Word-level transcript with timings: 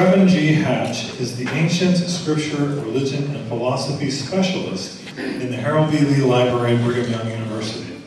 Trevin 0.00 0.28
G. 0.28 0.54
Hatch 0.54 1.20
is 1.20 1.36
the 1.36 1.46
Ancient 1.50 1.98
Scripture, 1.98 2.64
Religion, 2.64 3.36
and 3.36 3.46
Philosophy 3.48 4.10
Specialist 4.10 5.06
in 5.18 5.50
the 5.50 5.56
Harold 5.58 5.90
B. 5.90 5.98
Lee 5.98 6.22
Library 6.22 6.76
at 6.76 6.82
Brigham 6.82 7.10
Young 7.10 7.30
University. 7.30 8.00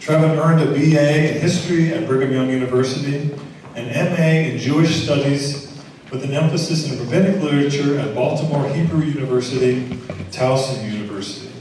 Trevin 0.00 0.36
earned 0.36 0.62
a 0.62 0.66
BA 0.72 1.36
in 1.36 1.40
History 1.40 1.94
at 1.94 2.08
Brigham 2.08 2.32
Young 2.32 2.50
University, 2.50 3.30
an 3.76 3.86
MA 3.86 4.50
in 4.50 4.58
Jewish 4.58 5.04
Studies 5.04 5.80
with 6.10 6.24
an 6.24 6.32
emphasis 6.32 6.90
in 6.90 6.98
Rabbinic 6.98 7.40
Literature 7.40 8.00
at 8.00 8.16
Baltimore 8.16 8.68
Hebrew 8.70 9.04
University, 9.04 9.82
Towson 10.32 10.90
University, 10.90 11.52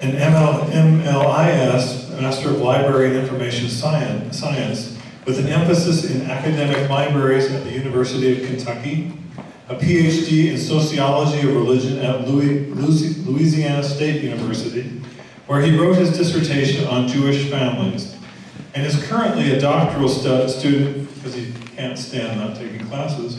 an 0.00 0.16
ML, 0.16 0.64
MLIS, 0.72 2.20
Master 2.20 2.48
of 2.48 2.58
Library 2.58 3.10
and 3.10 3.18
Information 3.18 3.68
Science 3.68 4.93
with 5.26 5.38
an 5.38 5.46
emphasis 5.48 6.10
in 6.10 6.22
academic 6.30 6.88
libraries 6.90 7.50
at 7.50 7.64
the 7.64 7.70
University 7.70 8.32
of 8.32 8.46
Kentucky, 8.46 9.12
a 9.68 9.74
PhD 9.74 10.50
in 10.50 10.58
Sociology 10.58 11.40
of 11.48 11.54
Religion 11.54 11.98
at 11.98 12.28
Louisiana 12.28 13.82
State 13.82 14.22
University, 14.22 15.00
where 15.46 15.62
he 15.62 15.78
wrote 15.78 15.96
his 15.96 16.16
dissertation 16.16 16.86
on 16.88 17.08
Jewish 17.08 17.48
families, 17.50 18.16
and 18.74 18.84
is 18.84 19.02
currently 19.06 19.52
a 19.52 19.60
doctoral 19.60 20.08
student, 20.08 21.14
because 21.14 21.34
he 21.34 21.52
can't 21.76 21.98
stand 21.98 22.38
not 22.40 22.56
taking 22.56 22.86
classes, 22.86 23.36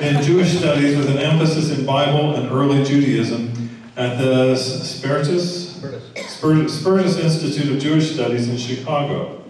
in 0.00 0.22
Jewish 0.22 0.58
studies 0.58 0.96
with 0.96 1.08
an 1.08 1.18
emphasis 1.18 1.70
in 1.78 1.86
Bible 1.86 2.34
and 2.34 2.50
early 2.50 2.82
Judaism 2.82 3.52
at 3.96 4.18
the 4.18 4.56
Spertus, 4.56 5.80
Spertus 6.16 7.18
Institute 7.18 7.76
of 7.76 7.78
Jewish 7.80 8.14
Studies 8.14 8.48
in 8.48 8.56
Chicago. 8.56 9.44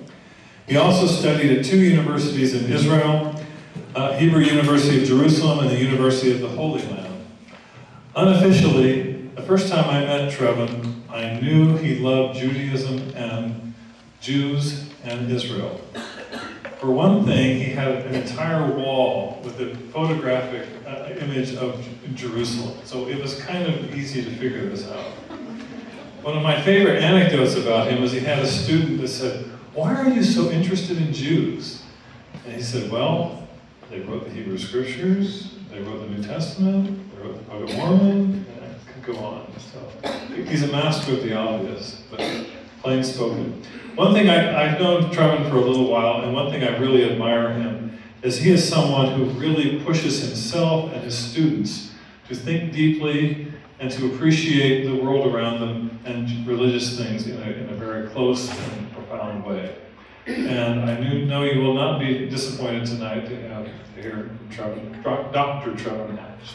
He 0.68 0.76
also 0.76 1.06
studied 1.06 1.58
at 1.58 1.64
two 1.64 1.78
universities 1.78 2.54
in 2.54 2.70
Israel, 2.70 3.34
uh, 3.94 4.12
Hebrew 4.18 4.42
University 4.42 5.00
of 5.00 5.08
Jerusalem 5.08 5.60
and 5.60 5.70
the 5.70 5.78
University 5.78 6.30
of 6.30 6.40
the 6.40 6.48
Holy 6.48 6.82
Land. 6.82 7.24
Unofficially, 8.14 9.12
the 9.34 9.40
first 9.40 9.72
time 9.72 9.88
I 9.88 10.00
met 10.00 10.30
Trevin, 10.30 10.94
I 11.08 11.40
knew 11.40 11.78
he 11.78 11.98
loved 11.98 12.38
Judaism 12.38 12.98
and 13.16 13.72
Jews 14.20 14.90
and 15.04 15.30
Israel. 15.30 15.80
For 16.80 16.90
one 16.90 17.24
thing, 17.24 17.56
he 17.56 17.72
had 17.72 17.88
an 17.88 18.14
entire 18.14 18.70
wall 18.70 19.40
with 19.42 19.58
a 19.60 19.74
photographic 19.90 20.68
uh, 20.86 21.08
image 21.18 21.54
of 21.54 21.82
Jerusalem, 22.14 22.76
so 22.84 23.08
it 23.08 23.18
was 23.22 23.40
kind 23.40 23.66
of 23.66 23.94
easy 23.94 24.22
to 24.22 24.30
figure 24.32 24.68
this 24.68 24.86
out. 24.86 25.12
One 26.22 26.36
of 26.36 26.42
my 26.42 26.60
favorite 26.60 27.02
anecdotes 27.02 27.54
about 27.56 27.90
him 27.90 28.02
was 28.02 28.12
he 28.12 28.20
had 28.20 28.40
a 28.40 28.46
student 28.46 29.00
that 29.00 29.08
said, 29.08 29.50
why 29.74 29.94
are 29.94 30.08
you 30.08 30.22
so 30.22 30.50
interested 30.50 30.98
in 30.98 31.12
Jews? 31.12 31.82
And 32.44 32.54
he 32.54 32.62
said, 32.62 32.90
Well, 32.90 33.48
they 33.90 34.00
wrote 34.00 34.24
the 34.24 34.30
Hebrew 34.30 34.58
Scriptures, 34.58 35.54
they 35.70 35.80
wrote 35.80 36.00
the 36.00 36.08
New 36.08 36.22
Testament, 36.22 36.98
they 37.14 37.22
wrote 37.22 37.36
the 37.36 37.50
Book 37.50 37.70
of 37.70 37.76
Mormon, 37.76 38.46
and 38.54 38.64
I 38.64 38.92
could 38.92 39.14
go 39.14 39.18
on. 39.18 39.46
So 39.58 40.10
he's 40.44 40.62
a 40.62 40.68
master 40.68 41.12
of 41.12 41.22
the 41.22 41.34
obvious, 41.34 42.02
but 42.10 42.46
plain 42.82 43.02
spoken. 43.04 43.62
One 43.94 44.14
thing 44.14 44.28
I, 44.28 44.68
have 44.68 44.80
known 44.80 45.10
Trevin 45.10 45.48
for 45.50 45.56
a 45.56 45.60
little 45.60 45.90
while, 45.90 46.22
and 46.22 46.32
one 46.32 46.50
thing 46.50 46.62
I 46.62 46.76
really 46.78 47.10
admire 47.10 47.52
him 47.52 47.98
is 48.22 48.38
he 48.38 48.50
is 48.50 48.66
someone 48.68 49.12
who 49.12 49.24
really 49.38 49.82
pushes 49.84 50.22
himself 50.22 50.92
and 50.92 51.02
his 51.02 51.16
students 51.16 51.92
to 52.28 52.34
think 52.34 52.72
deeply 52.72 53.48
and 53.80 53.90
to 53.92 54.12
appreciate 54.12 54.86
the 54.86 55.02
world 55.02 55.32
around 55.32 55.60
them 55.60 55.98
and 56.04 56.46
religious 56.46 56.98
things 56.98 57.26
in 57.26 57.40
a, 57.40 57.50
in 57.50 57.68
a 57.70 57.74
very 57.74 58.08
close 58.08 58.50
and 58.50 58.87
profound 59.08 59.44
way. 59.44 59.76
And 60.26 60.80
I 60.80 61.00
knew, 61.00 61.24
know 61.24 61.42
you 61.42 61.60
will 61.60 61.74
not 61.74 61.98
be 61.98 62.28
disappointed 62.28 62.86
tonight 62.86 63.26
to 63.26 63.48
have 63.48 63.64
to 63.64 64.02
hear 64.02 64.30
Dr. 65.32 65.74
Trevor 65.74 66.12
Hatch. 66.12 66.54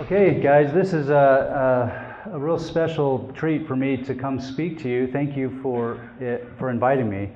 Okay, 0.00 0.40
guys, 0.40 0.72
this 0.72 0.92
is 0.92 1.08
a, 1.08 2.24
a, 2.26 2.34
a, 2.34 2.38
real 2.38 2.58
special 2.58 3.30
treat 3.34 3.66
for 3.66 3.76
me 3.76 3.96
to 3.96 4.14
come 4.14 4.40
speak 4.40 4.78
to 4.80 4.88
you. 4.88 5.06
Thank 5.06 5.36
you 5.36 5.58
for 5.62 6.10
it, 6.20 6.46
for 6.58 6.70
inviting 6.70 7.10
me. 7.10 7.30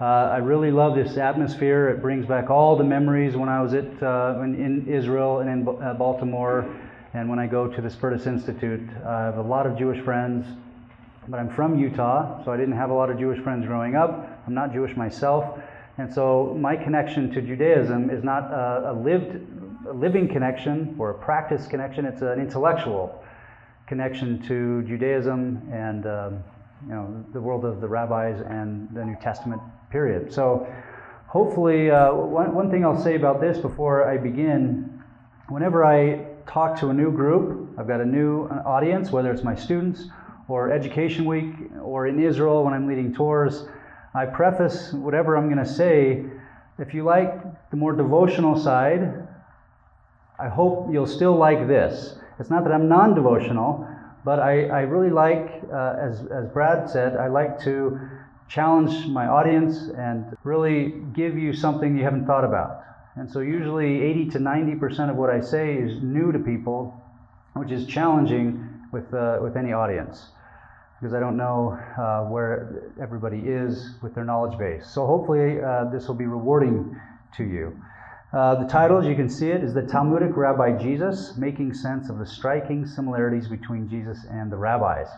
Uh, 0.00 0.30
I 0.32 0.38
really 0.38 0.70
love 0.70 0.94
this 0.94 1.18
atmosphere. 1.18 1.90
It 1.90 2.00
brings 2.00 2.24
back 2.24 2.48
all 2.48 2.74
the 2.74 2.84
memories 2.84 3.36
when 3.36 3.50
I 3.50 3.60
was 3.60 3.74
at, 3.74 4.02
uh, 4.02 4.40
in, 4.42 4.54
in, 4.54 4.88
Israel 4.88 5.40
and 5.40 5.50
in 5.50 5.68
uh, 5.68 5.92
Baltimore, 5.92 6.74
and 7.12 7.28
when 7.28 7.38
I 7.38 7.46
go 7.46 7.68
to 7.68 7.82
the 7.82 7.90
Spertus 7.90 8.26
Institute. 8.26 8.80
I 9.06 9.24
have 9.24 9.36
a 9.36 9.42
lot 9.42 9.66
of 9.66 9.76
Jewish 9.76 10.02
friends, 10.02 10.46
but 11.28 11.38
I'm 11.38 11.54
from 11.54 11.78
Utah, 11.78 12.42
so 12.46 12.50
I 12.50 12.56
didn't 12.56 12.78
have 12.78 12.88
a 12.88 12.94
lot 12.94 13.10
of 13.10 13.18
Jewish 13.18 13.42
friends 13.42 13.66
growing 13.66 13.94
up. 13.94 14.42
I'm 14.46 14.54
not 14.54 14.72
Jewish 14.72 14.96
myself, 14.96 15.60
and 15.98 16.10
so 16.10 16.56
my 16.58 16.76
connection 16.76 17.30
to 17.34 17.42
Judaism 17.42 18.08
is 18.08 18.24
not 18.24 18.44
a, 18.44 18.92
a 18.92 18.94
lived, 18.94 19.36
a 19.86 19.92
living 19.92 20.28
connection 20.28 20.96
or 20.98 21.10
a 21.10 21.14
practice 21.14 21.66
connection. 21.66 22.06
It's 22.06 22.22
an 22.22 22.40
intellectual 22.40 23.22
connection 23.86 24.40
to 24.48 24.82
Judaism 24.88 25.68
and. 25.70 26.06
Um, 26.06 26.44
you 26.88 26.94
know, 26.94 27.22
the 27.34 27.40
world 27.42 27.66
of 27.66 27.82
the 27.82 27.86
rabbis 27.86 28.40
and 28.40 28.88
the 28.94 29.04
New 29.04 29.16
Testament 29.20 29.60
period. 29.90 30.32
So, 30.32 30.66
hopefully, 31.26 31.90
uh, 31.90 32.12
one, 32.12 32.54
one 32.54 32.70
thing 32.70 32.84
I'll 32.84 33.00
say 33.00 33.16
about 33.16 33.40
this 33.40 33.58
before 33.58 34.08
I 34.08 34.16
begin 34.16 35.00
whenever 35.50 35.84
I 35.84 36.26
talk 36.46 36.78
to 36.80 36.90
a 36.90 36.94
new 36.94 37.10
group, 37.10 37.70
I've 37.76 37.88
got 37.88 38.00
a 38.00 38.04
new 38.04 38.46
uh, 38.46 38.62
audience, 38.64 39.10
whether 39.10 39.32
it's 39.32 39.42
my 39.42 39.54
students 39.54 40.06
or 40.48 40.72
Education 40.72 41.24
Week 41.24 41.54
or 41.82 42.06
in 42.06 42.22
Israel 42.22 42.64
when 42.64 42.72
I'm 42.72 42.88
leading 42.88 43.12
tours, 43.14 43.66
I 44.14 44.26
preface 44.26 44.92
whatever 44.92 45.36
I'm 45.36 45.46
going 45.46 45.64
to 45.64 45.70
say. 45.70 46.24
If 46.78 46.94
you 46.94 47.04
like 47.04 47.70
the 47.70 47.76
more 47.76 47.92
devotional 47.92 48.56
side, 48.58 49.26
I 50.38 50.48
hope 50.48 50.88
you'll 50.90 51.06
still 51.06 51.36
like 51.36 51.68
this. 51.68 52.16
It's 52.38 52.50
not 52.50 52.64
that 52.64 52.72
I'm 52.72 52.88
non 52.88 53.14
devotional, 53.14 53.86
but 54.24 54.38
I, 54.38 54.66
I 54.66 54.80
really 54.82 55.10
like, 55.10 55.62
uh, 55.72 55.96
as, 56.00 56.26
as 56.26 56.48
Brad 56.48 56.88
said, 56.88 57.16
I 57.16 57.26
like 57.28 57.60
to 57.64 58.00
challenge 58.50 59.06
my 59.06 59.26
audience 59.26 59.88
and 59.96 60.36
really 60.42 60.92
give 61.14 61.38
you 61.38 61.52
something 61.52 61.96
you 61.96 62.04
haven't 62.04 62.26
thought 62.26 62.44
about. 62.44 62.82
And 63.16 63.30
so, 63.30 63.40
usually, 63.40 64.02
80 64.02 64.30
to 64.30 64.38
90% 64.38 65.10
of 65.10 65.16
what 65.16 65.30
I 65.30 65.40
say 65.40 65.74
is 65.74 66.02
new 66.02 66.32
to 66.32 66.38
people, 66.38 66.94
which 67.54 67.70
is 67.70 67.86
challenging 67.86 68.68
with, 68.92 69.12
uh, 69.14 69.38
with 69.40 69.56
any 69.56 69.72
audience 69.72 70.30
because 71.00 71.14
I 71.14 71.20
don't 71.20 71.38
know 71.38 71.78
uh, 71.98 72.24
where 72.24 72.92
everybody 73.00 73.38
is 73.38 73.94
with 74.02 74.14
their 74.14 74.24
knowledge 74.24 74.58
base. 74.58 74.86
So, 74.86 75.06
hopefully, 75.06 75.60
uh, 75.60 75.84
this 75.90 76.08
will 76.08 76.14
be 76.14 76.26
rewarding 76.26 77.00
to 77.36 77.44
you. 77.44 77.80
Uh, 78.32 78.62
the 78.62 78.68
title, 78.68 78.98
as 78.98 79.06
you 79.06 79.16
can 79.16 79.28
see 79.28 79.50
it, 79.50 79.64
is 79.64 79.72
The 79.74 79.82
Talmudic 79.82 80.36
Rabbi 80.36 80.80
Jesus, 80.80 81.36
making 81.36 81.72
sense 81.74 82.10
of 82.10 82.18
the 82.18 82.26
striking 82.26 82.86
similarities 82.86 83.48
between 83.48 83.88
Jesus 83.88 84.18
and 84.30 84.52
the 84.52 84.56
rabbis. 84.56 85.08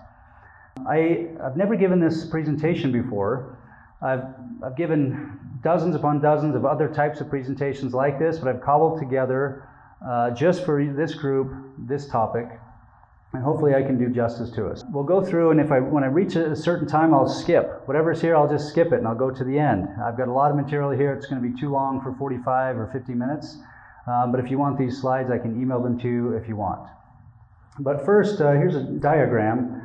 I, 0.88 1.28
have 1.42 1.56
never 1.56 1.76
given 1.76 2.00
this 2.00 2.24
presentation 2.26 2.92
before. 2.92 3.58
I've, 4.00 4.24
I've 4.64 4.76
given 4.76 5.38
dozens 5.62 5.94
upon 5.94 6.20
dozens 6.20 6.56
of 6.56 6.64
other 6.64 6.88
types 6.88 7.20
of 7.20 7.28
presentations 7.28 7.94
like 7.94 8.18
this, 8.18 8.38
but 8.38 8.48
I've 8.48 8.62
cobbled 8.62 8.98
together 8.98 9.68
uh, 10.06 10.30
just 10.30 10.64
for 10.64 10.84
this 10.84 11.14
group 11.14 11.52
this 11.78 12.08
topic 12.08 12.48
and 13.32 13.42
hopefully 13.42 13.74
I 13.74 13.82
can 13.82 13.98
do 13.98 14.08
justice 14.10 14.50
to 14.52 14.66
us. 14.66 14.84
We'll 14.90 15.04
go 15.04 15.24
through, 15.24 15.52
and 15.52 15.60
if 15.60 15.72
I 15.72 15.80
when 15.80 16.04
I 16.04 16.08
reach 16.08 16.36
a 16.36 16.54
certain 16.54 16.86
time, 16.86 17.14
I'll 17.14 17.28
skip 17.28 17.82
whatever's 17.86 18.20
here. 18.20 18.36
I'll 18.36 18.48
just 18.48 18.68
skip 18.68 18.88
it, 18.88 18.98
and 18.98 19.08
I'll 19.08 19.14
go 19.14 19.30
to 19.30 19.44
the 19.44 19.58
end. 19.58 19.88
I've 20.04 20.18
got 20.18 20.28
a 20.28 20.32
lot 20.32 20.50
of 20.50 20.56
material 20.56 20.90
here. 20.90 21.14
It's 21.14 21.26
going 21.26 21.42
to 21.42 21.48
be 21.48 21.58
too 21.58 21.70
long 21.70 22.02
for 22.02 22.14
45 22.14 22.76
or 22.76 22.90
50 22.92 23.14
minutes. 23.14 23.56
Um, 24.06 24.32
but 24.32 24.40
if 24.40 24.50
you 24.50 24.58
want 24.58 24.78
these 24.78 25.00
slides, 25.00 25.30
I 25.30 25.38
can 25.38 25.60
email 25.60 25.82
them 25.82 25.98
to 26.00 26.08
you 26.08 26.32
if 26.32 26.46
you 26.48 26.56
want. 26.56 26.88
But 27.78 28.04
first, 28.04 28.40
uh, 28.40 28.52
here's 28.52 28.74
a 28.74 28.82
diagram 28.82 29.81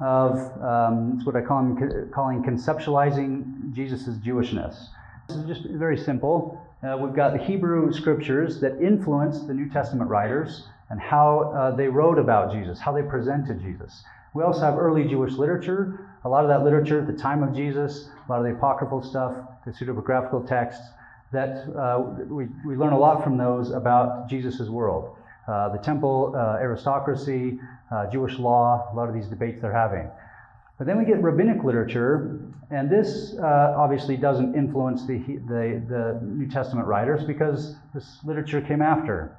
of 0.00 0.38
um, 0.62 1.24
what 1.24 1.34
I 1.34 1.40
call 1.40 1.76
calling 2.12 2.42
conceptualizing 2.42 3.74
Jesus' 3.74 4.08
Jewishness. 4.18 4.88
This 5.28 5.36
is 5.36 5.44
just 5.46 5.64
very 5.64 5.98
simple. 5.98 6.64
Uh, 6.82 6.96
we've 6.96 7.14
got 7.14 7.32
the 7.32 7.42
Hebrew 7.42 7.92
scriptures 7.92 8.60
that 8.60 8.80
influence 8.80 9.40
the 9.40 9.54
New 9.54 9.68
Testament 9.68 10.08
writers 10.08 10.64
and 10.90 11.00
how 11.00 11.52
uh, 11.52 11.76
they 11.76 11.88
wrote 11.88 12.18
about 12.18 12.52
Jesus, 12.52 12.78
how 12.78 12.92
they 12.92 13.02
presented 13.02 13.60
Jesus. 13.60 14.04
We 14.34 14.42
also 14.42 14.60
have 14.60 14.78
early 14.78 15.04
Jewish 15.04 15.32
literature. 15.32 16.08
A 16.24 16.28
lot 16.28 16.44
of 16.44 16.48
that 16.48 16.62
literature 16.62 17.00
at 17.00 17.06
the 17.06 17.12
time 17.12 17.42
of 17.42 17.54
Jesus, 17.54 18.08
a 18.26 18.32
lot 18.32 18.38
of 18.38 18.44
the 18.44 18.52
apocryphal 18.52 19.02
stuff, 19.02 19.34
the 19.66 19.72
pseudepigraphical 19.72 20.46
texts, 20.46 20.86
that 21.32 21.66
uh, 21.76 22.00
we, 22.26 22.46
we 22.64 22.76
learn 22.76 22.92
a 22.92 22.98
lot 22.98 23.22
from 23.22 23.36
those 23.36 23.70
about 23.70 24.28
Jesus' 24.30 24.68
world. 24.68 25.16
Uh, 25.46 25.70
the 25.70 25.78
temple 25.78 26.34
uh, 26.36 26.58
aristocracy, 26.60 27.58
uh, 27.90 28.10
Jewish 28.10 28.38
law, 28.38 28.88
a 28.92 28.94
lot 28.94 29.08
of 29.08 29.14
these 29.14 29.26
debates 29.26 29.60
they're 29.60 29.72
having. 29.72 30.08
But 30.78 30.86
then 30.86 30.96
we 30.98 31.04
get 31.04 31.20
rabbinic 31.22 31.64
literature, 31.64 32.38
and 32.70 32.88
this 32.88 33.34
uh, 33.38 33.74
obviously 33.76 34.16
doesn't 34.16 34.54
influence 34.54 35.06
the, 35.06 35.18
the, 35.18 35.82
the 35.88 36.20
New 36.22 36.48
Testament 36.48 36.86
writers 36.86 37.24
because 37.24 37.74
this 37.94 38.18
literature 38.24 38.60
came 38.60 38.80
after. 38.80 39.36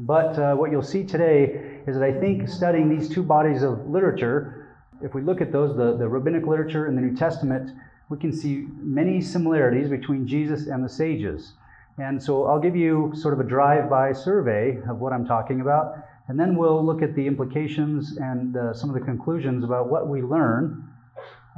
But 0.00 0.38
uh, 0.38 0.54
what 0.54 0.70
you'll 0.70 0.82
see 0.82 1.04
today 1.04 1.82
is 1.86 1.96
that 1.96 2.02
I 2.02 2.12
think 2.18 2.48
studying 2.48 2.88
these 2.88 3.08
two 3.08 3.22
bodies 3.22 3.62
of 3.62 3.86
literature 3.88 4.66
If 5.02 5.14
we 5.14 5.22
look 5.22 5.40
at 5.40 5.52
those, 5.52 5.76
the, 5.76 5.96
the 5.96 6.08
rabbinic 6.08 6.46
literature 6.46 6.86
and 6.86 6.96
the 6.96 7.02
New 7.02 7.16
Testament, 7.16 7.70
we 8.08 8.18
can 8.18 8.32
see 8.32 8.66
many 8.80 9.20
similarities 9.20 9.88
between 9.88 10.26
Jesus 10.26 10.66
and 10.66 10.84
the 10.84 10.88
sages. 10.88 11.52
And 11.98 12.22
so 12.22 12.46
I'll 12.46 12.60
give 12.60 12.76
you 12.76 13.12
sort 13.14 13.34
of 13.34 13.40
a 13.40 13.44
drive 13.44 13.90
by 13.90 14.12
survey 14.12 14.78
of 14.88 15.00
what 15.00 15.12
I'm 15.12 15.26
talking 15.26 15.60
about, 15.60 15.98
and 16.28 16.40
then 16.40 16.56
we'll 16.56 16.84
look 16.84 17.02
at 17.02 17.14
the 17.14 17.26
implications 17.26 18.16
and 18.16 18.56
uh, 18.56 18.72
some 18.72 18.88
of 18.88 18.94
the 18.94 19.04
conclusions 19.04 19.62
about 19.64 19.90
what 19.90 20.08
we 20.08 20.22
learn 20.22 20.88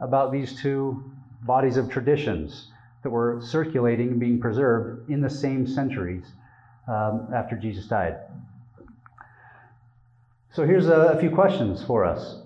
about 0.03 0.33
these 0.33 0.61
two 0.61 1.05
bodies 1.43 1.77
of 1.77 1.89
traditions 1.89 2.69
that 3.03 3.11
were 3.11 3.41
circulating 3.41 4.09
and 4.09 4.21
being 4.21 4.41
preserved 4.41 5.09
in 5.09 5.21
the 5.21 5.31
same 5.31 5.67
centuries 5.67 6.25
um, 6.89 7.29
after 7.35 7.57
Jesus 7.57 7.87
died. 7.87 8.17
So 10.53 10.67
here's 10.67 10.89
a, 10.89 11.13
a 11.15 11.21
few 11.21 11.31
questions 11.31 11.85
for 11.85 12.05
us. 12.05 12.39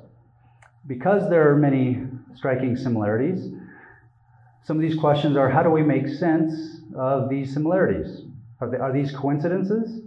Because 0.87 1.31
there 1.31 1.51
are 1.51 1.57
many 1.57 2.03
striking 2.35 2.77
similarities, 2.77 3.53
some 4.65 4.77
of 4.77 4.83
these 4.83 4.99
questions 4.99 5.37
are 5.37 5.49
how 5.49 5.63
do 5.63 5.71
we 5.71 5.83
make 5.83 6.09
sense 6.09 6.81
of 6.95 7.31
these 7.31 7.53
similarities? 7.53 8.23
Are, 8.61 8.69
they, 8.69 8.77
are 8.77 8.93
these 8.93 9.13
coincidences? 9.13 10.03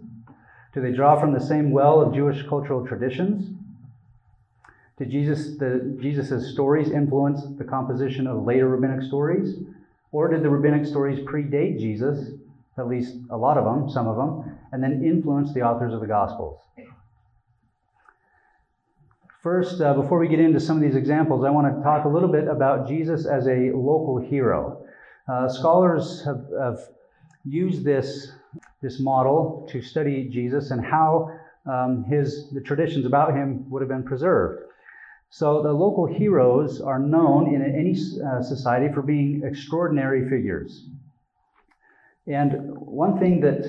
Do 0.73 0.81
they 0.81 0.91
draw 0.91 1.19
from 1.19 1.33
the 1.33 1.39
same 1.39 1.71
well 1.71 2.01
of 2.01 2.13
Jewish 2.13 2.45
cultural 2.47 2.85
traditions? 2.85 3.51
Did 4.97 5.11
Jesus 5.11 5.57
the 5.57 5.97
Jesus' 5.99 6.51
stories 6.53 6.89
influence 6.89 7.41
the 7.57 7.63
composition 7.63 8.27
of 8.27 8.43
later 8.43 8.67
rabbinic 8.67 9.03
stories? 9.03 9.59
Or 10.11 10.27
did 10.27 10.43
the 10.43 10.49
rabbinic 10.49 10.85
stories 10.85 11.19
predate 11.19 11.79
Jesus, 11.79 12.31
at 12.77 12.87
least 12.87 13.17
a 13.31 13.37
lot 13.37 13.57
of 13.57 13.65
them, 13.65 13.89
some 13.89 14.07
of 14.07 14.15
them, 14.15 14.57
and 14.71 14.83
then 14.83 15.03
influence 15.03 15.53
the 15.53 15.61
authors 15.61 15.93
of 15.93 16.01
the 16.01 16.07
Gospels? 16.07 16.59
First, 19.41 19.81
uh, 19.81 19.93
before 19.93 20.19
we 20.19 20.29
get 20.29 20.39
into 20.39 20.59
some 20.59 20.77
of 20.77 20.83
these 20.83 20.95
examples, 20.95 21.43
I 21.43 21.49
want 21.49 21.75
to 21.75 21.83
talk 21.83 22.05
a 22.05 22.07
little 22.07 22.29
bit 22.29 22.47
about 22.47 22.87
Jesus 22.87 23.25
as 23.25 23.45
a 23.47 23.71
local 23.71 24.17
hero. 24.17 24.85
Uh, 25.27 25.49
scholars 25.49 26.23
have, 26.23 26.45
have, 26.57 26.79
used 27.45 27.83
this, 27.83 28.31
this 28.83 28.99
model 28.99 29.67
to 29.71 29.81
study 29.81 30.29
Jesus 30.29 30.69
and 30.69 30.85
how 30.85 31.31
um, 31.65 32.03
his, 32.03 32.51
the 32.51 32.61
traditions 32.61 33.05
about 33.05 33.33
him 33.33 33.67
would 33.69 33.81
have 33.81 33.89
been 33.89 34.03
preserved. 34.03 34.63
So 35.29 35.63
the 35.63 35.71
local 35.71 36.05
heroes 36.05 36.79
are 36.79 36.99
known 36.99 37.55
in 37.55 37.63
any 37.63 37.93
uh, 37.93 38.43
society 38.43 38.93
for 38.93 39.01
being 39.01 39.41
extraordinary 39.43 40.29
figures. 40.29 40.85
And 42.27 42.77
one 42.77 43.17
thing 43.19 43.41
that, 43.41 43.59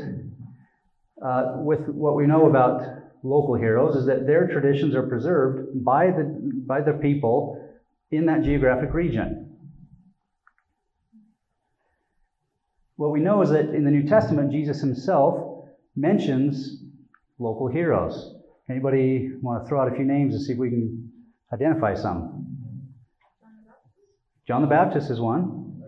uh, 1.24 1.54
with 1.56 1.88
what 1.88 2.16
we 2.16 2.26
know 2.26 2.50
about 2.50 2.82
local 3.22 3.54
heroes 3.54 3.96
is 3.96 4.04
that 4.06 4.26
their 4.26 4.46
traditions 4.48 4.94
are 4.94 5.04
preserved 5.04 5.84
by 5.84 6.08
the, 6.08 6.24
by 6.66 6.82
the 6.82 6.92
people 6.92 7.66
in 8.10 8.26
that 8.26 8.42
geographic 8.42 8.92
region. 8.92 9.43
What 13.04 13.12
we 13.12 13.20
know 13.20 13.42
is 13.42 13.50
that 13.50 13.74
in 13.74 13.84
the 13.84 13.90
New 13.90 14.08
Testament, 14.08 14.50
Jesus 14.50 14.80
himself 14.80 15.66
mentions 15.94 16.82
local 17.38 17.68
heroes. 17.68 18.34
Anybody 18.70 19.30
want 19.42 19.62
to 19.62 19.68
throw 19.68 19.82
out 19.82 19.92
a 19.92 19.94
few 19.94 20.06
names 20.06 20.34
and 20.34 20.42
see 20.42 20.54
if 20.54 20.58
we 20.58 20.70
can 20.70 21.12
identify 21.52 21.96
some? 21.96 22.46
John 24.48 24.62
the 24.62 24.68
Baptist 24.68 25.10
is 25.10 25.20
one. 25.20 25.82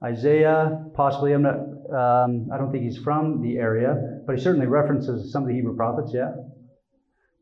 Isaiah, 0.00 0.80
possibly, 0.94 1.32
I'm 1.32 1.42
not, 1.42 1.56
um, 1.56 2.50
I 2.54 2.56
don't 2.56 2.70
think 2.70 2.84
he's 2.84 2.98
from 2.98 3.42
the 3.42 3.56
area, 3.56 4.20
but 4.28 4.36
he 4.36 4.40
certainly 4.40 4.68
references 4.68 5.32
some 5.32 5.42
of 5.42 5.48
the 5.48 5.56
Hebrew 5.56 5.74
prophets, 5.74 6.12
yeah. 6.14 6.36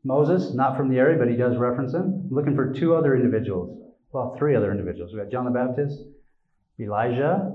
Moses, 0.03 0.55
not 0.55 0.75
from 0.75 0.89
the 0.89 0.97
area, 0.97 1.19
but 1.19 1.27
he 1.27 1.35
does 1.35 1.55
reference 1.55 1.93
him. 1.93 2.29
Looking 2.31 2.55
for 2.55 2.73
two 2.73 2.95
other 2.95 3.15
individuals. 3.15 3.79
Well, 4.11 4.35
three 4.39 4.55
other 4.55 4.71
individuals. 4.71 5.13
We 5.13 5.19
got 5.19 5.29
John 5.29 5.45
the 5.45 5.51
Baptist, 5.51 6.01
Elijah, 6.79 7.54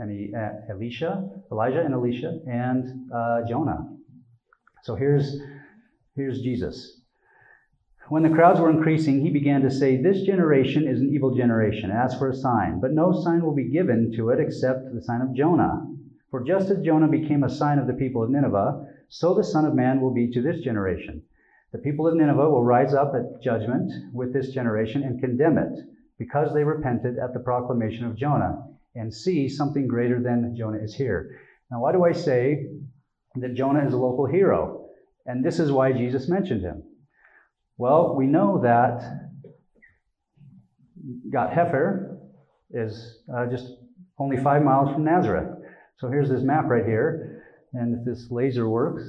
and 0.00 0.34
uh, 0.34 0.72
Elisha, 0.72 1.28
Elijah 1.52 1.80
and 1.80 1.94
Elisha, 1.94 2.40
and 2.46 3.10
uh, 3.14 3.40
Jonah. 3.48 3.86
So 4.82 4.94
here's 4.94 5.36
here's 6.16 6.40
Jesus. 6.40 7.00
When 8.08 8.24
the 8.24 8.30
crowds 8.30 8.58
were 8.58 8.70
increasing, 8.70 9.20
he 9.20 9.30
began 9.30 9.60
to 9.62 9.70
say, 9.70 9.96
This 9.96 10.22
generation 10.22 10.88
is 10.88 11.00
an 11.00 11.10
evil 11.14 11.36
generation. 11.36 11.92
Ask 11.92 12.18
for 12.18 12.28
a 12.28 12.34
sign. 12.34 12.80
But 12.80 12.92
no 12.92 13.12
sign 13.12 13.44
will 13.44 13.54
be 13.54 13.70
given 13.70 14.12
to 14.16 14.30
it 14.30 14.40
except 14.40 14.92
the 14.92 15.00
sign 15.00 15.20
of 15.20 15.32
Jonah. 15.32 15.86
For 16.30 16.42
just 16.42 16.70
as 16.70 16.84
Jonah 16.84 17.06
became 17.06 17.44
a 17.44 17.48
sign 17.48 17.78
of 17.78 17.86
the 17.86 17.92
people 17.92 18.24
of 18.24 18.30
Nineveh, 18.30 18.84
so 19.08 19.34
the 19.34 19.44
Son 19.44 19.64
of 19.64 19.76
Man 19.76 20.00
will 20.00 20.12
be 20.12 20.28
to 20.32 20.42
this 20.42 20.60
generation. 20.60 21.22
The 21.72 21.78
people 21.78 22.08
of 22.08 22.16
Nineveh 22.16 22.50
will 22.50 22.64
rise 22.64 22.94
up 22.94 23.12
at 23.14 23.40
judgment 23.42 23.92
with 24.12 24.32
this 24.32 24.50
generation 24.50 25.04
and 25.04 25.20
condemn 25.20 25.58
it, 25.58 25.78
because 26.18 26.52
they 26.52 26.64
repented 26.64 27.16
at 27.16 27.32
the 27.32 27.40
proclamation 27.40 28.06
of 28.06 28.16
Jonah, 28.16 28.64
and 28.94 29.12
see 29.12 29.48
something 29.48 29.86
greater 29.86 30.20
than 30.22 30.54
Jonah 30.56 30.78
is 30.78 30.94
here. 30.94 31.40
Now, 31.70 31.80
why 31.80 31.92
do 31.92 32.04
I 32.04 32.12
say 32.12 32.66
that 33.36 33.54
Jonah 33.54 33.86
is 33.86 33.92
a 33.92 33.96
local 33.96 34.26
hero? 34.26 34.88
And 35.26 35.44
this 35.44 35.60
is 35.60 35.70
why 35.70 35.92
Jesus 35.92 36.28
mentioned 36.28 36.62
him. 36.62 36.82
Well, 37.78 38.14
we 38.16 38.26
know 38.26 38.60
that 38.62 39.00
Gath 41.30 41.52
Hefer 41.52 42.18
is 42.70 43.22
uh, 43.34 43.46
just 43.46 43.72
only 44.18 44.36
five 44.36 44.62
miles 44.62 44.92
from 44.92 45.04
Nazareth. 45.04 45.48
So 45.96 46.08
here's 46.08 46.28
this 46.28 46.42
map 46.42 46.64
right 46.68 46.84
here, 46.84 47.42
and 47.72 47.98
if 47.98 48.04
this 48.04 48.30
laser 48.30 48.68
works, 48.68 49.02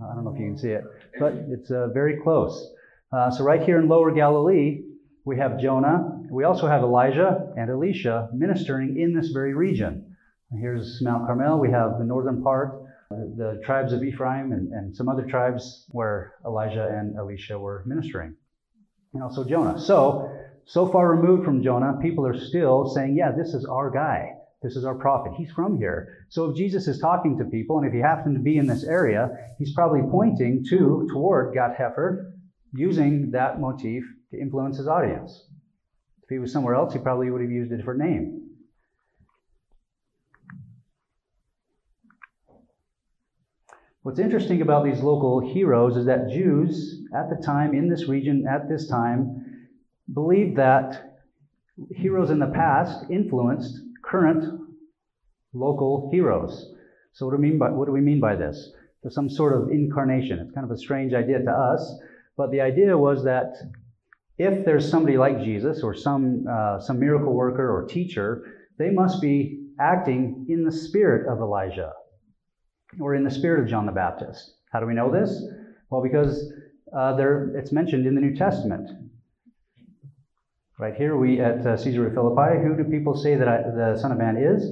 I 0.00 0.14
don't 0.14 0.24
know 0.24 0.34
if 0.34 0.40
you 0.40 0.46
can 0.46 0.58
see 0.58 0.70
it, 0.70 0.84
but 1.18 1.32
it's 1.48 1.70
uh, 1.70 1.88
very 1.88 2.20
close. 2.22 2.72
Uh, 3.12 3.30
so 3.30 3.44
right 3.44 3.62
here 3.62 3.78
in 3.78 3.88
Lower 3.88 4.12
Galilee, 4.12 4.82
we 5.24 5.36
have 5.38 5.60
Jonah. 5.60 6.19
We 6.30 6.44
also 6.44 6.66
have 6.68 6.82
Elijah 6.82 7.52
and 7.56 7.70
Elisha 7.70 8.28
ministering 8.32 8.98
in 8.98 9.14
this 9.14 9.30
very 9.30 9.52
region. 9.52 10.16
Here's 10.52 11.00
Mount 11.02 11.26
Carmel. 11.26 11.58
We 11.58 11.70
have 11.70 11.98
the 11.98 12.04
northern 12.04 12.42
part 12.42 12.80
the 13.10 13.60
tribes 13.64 13.92
of 13.92 14.04
Ephraim 14.04 14.52
and, 14.52 14.72
and 14.72 14.94
some 14.94 15.08
other 15.08 15.24
tribes 15.26 15.86
where 15.90 16.34
Elijah 16.46 16.88
and 16.96 17.16
Elisha 17.16 17.58
were 17.58 17.82
ministering. 17.84 18.36
And 19.14 19.22
also 19.22 19.44
Jonah. 19.44 19.80
So, 19.80 20.30
so 20.64 20.86
far 20.86 21.10
removed 21.10 21.44
from 21.44 21.62
Jonah, 21.62 21.98
people 22.00 22.24
are 22.24 22.38
still 22.38 22.88
saying, 22.88 23.16
yeah, 23.16 23.32
this 23.32 23.52
is 23.52 23.64
our 23.64 23.90
guy. 23.90 24.34
This 24.62 24.76
is 24.76 24.84
our 24.84 24.94
prophet. 24.94 25.32
He's 25.36 25.50
from 25.50 25.78
here. 25.78 26.26
So 26.28 26.50
if 26.50 26.56
Jesus 26.56 26.86
is 26.86 27.00
talking 27.00 27.36
to 27.38 27.44
people, 27.44 27.78
and 27.78 27.86
if 27.86 27.92
he 27.92 27.98
happened 27.98 28.36
to 28.36 28.42
be 28.42 28.58
in 28.58 28.66
this 28.66 28.84
area, 28.84 29.30
he's 29.58 29.74
probably 29.74 30.02
pointing 30.08 30.64
to 30.68 31.08
toward 31.10 31.54
Gath 31.54 31.76
Hefer, 31.78 32.32
using 32.74 33.32
that 33.32 33.58
motif 33.58 34.04
to 34.30 34.38
influence 34.38 34.76
his 34.76 34.86
audience. 34.86 35.46
If 36.30 36.34
he 36.34 36.38
was 36.38 36.52
somewhere 36.52 36.76
else, 36.76 36.92
he 36.92 37.00
probably 37.00 37.28
would 37.28 37.40
have 37.40 37.50
used 37.50 37.72
a 37.72 37.76
different 37.76 37.98
name. 37.98 38.50
What's 44.02 44.20
interesting 44.20 44.62
about 44.62 44.84
these 44.84 45.00
local 45.00 45.52
heroes 45.52 45.96
is 45.96 46.06
that 46.06 46.30
Jews 46.30 47.02
at 47.12 47.30
the 47.30 47.44
time, 47.44 47.74
in 47.74 47.88
this 47.88 48.06
region, 48.06 48.46
at 48.48 48.68
this 48.68 48.86
time, 48.86 49.72
believed 50.14 50.56
that 50.56 51.16
heroes 51.96 52.30
in 52.30 52.38
the 52.38 52.52
past 52.54 53.10
influenced 53.10 53.80
current 54.04 54.44
local 55.52 56.10
heroes. 56.12 56.72
So 57.12 57.26
what 57.26 57.32
do 57.32 57.42
we 57.42 57.48
mean 57.48 57.58
by 57.58 57.70
what 57.70 57.86
do 57.86 57.92
we 57.92 58.00
mean 58.00 58.20
by 58.20 58.36
this? 58.36 58.70
There's 59.02 59.16
some 59.16 59.28
sort 59.28 59.60
of 59.60 59.70
incarnation. 59.70 60.38
It's 60.38 60.52
kind 60.52 60.64
of 60.64 60.70
a 60.70 60.78
strange 60.78 61.12
idea 61.12 61.42
to 61.42 61.50
us, 61.50 61.92
but 62.36 62.52
the 62.52 62.60
idea 62.60 62.96
was 62.96 63.24
that 63.24 63.52
if 64.40 64.64
there's 64.64 64.90
somebody 64.90 65.18
like 65.18 65.42
Jesus 65.42 65.82
or 65.82 65.94
some 65.94 66.46
uh, 66.50 66.80
some 66.80 66.98
miracle 66.98 67.34
worker 67.34 67.70
or 67.76 67.86
teacher, 67.86 68.56
they 68.78 68.88
must 68.88 69.20
be 69.20 69.66
acting 69.78 70.46
in 70.48 70.64
the 70.64 70.72
spirit 70.72 71.30
of 71.30 71.40
Elijah 71.40 71.92
or 72.98 73.14
in 73.14 73.22
the 73.22 73.30
spirit 73.30 73.62
of 73.62 73.68
John 73.68 73.84
the 73.84 73.92
Baptist. 73.92 74.54
How 74.72 74.80
do 74.80 74.86
we 74.86 74.94
know 74.94 75.12
this? 75.12 75.44
Well, 75.90 76.02
because 76.02 76.50
uh, 76.96 77.16
there, 77.16 77.54
it's 77.54 77.70
mentioned 77.70 78.06
in 78.06 78.14
the 78.14 78.20
New 78.22 78.34
Testament. 78.34 78.88
Right 80.78 80.94
here, 80.94 81.18
we 81.18 81.38
at 81.40 81.66
uh, 81.66 81.76
Caesarea 81.76 82.14
Philippi, 82.14 82.62
who 82.62 82.82
do 82.82 82.84
people 82.90 83.14
say 83.14 83.36
that 83.36 83.46
I, 83.46 83.58
the 83.58 83.98
Son 84.00 84.10
of 84.10 84.16
Man 84.16 84.38
is? 84.38 84.64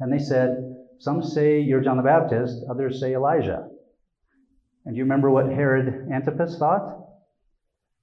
And 0.00 0.10
they 0.10 0.18
said, 0.18 0.56
some 0.98 1.22
say 1.22 1.60
you're 1.60 1.82
John 1.82 1.98
the 1.98 2.02
Baptist, 2.02 2.64
others 2.70 2.98
say 2.98 3.12
Elijah. 3.12 3.68
And 4.86 4.94
do 4.94 4.98
you 4.98 5.04
remember 5.04 5.30
what 5.30 5.46
Herod 5.46 6.08
Antipas 6.10 6.58
thought? 6.58 7.11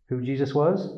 Who 0.10 0.22
Jesus 0.26 0.54
was? 0.54 0.90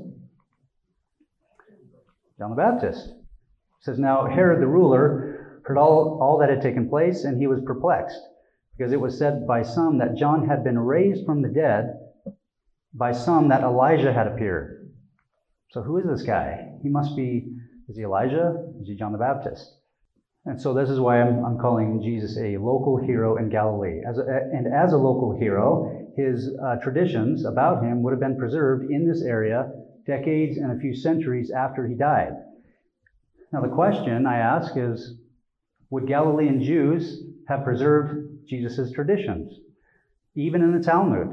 John 2.40 2.50
the 2.50 2.56
Baptist. 2.56 3.10
It 3.10 3.84
says, 3.84 4.00
Now 4.00 4.26
Herod 4.26 4.62
the 4.62 4.68
ruler 4.68 5.62
heard 5.64 5.78
all, 5.78 6.20
all 6.22 6.38
that 6.40 6.50
had 6.50 6.62
taken 6.62 6.90
place, 6.90 7.24
and 7.24 7.38
he 7.38 7.48
was 7.48 7.62
perplexed 7.66 8.20
because 8.78 8.94
it 8.94 9.00
was 9.00 9.18
said 9.18 9.46
by 9.46 9.62
some 9.62 10.00
that 10.00 10.16
John 10.16 10.48
had 10.48 10.64
been 10.64 10.80
raised 10.80 11.26
from 11.26 11.42
the 11.42 11.50
dead, 11.50 12.00
by 12.94 13.12
some 13.12 13.50
that 13.50 13.62
Elijah 13.62 14.12
had 14.14 14.28
appeared. 14.28 14.92
So 15.70 15.82
who 15.82 15.98
is 15.98 16.06
this 16.06 16.24
guy? 16.24 16.68
He 16.82 16.90
must 16.90 17.16
be, 17.16 17.48
is 17.88 17.98
he 17.98 18.04
Elijah? 18.04 18.72
Is 18.82 18.88
he 18.88 18.96
John 18.96 19.12
the 19.12 19.18
Baptist? 19.18 19.76
And 20.46 20.60
so 20.60 20.74
this 20.74 20.90
is 20.90 21.00
why 21.00 21.22
I'm, 21.22 21.46
I'm 21.46 21.60
calling 21.60 22.02
Jesus 22.02 22.38
a 22.38 22.58
local 22.58 22.98
hero 22.98 23.38
in 23.38 23.50
Galilee. 23.50 24.02
As 24.10 24.18
a, 24.18 24.24
and 24.52 24.66
as 24.74 24.94
a 24.94 24.98
local 24.98 25.38
hero, 25.38 26.01
his 26.16 26.52
uh, 26.64 26.76
traditions 26.78 27.46
about 27.46 27.84
him 27.84 28.04
would 28.04 28.12
have 28.12 28.20
been 28.20 28.38
preserved 28.38 28.92
in 28.92 29.08
this 29.08 29.24
area 29.24 29.72
decades 30.06 30.58
and 30.58 30.72
a 30.72 30.80
few 30.80 30.96
centuries 30.96 31.52
after 31.52 31.88
he 31.88 31.96
died. 31.96 32.34
Now, 33.52 33.62
the 33.62 33.70
question 33.70 34.26
I 34.26 34.38
ask 34.38 34.74
is 34.76 35.16
would 35.90 36.08
Galilean 36.08 36.64
Jews 36.64 37.24
have 37.48 37.64
preserved 37.64 38.48
Jesus' 38.48 38.92
traditions, 38.92 39.60
even 40.36 40.62
in 40.62 40.78
the 40.78 40.84
Talmud? 40.84 41.28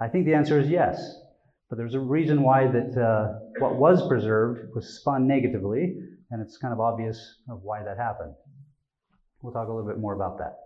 I 0.00 0.08
think 0.08 0.24
the 0.24 0.34
answer 0.34 0.58
is 0.58 0.68
yes. 0.68 1.20
But 1.68 1.76
there's 1.76 1.94
a 1.94 2.00
reason 2.00 2.42
why 2.42 2.66
that 2.66 2.96
uh, 3.00 3.38
what 3.58 3.76
was 3.76 4.06
preserved 4.08 4.74
was 4.74 4.98
spun 4.98 5.26
negatively, 5.26 5.96
and 6.30 6.42
it's 6.42 6.56
kind 6.56 6.72
of 6.72 6.80
obvious 6.80 7.38
of 7.48 7.62
why 7.62 7.82
that 7.82 7.96
happened. 7.96 8.34
We'll 9.42 9.52
talk 9.52 9.68
a 9.68 9.72
little 9.72 9.88
bit 9.88 9.98
more 9.98 10.14
about 10.14 10.38
that. 10.38 10.63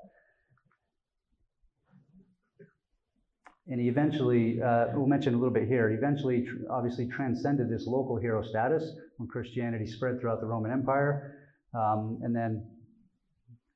And 3.71 3.81
he 3.81 3.89
eventually, 3.89 4.63
uh, 4.63 4.87
we'll 4.95 5.07
mention 5.07 5.35
a 5.35 5.37
little 5.37 5.53
bit 5.53 5.69
here, 5.69 5.91
he 5.91 5.97
eventually 5.97 6.47
tr- 6.47 6.71
obviously 6.71 7.07
transcended 7.07 7.71
this 7.71 7.87
local 7.87 8.17
hero 8.17 8.43
status 8.43 8.91
when 9.19 9.29
Christianity 9.29 9.87
spread 9.87 10.21
throughout 10.21 10.41
the 10.41 10.47
Roman 10.47 10.73
Empire. 10.73 11.35
Um, 11.75 12.21
and 12.23 12.35
then 12.35 12.67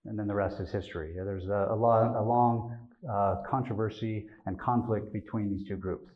and 0.05 0.19
then 0.19 0.27
the 0.27 0.35
rest 0.35 0.61
is 0.61 0.73
history. 0.73 1.15
There's 1.15 1.47
a, 1.47 1.69
a, 1.71 1.77
long, 1.77 2.17
a 2.17 2.23
long 2.23 2.77
uh, 3.09 3.37
controversy 3.49 4.27
and 4.47 4.59
conflict 4.59 5.13
between 5.13 5.51
these 5.51 5.69
two 5.69 5.77
groups. 5.77 6.11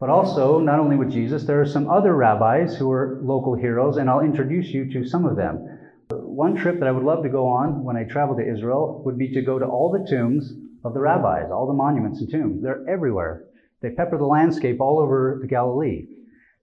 But 0.00 0.08
also, 0.08 0.58
not 0.58 0.80
only 0.80 0.96
with 0.96 1.12
Jesus, 1.12 1.44
there 1.44 1.60
are 1.60 1.66
some 1.66 1.88
other 1.88 2.16
rabbis 2.16 2.76
who 2.76 2.90
are 2.90 3.20
local 3.22 3.54
heroes, 3.54 3.96
and 3.96 4.08
I'll 4.08 4.20
introduce 4.20 4.68
you 4.68 4.90
to 4.92 5.06
some 5.06 5.26
of 5.26 5.36
them. 5.36 5.78
One 6.10 6.56
trip 6.56 6.80
that 6.80 6.88
I 6.88 6.90
would 6.90 7.04
love 7.04 7.22
to 7.22 7.28
go 7.28 7.46
on 7.46 7.84
when 7.84 7.96
I 7.96 8.04
travel 8.04 8.34
to 8.36 8.42
Israel 8.42 9.02
would 9.04 9.18
be 9.18 9.32
to 9.34 9.42
go 9.42 9.58
to 9.58 9.66
all 9.66 9.92
the 9.92 10.10
tombs 10.10 10.52
of 10.84 10.94
the 10.94 11.00
rabbis, 11.00 11.50
all 11.50 11.66
the 11.66 11.72
monuments 11.72 12.20
and 12.20 12.30
tombs. 12.30 12.62
They're 12.62 12.88
everywhere. 12.88 13.44
They 13.82 13.90
pepper 13.90 14.18
the 14.18 14.26
landscape 14.26 14.80
all 14.80 14.98
over 14.98 15.38
the 15.40 15.46
Galilee. 15.46 16.06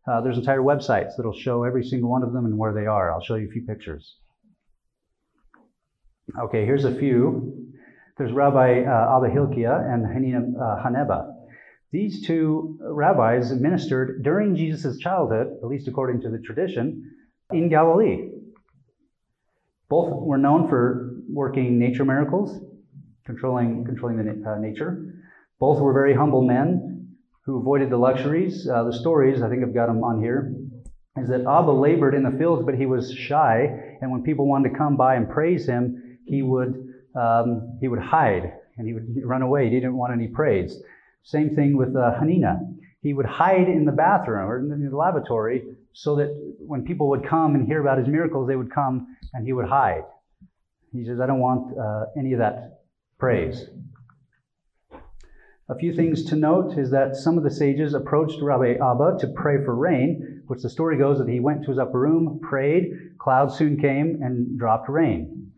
Uh, 0.08 0.22
there's 0.22 0.38
entire 0.38 0.62
websites 0.62 1.12
that'll 1.18 1.38
show 1.38 1.64
every 1.64 1.84
single 1.84 2.10
one 2.10 2.24
of 2.24 2.34
them 2.34 2.46
and 2.46 2.58
where 2.58 2.74
they 2.74 2.86
are. 2.86 3.12
I'll 3.12 3.22
show 3.22 3.36
you 3.36 3.48
a 3.48 3.52
few 3.52 3.64
pictures. 3.64 4.16
Okay, 6.40 6.66
here's 6.66 6.86
a 6.86 6.96
few. 6.96 7.74
There's 8.18 8.32
Rabbi 8.32 8.84
uh, 8.84 9.18
Abba 9.18 9.30
Hilkiah 9.30 9.80
and 9.92 10.06
Hanina 10.06 10.54
uh, 10.60 10.84
Haneba. 10.84 11.34
These 11.92 12.26
two 12.26 12.78
rabbis 12.82 13.52
ministered 13.52 14.24
during 14.24 14.56
Jesus' 14.56 14.98
childhood, 14.98 15.48
at 15.62 15.68
least 15.68 15.88
according 15.88 16.22
to 16.22 16.30
the 16.30 16.40
tradition, 16.40 17.12
in 17.52 17.70
Galilee. 17.70 18.30
Both 19.90 20.12
were 20.22 20.38
known 20.38 20.68
for 20.68 21.16
working 21.30 21.80
nature 21.80 22.04
miracles, 22.04 22.60
controlling, 23.28 23.86
controlling 23.86 24.18
the 24.18 24.50
uh, 24.50 24.58
nature. 24.58 25.14
Both 25.60 25.80
were 25.80 25.94
very 25.94 26.16
humble 26.16 26.42
men 26.42 27.16
who 27.46 27.60
avoided 27.60 27.92
the 27.92 27.98
luxuries. 27.98 28.68
Uh, 28.68 28.86
the 28.86 28.94
stories, 28.94 29.44
I 29.44 29.50
think 29.50 29.64
I've 29.64 29.76
got 29.76 29.88
them 29.88 30.04
on 30.04 30.20
here, 30.20 30.56
is 31.18 31.30
that 31.30 31.42
Abba 31.42 31.72
labored 31.72 32.16
in 32.16 32.24
the 32.24 32.36
fields, 32.40 32.64
but 32.66 32.76
he 32.76 32.88
was 32.88 33.14
shy, 33.14 33.98
and 34.02 34.12
when 34.12 34.24
people 34.24 34.48
wanted 34.48 34.70
to 34.70 34.78
come 34.78 34.98
by 34.98 35.16
and 35.16 35.30
praise 35.30 35.68
him, 35.68 36.18
he 36.26 36.42
would 36.42 36.86
um, 37.16 37.78
he 37.82 37.88
would 37.88 38.00
hide 38.00 38.54
and 38.78 38.88
he 38.88 38.94
would 38.94 39.08
run 39.24 39.42
away. 39.42 39.70
He 39.70 39.76
didn't 39.76 39.98
want 39.98 40.14
any 40.14 40.28
praise. 40.28 40.80
Same 41.24 41.56
thing 41.56 41.76
with 41.76 41.96
uh, 41.96 42.14
Hanina. 42.22 42.60
He 43.02 43.14
would 43.14 43.26
hide 43.26 43.68
in 43.68 43.86
the 43.86 43.92
bathroom 43.92 44.48
or 44.48 44.60
in 44.60 44.88
the 44.88 44.96
lavatory 44.96 45.64
so 45.94 46.16
that 46.18 46.30
when 46.60 46.84
people 46.84 47.10
would 47.10 47.28
come 47.28 47.56
and 47.56 47.66
hear 47.66 47.82
about 47.82 47.98
his 47.98 48.08
miracles, 48.08 48.48
they 48.48 48.56
would 48.56 48.72
come 48.72 49.18
and 49.34 49.48
he 49.48 49.54
would 49.54 49.66
hide. 49.66 50.04
He 50.94 51.06
says, 51.06 51.20
I 51.20 51.26
don't 51.26 51.40
want 51.40 51.76
uh, 51.76 52.06
any 52.20 52.34
of 52.34 52.40
that 52.40 52.77
praise. 53.18 53.68
A 55.70 55.76
few 55.76 55.94
things 55.94 56.24
to 56.26 56.36
note 56.36 56.78
is 56.78 56.92
that 56.92 57.16
some 57.16 57.38
of 57.38 57.44
the 57.44 57.52
sages 57.52 57.94
approached 57.94 58.42
Rabbi 58.42 58.76
Abba 58.76 59.18
to 59.20 59.28
pray 59.36 59.64
for 59.66 59.76
rain, 59.76 60.44
which 60.48 60.62
the 60.62 60.70
story 60.70 60.98
goes 60.98 61.18
that 61.18 61.28
he 61.28 61.42
went 61.42 61.64
to 61.64 61.72
his 61.72 61.80
upper 61.80 62.00
room, 62.00 62.40
prayed, 62.42 62.86
clouds 63.20 63.58
soon 63.58 63.78
came, 63.78 64.20
and 64.22 64.58
dropped 64.58 64.88
rain. 64.88 65.52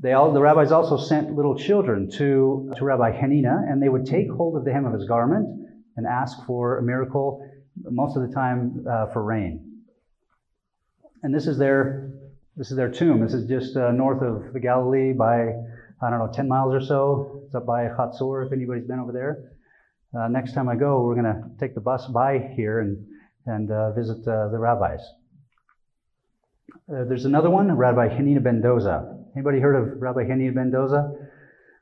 They 0.00 0.12
all, 0.12 0.32
the 0.32 0.40
rabbis 0.40 0.70
also 0.70 0.96
sent 0.96 1.34
little 1.34 1.56
children 1.56 2.10
to, 2.18 2.70
to 2.76 2.84
Rabbi 2.84 3.18
Hanina, 3.18 3.64
and 3.68 3.82
they 3.82 3.88
would 3.88 4.06
take 4.06 4.30
hold 4.30 4.56
of 4.56 4.64
the 4.64 4.72
hem 4.72 4.84
of 4.84 4.92
his 4.92 5.08
garment 5.08 5.48
and 5.96 6.06
ask 6.06 6.44
for 6.46 6.78
a 6.78 6.82
miracle, 6.82 7.44
most 7.84 8.16
of 8.16 8.28
the 8.28 8.32
time 8.34 8.84
uh, 8.88 9.06
for 9.12 9.24
rain. 9.24 9.82
And 11.22 11.34
this 11.34 11.46
is 11.46 11.58
their 11.58 12.12
this 12.58 12.72
is 12.72 12.76
their 12.76 12.90
tomb. 12.90 13.20
This 13.20 13.34
is 13.34 13.48
just 13.48 13.76
uh, 13.76 13.92
north 13.92 14.20
of 14.20 14.52
the 14.52 14.58
Galilee 14.58 15.12
by 15.12 15.52
I 16.02 16.10
don't 16.10 16.18
know 16.18 16.30
10 16.32 16.48
miles 16.48 16.74
or 16.74 16.80
so. 16.80 17.42
It's 17.46 17.54
up 17.54 17.66
by 17.66 17.84
Chatzor. 17.84 18.46
If 18.46 18.52
anybody's 18.52 18.84
been 18.84 18.98
over 18.98 19.12
there, 19.12 19.52
uh, 20.18 20.26
next 20.28 20.54
time 20.54 20.68
I 20.68 20.74
go, 20.74 21.02
we're 21.02 21.14
going 21.14 21.32
to 21.32 21.42
take 21.60 21.74
the 21.74 21.80
bus 21.80 22.06
by 22.08 22.38
here 22.56 22.80
and 22.80 23.06
and 23.46 23.70
uh, 23.70 23.92
visit 23.92 24.18
uh, 24.26 24.48
the 24.48 24.58
rabbis. 24.58 25.00
Uh, 26.92 27.04
there's 27.08 27.24
another 27.24 27.48
one, 27.48 27.72
Rabbi 27.72 28.08
Hanina 28.08 28.42
ben 28.42 28.60
Doza. 28.60 29.16
Anybody 29.36 29.60
heard 29.60 29.76
of 29.76 30.02
Rabbi 30.02 30.24
Hanina 30.24 30.54
ben 30.54 30.70
Doza? 30.70 31.14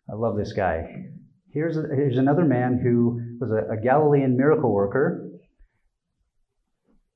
I 0.09 0.15
love 0.15 0.37
this 0.37 0.53
guy. 0.53 1.07
Here's, 1.53 1.77
a, 1.77 1.83
here's 1.93 2.19
another 2.19 2.45
man 2.45 2.79
who 2.81 3.21
was 3.41 3.51
a, 3.51 3.73
a 3.73 3.81
Galilean 3.83 4.37
miracle 4.37 4.73
worker, 4.73 5.29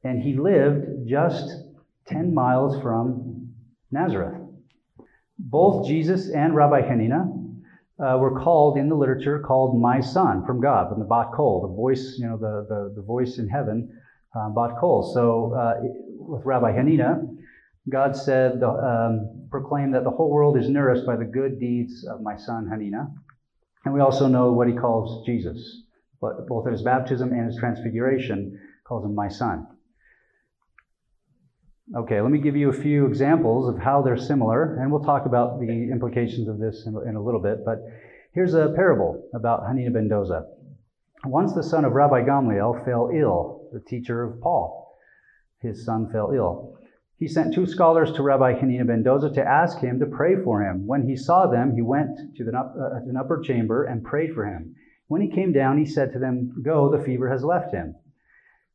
and 0.03 0.21
he 0.21 0.37
lived 0.37 1.07
just 1.09 1.49
10 2.09 2.35
miles 2.35 2.81
from 2.83 3.40
Nazareth. 3.91 4.41
Both 5.39 5.87
Jesus 5.87 6.31
and 6.31 6.55
Rabbi 6.55 6.83
Hanina 6.83 7.41
uh, 7.99 8.19
were 8.19 8.39
called 8.41 8.79
in 8.79 8.89
the 8.89 8.95
literature 8.95 9.41
called 9.41 9.81
my 9.81 10.01
son 10.01 10.45
from 10.47 10.61
God, 10.61 10.89
from 10.89 10.99
the 10.99 11.05
Bat 11.05 11.29
Kol, 11.35 11.63
the 11.63 11.75
voice, 11.75 12.17
you 12.19 12.27
know, 12.27 12.37
the, 12.37 12.67
the, 12.69 12.95
the 12.97 13.03
voice 13.03 13.39
in 13.39 13.49
heaven, 13.49 13.91
uh, 14.35 14.49
Bat 14.51 14.77
Kol. 14.81 15.13
So 15.15 15.55
uh, 15.55 15.75
with 16.19 16.45
Rabbi 16.45 16.73
Hanina, 16.73 17.27
God 17.89 18.17
said, 18.17 18.63
um, 18.63 19.49
proclaim 19.51 19.91
that 19.93 20.05
the 20.05 20.11
whole 20.11 20.31
world 20.31 20.57
is 20.59 20.69
nourished 20.69 21.07
by 21.07 21.17
the 21.17 21.25
good 21.25 21.59
deeds 21.59 22.07
of 22.07 22.23
my 22.23 22.37
son 22.37 22.69
Hanina. 22.73 23.13
And 23.85 23.95
we 23.95 24.01
also 24.01 24.29
know 24.29 24.53
what 24.53 24.69
he 24.69 24.75
calls 24.75 25.27
Jesus, 25.27 25.83
but 26.21 26.47
both 26.47 26.67
at 26.67 26.73
his 26.73 26.83
baptism 26.83 27.33
and 27.33 27.47
his 27.47 27.57
transfiguration, 27.57 28.59
calls 28.85 29.05
him 29.05 29.15
my 29.15 29.29
son. 29.29 29.67
Okay, 31.97 32.21
let 32.21 32.31
me 32.31 32.39
give 32.39 32.55
you 32.55 32.69
a 32.69 32.83
few 32.83 33.05
examples 33.07 33.69
of 33.69 33.83
how 33.83 34.01
they're 34.01 34.17
similar, 34.17 34.77
and 34.77 34.93
we'll 34.93 35.03
talk 35.03 35.27
about 35.27 35.59
the 35.59 35.91
implications 35.91 36.47
of 36.47 36.61
this 36.61 36.87
in, 36.87 36.97
in 37.09 37.17
a 37.17 37.23
little 37.23 37.41
bit. 37.43 37.65
But 37.65 37.79
here's 38.33 38.55
a 38.55 38.73
parable 38.77 39.29
about 39.35 39.65
Hanina 39.65 39.93
ben 39.93 40.09
Doza. 40.09 40.45
Once 41.25 41.53
the 41.53 41.65
son 41.65 41.85
of 41.85 41.93
Rabbi 41.93 42.23
Gamliel 42.23 42.85
fell 42.85 43.11
ill, 43.13 43.69
the 43.73 43.81
teacher 43.81 44.23
of 44.23 44.41
Paul. 44.41 44.97
His 45.63 45.85
son 45.85 46.09
fell 46.13 46.31
ill. 46.31 46.79
He 47.19 47.27
sent 47.27 47.55
two 47.55 47.67
scholars 47.67 48.13
to 48.13 48.23
Rabbi 48.23 48.53
Hanina 48.53 48.87
ben 48.87 49.03
Doza 49.03 49.35
to 49.35 49.45
ask 49.45 49.79
him 49.79 49.99
to 49.99 50.07
pray 50.07 50.37
for 50.45 50.63
him. 50.63 50.87
When 50.87 51.09
he 51.09 51.17
saw 51.17 51.49
them, 51.49 51.75
he 51.75 51.83
went 51.83 52.37
to 52.37 52.45
the, 52.45 52.57
uh, 52.57 53.09
an 53.09 53.17
upper 53.19 53.43
chamber 53.43 53.83
and 53.83 54.05
prayed 54.05 54.33
for 54.33 54.47
him. 54.47 54.77
When 55.09 55.23
he 55.23 55.29
came 55.29 55.53
down, 55.53 55.77
he 55.77 55.87
said 55.87 56.13
to 56.13 56.21
them, 56.21 56.63
Go, 56.65 56.89
the 56.89 57.03
fever 57.03 57.29
has 57.31 57.43
left 57.43 57.75
him. 57.75 57.97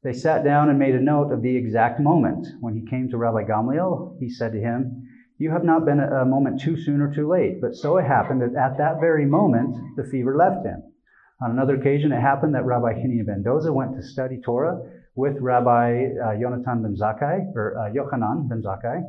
They 0.05 0.13
sat 0.13 0.43
down 0.43 0.69
and 0.69 0.77
made 0.77 0.93
a 0.93 1.01
note 1.01 1.31
of 1.31 1.41
the 1.41 1.57
exact 1.57 1.99
moment. 1.99 2.45
When 2.59 2.75
he 2.75 2.85
came 2.87 3.09
to 3.09 3.17
Rabbi 3.17 3.43
Gamliel, 3.45 4.19
he 4.19 4.29
said 4.29 4.51
to 4.51 4.59
him, 4.59 5.09
You 5.39 5.49
have 5.49 5.63
not 5.63 5.83
been 5.83 5.99
a 5.99 6.23
moment 6.23 6.61
too 6.61 6.79
soon 6.79 7.01
or 7.01 7.11
too 7.11 7.27
late. 7.27 7.59
But 7.59 7.73
so 7.73 7.97
it 7.97 8.05
happened 8.05 8.43
that 8.43 8.55
at 8.55 8.77
that 8.77 8.99
very 8.99 9.25
moment, 9.25 9.75
the 9.97 10.03
fever 10.03 10.37
left 10.37 10.63
him. 10.63 10.83
On 11.41 11.49
another 11.49 11.75
occasion, 11.75 12.11
it 12.11 12.21
happened 12.21 12.53
that 12.53 12.65
Rabbi 12.65 12.93
Hanina 12.93 13.25
ben 13.25 13.43
Doza 13.43 13.73
went 13.73 13.95
to 13.95 14.03
study 14.03 14.39
Torah 14.45 14.77
with 15.15 15.41
Rabbi 15.41 16.05
uh, 16.21 16.37
Yonatan 16.37 16.83
ben 16.83 16.95
Zakkai, 16.95 17.55
or 17.55 17.75
uh, 17.75 17.91
Yochanan 17.91 18.47
ben 18.47 18.61
Zakkai, 18.61 19.01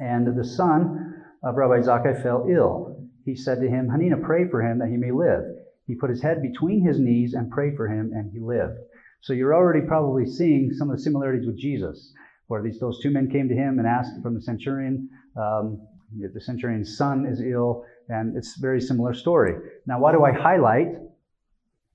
and 0.00 0.38
the 0.38 0.44
son 0.44 1.24
of 1.42 1.56
Rabbi 1.56 1.84
Zakkai 1.84 2.22
fell 2.22 2.46
ill. 2.48 3.04
He 3.24 3.34
said 3.34 3.60
to 3.60 3.68
him, 3.68 3.88
Hanina, 3.88 4.22
pray 4.22 4.48
for 4.48 4.62
him 4.62 4.78
that 4.78 4.90
he 4.90 4.96
may 4.96 5.10
live. 5.10 5.42
He 5.88 5.96
put 5.96 6.10
his 6.10 6.22
head 6.22 6.40
between 6.40 6.86
his 6.86 7.00
knees 7.00 7.34
and 7.34 7.50
prayed 7.50 7.74
for 7.76 7.88
him, 7.88 8.12
and 8.14 8.30
he 8.32 8.38
lived. 8.38 8.78
So 9.24 9.32
you're 9.32 9.54
already 9.54 9.80
probably 9.80 10.26
seeing 10.26 10.70
some 10.74 10.90
of 10.90 10.98
the 10.98 11.02
similarities 11.02 11.46
with 11.46 11.58
Jesus, 11.58 12.12
where 12.48 12.62
these 12.62 12.78
those 12.78 13.00
two 13.02 13.08
men 13.10 13.30
came 13.30 13.48
to 13.48 13.54
him 13.54 13.78
and 13.78 13.88
asked 13.88 14.22
from 14.22 14.34
the 14.34 14.42
centurion. 14.42 15.08
Um, 15.34 15.80
the 16.14 16.42
centurion's 16.42 16.98
son 16.98 17.24
is 17.24 17.40
ill, 17.40 17.86
and 18.10 18.36
it's 18.36 18.58
a 18.58 18.60
very 18.60 18.82
similar 18.82 19.14
story. 19.14 19.54
Now, 19.86 19.98
why 19.98 20.12
do 20.12 20.22
I 20.24 20.32
highlight? 20.32 20.88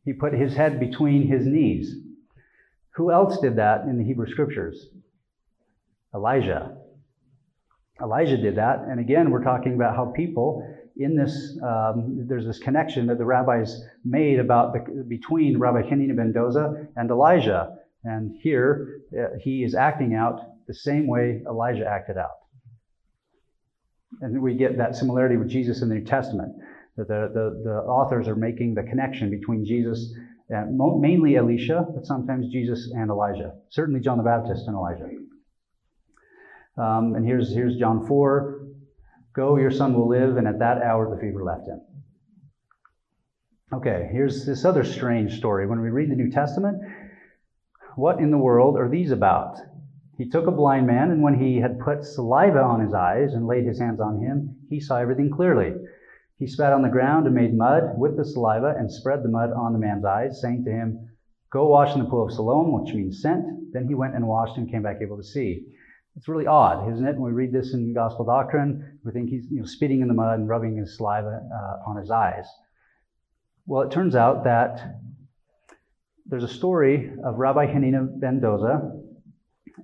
He 0.06 0.14
put 0.14 0.34
his 0.34 0.56
head 0.56 0.80
between 0.80 1.28
his 1.28 1.46
knees. 1.46 1.94
Who 2.96 3.12
else 3.12 3.40
did 3.40 3.58
that 3.58 3.84
in 3.84 4.00
the 4.00 4.04
Hebrew 4.04 4.26
scriptures? 4.28 4.88
Elijah. 6.16 6.78
Elijah 8.02 8.38
did 8.38 8.56
that. 8.56 8.80
And 8.90 9.00
again, 9.00 9.30
we're 9.30 9.44
talking 9.44 9.76
about 9.76 9.96
how 9.96 10.14
people 10.16 10.68
in 11.00 11.16
this, 11.16 11.58
um, 11.64 12.26
there's 12.28 12.46
this 12.46 12.60
connection 12.60 13.08
that 13.08 13.18
the 13.18 13.26
rabbis 13.26 13.82
made 14.04 14.40
about 14.40 14.74
the, 14.74 15.04
between 15.08 15.58
Rabbi 15.58 15.82
Hanina 15.82 16.16
ben 16.16 16.34
Doza 16.34 16.88
and 16.98 17.10
Elijah. 17.10 17.78
And 18.04 18.36
here, 18.42 19.02
uh, 19.18 19.38
he 19.42 19.64
is 19.64 19.76
acting 19.76 20.14
out 20.14 20.42
the 20.68 20.74
same 20.74 21.08
way 21.08 21.42
Elijah 21.48 21.86
acted 21.86 22.18
out. 22.18 22.38
And 24.22 24.42
we 24.42 24.56
get 24.56 24.78
that 24.78 24.96
similarity 24.96 25.38
with 25.38 25.50
Jesus 25.50 25.82
in 25.82 25.90
the 25.90 25.96
New 25.96 26.06
Testament, 26.06 26.54
that 26.98 27.08
the, 27.08 27.32
the, 27.34 27.62
the 27.64 27.76
authors 27.76 28.28
are 28.28 28.36
making 28.36 28.74
the 28.74 28.84
connection 28.84 29.30
between 29.30 29.66
Jesus 29.66 30.14
and 30.50 30.78
mainly 31.00 31.38
Elisha, 31.38 31.86
but 31.94 32.06
sometimes 32.06 32.52
Jesus 32.52 32.92
and 32.94 33.10
Elijah. 33.10 33.54
Certainly 33.70 34.02
John 34.02 34.18
the 34.18 34.24
Baptist 34.24 34.68
and 34.68 34.76
Elijah. 34.76 35.08
Um, 36.78 37.16
and 37.16 37.26
here's, 37.26 37.54
here's 37.54 37.78
John 37.78 38.06
4 38.08 38.69
Go, 39.40 39.56
your 39.56 39.72
son 39.72 39.94
will 39.94 40.10
live, 40.10 40.36
and 40.36 40.46
at 40.46 40.60
that 40.60 40.82
hour 40.82 41.10
the 41.10 41.22
fever 41.22 41.46
left 41.46 41.66
him. 41.66 41.80
Okay, 43.72 44.10
here's 44.12 44.46
this 44.46 44.66
other 44.66 44.84
strange 44.84 45.38
story. 45.38 45.66
When 45.66 45.80
we 45.80 45.92
read 45.92 46.12
the 46.12 46.18
New 46.18 46.30
Testament, 46.30 46.84
what 47.96 48.20
in 48.20 48.32
the 48.32 48.38
world 48.38 48.76
are 48.76 48.90
these 48.90 49.12
about? 49.12 49.58
He 50.18 50.28
took 50.30 50.48
a 50.48 50.52
blind 50.52 50.88
man, 50.88 51.10
and 51.10 51.24
when 51.24 51.36
he 51.40 51.56
had 51.56 51.80
put 51.80 52.04
saliva 52.04 52.62
on 52.62 52.82
his 52.82 52.94
eyes 52.94 53.34
and 53.34 53.48
laid 53.48 53.64
his 53.64 53.80
hands 53.80 54.02
on 54.02 54.20
him, 54.20 54.58
he 54.70 54.82
saw 54.82 54.98
everything 54.98 55.32
clearly. 55.32 55.74
He 56.38 56.46
spat 56.46 56.74
on 56.74 56.82
the 56.82 56.90
ground 56.90 57.26
and 57.26 57.34
made 57.34 57.56
mud 57.56 57.98
with 57.98 58.18
the 58.18 58.26
saliva 58.26 58.76
and 58.78 58.92
spread 58.92 59.24
the 59.24 59.30
mud 59.30 59.54
on 59.54 59.72
the 59.72 59.80
man's 59.80 60.04
eyes, 60.04 60.42
saying 60.42 60.66
to 60.66 60.72
him, 60.72 61.12
Go 61.50 61.70
wash 61.70 61.96
in 61.96 62.04
the 62.04 62.10
pool 62.10 62.26
of 62.26 62.34
Siloam, 62.34 62.74
which 62.74 62.94
means 62.94 63.22
sent. 63.22 63.72
Then 63.72 63.88
he 63.88 63.96
went 63.96 64.16
and 64.16 64.28
washed 64.28 64.58
and 64.58 64.70
came 64.70 64.84
back 64.84 64.98
able 65.02 65.16
to 65.16 65.24
see. 65.24 65.66
It's 66.16 66.28
really 66.28 66.48
odd, 66.48 66.92
isn't 66.92 67.08
it? 67.08 67.16
When 67.16 67.24
we 67.24 67.32
read 67.32 67.54
this 67.54 67.74
in 67.74 67.94
gospel 67.94 68.26
doctrine, 68.26 69.00
we 69.06 69.12
think 69.12 69.30
he's 69.30 69.46
you 69.50 69.60
know, 69.60 69.66
spitting 69.66 70.02
in 70.02 70.08
the 70.08 70.14
mud 70.14 70.40
and 70.40 70.50
rubbing 70.50 70.76
his 70.76 70.98
saliva 70.98 71.42
uh, 71.54 71.90
on 71.90 71.98
his 71.98 72.12
eyes. 72.12 72.46
Well, 73.66 73.84
it 73.84 73.92
turns 73.92 74.16
out 74.16 74.44
that 74.46 74.96
there's 76.26 76.44
a 76.44 76.48
story 76.48 77.12
of 77.24 77.36
Rabbi 77.36 77.68
Hanina 77.68 78.20
ben 78.20 78.42
Doza, 78.42 79.00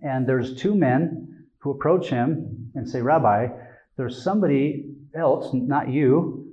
and 0.01 0.27
there's 0.27 0.55
two 0.55 0.75
men 0.75 1.45
who 1.59 1.71
approach 1.71 2.09
him 2.09 2.71
and 2.75 2.89
say, 2.89 3.01
Rabbi, 3.01 3.47
there's 3.95 4.23
somebody 4.23 4.93
else, 5.15 5.51
not 5.53 5.89
you, 5.89 6.45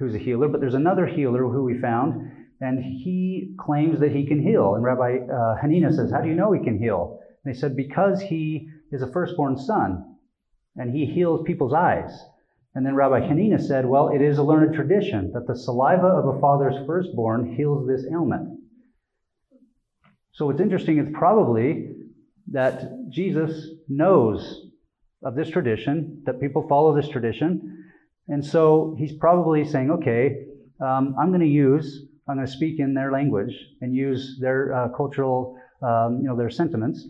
who's 0.00 0.14
a 0.14 0.18
healer, 0.18 0.48
but 0.48 0.60
there's 0.60 0.74
another 0.74 1.06
healer 1.06 1.42
who 1.42 1.62
we 1.62 1.78
found, 1.78 2.32
and 2.60 2.82
he 2.82 3.54
claims 3.58 4.00
that 4.00 4.12
he 4.12 4.26
can 4.26 4.42
heal. 4.42 4.74
And 4.74 4.82
Rabbi 4.82 5.18
uh, 5.30 5.56
Hanina 5.62 5.94
says, 5.94 6.10
How 6.10 6.22
do 6.22 6.28
you 6.28 6.34
know 6.34 6.52
he 6.52 6.64
can 6.64 6.78
heal? 6.78 7.20
And 7.44 7.54
they 7.54 7.58
said, 7.58 7.76
Because 7.76 8.22
he 8.22 8.69
is 8.90 9.02
a 9.02 9.12
firstborn 9.12 9.56
son, 9.56 10.16
and 10.76 10.94
he 10.94 11.06
heals 11.06 11.42
people's 11.46 11.74
eyes. 11.74 12.24
And 12.74 12.86
then 12.86 12.94
Rabbi 12.94 13.20
Hanina 13.20 13.60
said, 13.60 13.86
Well, 13.86 14.10
it 14.10 14.22
is 14.22 14.38
a 14.38 14.42
learned 14.42 14.74
tradition 14.74 15.32
that 15.32 15.46
the 15.46 15.56
saliva 15.56 16.06
of 16.06 16.36
a 16.36 16.40
father's 16.40 16.86
firstborn 16.86 17.54
heals 17.56 17.86
this 17.86 18.04
ailment. 18.10 18.60
So 20.32 20.46
what's 20.46 20.60
interesting 20.60 20.98
is 20.98 21.08
probably 21.12 21.90
that 22.52 23.10
Jesus 23.10 23.68
knows 23.88 24.66
of 25.22 25.34
this 25.34 25.50
tradition, 25.50 26.22
that 26.24 26.40
people 26.40 26.66
follow 26.68 26.94
this 26.94 27.08
tradition. 27.08 27.84
And 28.28 28.44
so 28.44 28.96
he's 28.98 29.12
probably 29.12 29.64
saying, 29.64 29.90
okay, 29.90 30.46
um, 30.80 31.14
I'm 31.20 31.28
going 31.28 31.40
to 31.40 31.46
use, 31.46 32.06
I'm 32.28 32.36
going 32.36 32.46
to 32.46 32.52
speak 32.52 32.78
in 32.78 32.94
their 32.94 33.12
language 33.12 33.54
and 33.80 33.94
use 33.94 34.38
their 34.40 34.72
uh, 34.72 34.88
cultural, 34.96 35.58
um, 35.82 36.20
you 36.22 36.28
know, 36.28 36.36
their 36.36 36.50
sentiments 36.50 37.06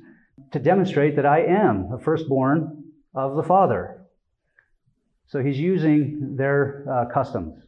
to 0.52 0.58
demonstrate 0.58 1.16
that 1.16 1.26
I 1.26 1.42
am 1.42 1.88
the 1.90 1.98
firstborn 1.98 2.84
of 3.14 3.36
the 3.36 3.42
Father. 3.42 4.06
So 5.26 5.42
he's 5.42 5.58
using 5.58 6.34
their 6.36 6.84
uh, 6.90 7.12
customs, 7.12 7.62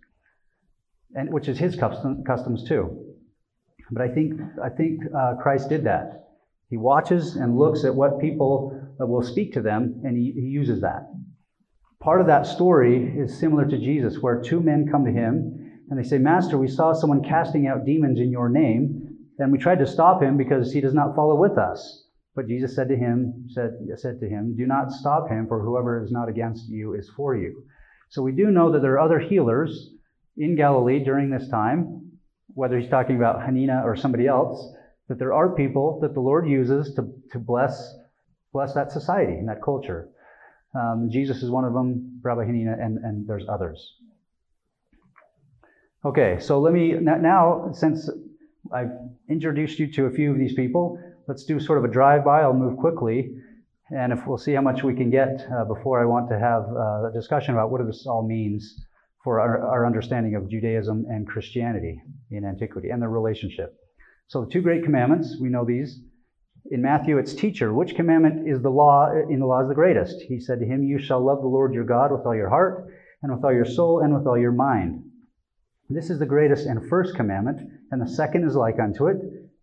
and 1.14 1.32
which 1.32 1.48
is 1.48 1.58
his 1.58 1.76
custom, 1.76 2.24
customs 2.24 2.64
too. 2.64 3.14
But 3.90 4.02
I 4.02 4.08
think 4.08 4.40
I 4.62 4.68
think 4.68 5.00
uh, 5.16 5.34
Christ 5.40 5.68
did 5.68 5.84
that. 5.84 6.30
He 6.70 6.76
watches 6.76 7.36
and 7.36 7.58
looks 7.58 7.84
at 7.84 7.94
what 7.94 8.20
people 8.20 8.80
uh, 9.00 9.06
will 9.06 9.22
speak 9.22 9.52
to 9.52 9.62
them, 9.62 10.00
and 10.04 10.16
he, 10.16 10.32
he 10.32 10.46
uses 10.46 10.80
that. 10.80 11.06
Part 12.00 12.20
of 12.20 12.26
that 12.26 12.46
story 12.46 13.14
is 13.16 13.38
similar 13.38 13.66
to 13.66 13.78
Jesus, 13.78 14.18
where 14.20 14.40
two 14.40 14.60
men 14.60 14.88
come 14.90 15.04
to 15.04 15.12
him 15.12 15.84
and 15.88 15.98
they 15.98 16.08
say, 16.08 16.18
"Master, 16.18 16.56
we 16.58 16.68
saw 16.68 16.92
someone 16.92 17.22
casting 17.22 17.66
out 17.66 17.84
demons 17.84 18.18
in 18.18 18.30
your 18.30 18.48
name, 18.48 19.18
and 19.38 19.52
we 19.52 19.58
tried 19.58 19.78
to 19.78 19.86
stop 19.86 20.22
him 20.22 20.36
because 20.36 20.72
he 20.72 20.80
does 20.80 20.94
not 20.94 21.14
follow 21.14 21.36
with 21.36 21.58
us." 21.58 22.08
But 22.34 22.48
Jesus 22.48 22.74
said 22.74 22.88
to 22.88 22.96
him, 22.96 23.46
said, 23.48 23.72
said 23.96 24.20
to 24.20 24.28
him, 24.28 24.56
Do 24.56 24.66
not 24.66 24.90
stop 24.90 25.28
him, 25.28 25.46
for 25.46 25.62
whoever 25.62 26.02
is 26.02 26.10
not 26.10 26.28
against 26.28 26.68
you 26.68 26.94
is 26.94 27.10
for 27.14 27.36
you. 27.36 27.64
So 28.08 28.22
we 28.22 28.32
do 28.32 28.50
know 28.50 28.72
that 28.72 28.80
there 28.80 28.92
are 28.94 29.00
other 29.00 29.18
healers 29.18 29.90
in 30.36 30.56
Galilee 30.56 31.04
during 31.04 31.30
this 31.30 31.48
time, 31.48 32.10
whether 32.54 32.78
he's 32.78 32.90
talking 32.90 33.16
about 33.16 33.40
Hanina 33.40 33.84
or 33.84 33.96
somebody 33.96 34.26
else, 34.26 34.74
that 35.08 35.18
there 35.18 35.34
are 35.34 35.54
people 35.54 35.98
that 36.00 36.14
the 36.14 36.20
Lord 36.20 36.48
uses 36.48 36.94
to, 36.94 37.12
to 37.32 37.38
bless, 37.38 37.94
bless 38.52 38.72
that 38.74 38.92
society 38.92 39.32
and 39.32 39.48
that 39.48 39.62
culture. 39.62 40.08
Um, 40.74 41.08
Jesus 41.10 41.42
is 41.42 41.50
one 41.50 41.64
of 41.64 41.74
them, 41.74 42.20
Rabbi 42.22 42.44
Hanina, 42.44 42.82
and, 42.82 42.98
and 42.98 43.28
there's 43.28 43.44
others. 43.46 43.94
Okay, 46.04 46.38
so 46.40 46.60
let 46.60 46.72
me, 46.72 46.94
now, 46.94 47.70
since 47.72 48.08
I've 48.72 48.90
introduced 49.28 49.78
you 49.78 49.92
to 49.92 50.06
a 50.06 50.10
few 50.10 50.32
of 50.32 50.38
these 50.38 50.54
people, 50.54 50.98
let's 51.28 51.44
do 51.44 51.60
sort 51.60 51.78
of 51.78 51.84
a 51.84 51.88
drive-by. 51.88 52.40
I'll 52.40 52.52
move 52.52 52.76
quickly, 52.78 53.30
and 53.90 54.12
if 54.12 54.26
we'll 54.26 54.38
see 54.38 54.52
how 54.52 54.60
much 54.60 54.82
we 54.82 54.94
can 54.94 55.10
get 55.10 55.46
uh, 55.52 55.64
before 55.64 56.00
I 56.00 56.04
want 56.04 56.28
to 56.30 56.38
have 56.38 56.62
uh, 56.62 57.08
a 57.08 57.12
discussion 57.14 57.54
about 57.54 57.70
what 57.70 57.84
this 57.86 58.06
all 58.06 58.26
means 58.26 58.84
for 59.22 59.40
our, 59.40 59.64
our, 59.66 59.86
understanding 59.86 60.34
of 60.34 60.50
Judaism 60.50 61.04
and 61.08 61.28
Christianity 61.28 62.02
in 62.30 62.44
antiquity 62.44 62.88
and 62.90 63.00
their 63.00 63.08
relationship. 63.08 63.74
So 64.26 64.44
the 64.44 64.50
two 64.50 64.62
great 64.62 64.82
commandments, 64.82 65.36
we 65.40 65.48
know 65.48 65.64
these. 65.64 66.00
In 66.70 66.82
Matthew, 66.82 67.18
it's 67.18 67.34
teacher. 67.34 67.72
Which 67.72 67.94
commandment 67.94 68.48
is 68.48 68.62
the 68.62 68.70
law 68.70 69.10
in 69.12 69.38
the 69.38 69.46
law 69.46 69.62
is 69.62 69.68
the 69.68 69.74
greatest? 69.74 70.22
He 70.22 70.40
said 70.40 70.58
to 70.60 70.66
him, 70.66 70.82
You 70.82 70.98
shall 70.98 71.24
love 71.24 71.40
the 71.40 71.48
Lord 71.48 71.74
your 71.74 71.84
God 71.84 72.10
with 72.10 72.26
all 72.26 72.34
your 72.34 72.48
heart, 72.48 72.88
and 73.22 73.32
with 73.32 73.44
all 73.44 73.52
your 73.52 73.64
soul, 73.64 74.00
and 74.00 74.14
with 74.14 74.26
all 74.26 74.38
your 74.38 74.52
mind. 74.52 75.02
This 75.88 76.08
is 76.08 76.18
the 76.18 76.26
greatest 76.26 76.66
and 76.66 76.88
first 76.88 77.14
commandment, 77.14 77.60
and 77.90 78.00
the 78.00 78.08
second 78.08 78.46
is 78.46 78.56
like 78.56 78.78
unto 78.80 79.08
it 79.08 79.16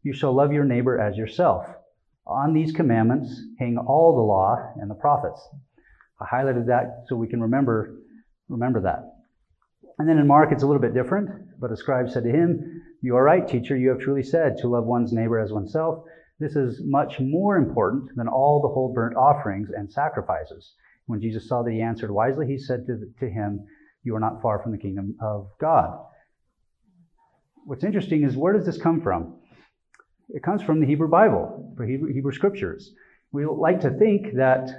you 0.03 0.13
shall 0.13 0.33
love 0.33 0.53
your 0.53 0.65
neighbor 0.65 0.99
as 0.99 1.17
yourself. 1.17 1.65
On 2.25 2.53
these 2.53 2.71
commandments 2.71 3.41
hang 3.57 3.77
all 3.77 4.15
the 4.15 4.21
law 4.21 4.73
and 4.79 4.89
the 4.89 4.95
prophets. 4.95 5.41
I 6.21 6.25
highlighted 6.25 6.67
that 6.67 7.05
so 7.07 7.15
we 7.15 7.27
can 7.27 7.41
remember, 7.41 7.99
remember 8.47 8.81
that. 8.81 9.15
And 9.97 10.07
then 10.07 10.17
in 10.17 10.27
Mark, 10.27 10.51
it's 10.51 10.63
a 10.63 10.67
little 10.67 10.81
bit 10.81 10.93
different. 10.93 11.29
But 11.59 11.71
a 11.71 11.77
scribe 11.77 12.09
said 12.09 12.23
to 12.23 12.29
him, 12.29 12.81
You 13.01 13.15
are 13.17 13.23
right, 13.23 13.47
teacher. 13.47 13.75
You 13.75 13.89
have 13.89 13.99
truly 13.99 14.23
said 14.23 14.57
to 14.59 14.69
love 14.69 14.85
one's 14.85 15.11
neighbor 15.11 15.39
as 15.39 15.51
oneself. 15.51 16.05
This 16.39 16.55
is 16.55 16.81
much 16.85 17.19
more 17.19 17.57
important 17.57 18.15
than 18.15 18.29
all 18.29 18.61
the 18.61 18.69
whole 18.69 18.93
burnt 18.93 19.17
offerings 19.17 19.69
and 19.75 19.91
sacrifices. 19.91 20.73
When 21.07 21.19
Jesus 21.19 21.49
saw 21.49 21.63
that 21.63 21.71
he 21.71 21.81
answered 21.81 22.11
wisely, 22.11 22.47
he 22.47 22.57
said 22.57 22.85
to, 22.85 22.99
to 23.19 23.29
him, 23.29 23.65
You 24.03 24.15
are 24.15 24.21
not 24.21 24.41
far 24.41 24.61
from 24.61 24.71
the 24.71 24.77
kingdom 24.77 25.17
of 25.21 25.49
God. 25.59 25.99
What's 27.65 27.83
interesting 27.83 28.23
is 28.23 28.37
where 28.37 28.53
does 28.53 28.65
this 28.65 28.81
come 28.81 29.01
from? 29.01 29.38
It 30.29 30.43
comes 30.43 30.61
from 30.61 30.79
the 30.79 30.85
Hebrew 30.85 31.07
Bible, 31.07 31.73
the 31.77 31.85
Hebrew, 31.85 32.13
Hebrew 32.13 32.31
scriptures. 32.31 32.93
We 33.31 33.45
like 33.45 33.81
to 33.81 33.91
think 33.91 34.35
that, 34.35 34.69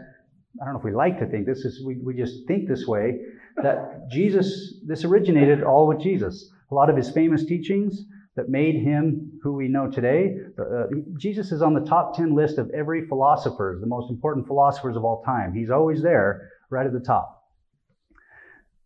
I 0.61 0.65
don't 0.65 0.75
know 0.75 0.79
if 0.79 0.85
we 0.85 0.93
like 0.93 1.19
to 1.19 1.27
think 1.27 1.47
this, 1.47 1.65
is 1.65 1.85
we, 1.85 1.99
we 2.05 2.15
just 2.15 2.47
think 2.47 2.69
this 2.69 2.87
way, 2.87 3.19
that 3.63 4.09
Jesus, 4.11 4.75
this 4.87 5.05
originated 5.05 5.63
all 5.63 5.87
with 5.87 6.01
Jesus. 6.01 6.51
A 6.71 6.75
lot 6.75 6.89
of 6.89 6.97
his 6.97 7.11
famous 7.11 7.45
teachings 7.45 8.05
that 8.37 8.49
made 8.49 8.77
him 8.77 9.33
who 9.43 9.55
we 9.55 9.69
know 9.69 9.91
today. 9.91 10.37
Uh, 10.59 10.85
Jesus 11.19 11.51
is 11.51 11.63
on 11.63 11.75
the 11.75 11.81
top 11.81 12.17
10 12.17 12.35
list 12.35 12.59
of 12.59 12.71
every 12.71 13.07
philosopher, 13.09 13.79
the 13.81 13.87
most 13.87 14.11
important 14.11 14.47
philosophers 14.47 14.97
of 14.97 15.05
all 15.05 15.23
time. 15.25 15.53
He's 15.53 15.71
always 15.71 16.01
there, 16.01 16.49
right 16.71 16.87
at 16.87 16.93
the 16.93 17.01
top. 17.01 17.40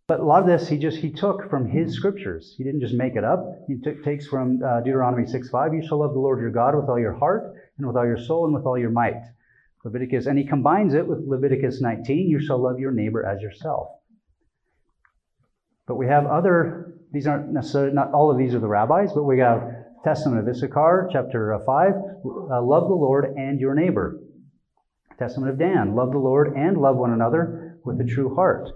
But 0.06 0.20
a 0.20 0.24
lot 0.24 0.42
of 0.42 0.46
this 0.46 0.68
he 0.68 0.76
just 0.76 0.98
he 0.98 1.10
took 1.10 1.48
from 1.48 1.66
his 1.66 1.94
scriptures. 1.94 2.54
He 2.58 2.64
didn't 2.64 2.80
just 2.80 2.94
make 2.94 3.16
it 3.16 3.24
up. 3.24 3.40
He 3.66 3.76
t- 3.76 4.02
takes 4.04 4.26
from 4.26 4.60
uh, 4.62 4.80
Deuteronomy 4.80 5.24
6:5. 5.24 5.74
You 5.74 5.86
shall 5.86 6.00
love 6.00 6.12
the 6.12 6.20
Lord 6.20 6.40
your 6.40 6.50
God 6.50 6.76
with 6.76 6.88
all 6.88 6.98
your 6.98 7.14
heart 7.14 7.54
and 7.78 7.86
with 7.86 7.96
all 7.96 8.04
your 8.04 8.18
soul 8.18 8.44
and 8.44 8.54
with 8.54 8.66
all 8.66 8.78
your 8.78 8.90
might. 8.90 9.22
Leviticus, 9.82 10.26
and 10.26 10.38
he 10.38 10.46
combines 10.46 10.94
it 10.94 11.06
with 11.06 11.20
Leviticus 11.26 11.80
19. 11.80 12.28
You 12.28 12.40
shall 12.40 12.58
love 12.58 12.78
your 12.78 12.90
neighbor 12.90 13.24
as 13.24 13.42
yourself. 13.42 13.88
But 15.86 15.96
we 15.96 16.06
have 16.06 16.26
other. 16.26 16.94
These 17.12 17.26
aren't 17.26 17.52
necessarily 17.52 17.94
not 17.94 18.12
all 18.12 18.30
of 18.30 18.38
these 18.38 18.54
are 18.54 18.60
the 18.60 18.68
rabbis, 18.68 19.12
but 19.12 19.24
we 19.24 19.38
have 19.38 19.62
Testament 20.04 20.40
of 20.40 20.54
Issachar, 20.54 21.08
chapter 21.12 21.54
uh, 21.54 21.64
5. 21.64 21.92
Uh, 21.92 22.62
love 22.62 22.88
the 22.88 22.94
Lord 22.94 23.24
and 23.36 23.58
your 23.58 23.74
neighbor. 23.74 24.18
Testament 25.18 25.50
of 25.50 25.58
Dan. 25.58 25.94
Love 25.94 26.12
the 26.12 26.18
Lord 26.18 26.54
and 26.56 26.76
love 26.76 26.96
one 26.96 27.12
another 27.12 27.78
with 27.84 28.00
a 28.00 28.04
true 28.04 28.34
heart. 28.34 28.68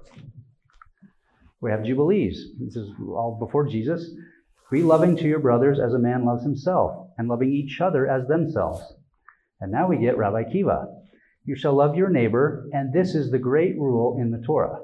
We 1.60 1.70
have 1.70 1.84
Jubilees. 1.84 2.52
This 2.60 2.76
is 2.76 2.88
all 3.00 3.36
before 3.38 3.66
Jesus. 3.66 4.10
Be 4.70 4.82
loving 4.82 5.16
to 5.16 5.24
your 5.24 5.40
brothers 5.40 5.78
as 5.80 5.94
a 5.94 5.98
man 5.98 6.24
loves 6.24 6.42
himself, 6.42 7.08
and 7.16 7.28
loving 7.28 7.52
each 7.52 7.80
other 7.80 8.08
as 8.08 8.26
themselves. 8.28 8.82
And 9.60 9.72
now 9.72 9.88
we 9.88 9.98
get 9.98 10.18
Rabbi 10.18 10.44
Akiva. 10.44 10.86
You 11.44 11.56
shall 11.56 11.74
love 11.74 11.96
your 11.96 12.10
neighbor, 12.10 12.68
and 12.72 12.92
this 12.92 13.14
is 13.14 13.30
the 13.30 13.38
great 13.38 13.76
rule 13.78 14.18
in 14.20 14.30
the 14.30 14.44
Torah. 14.46 14.80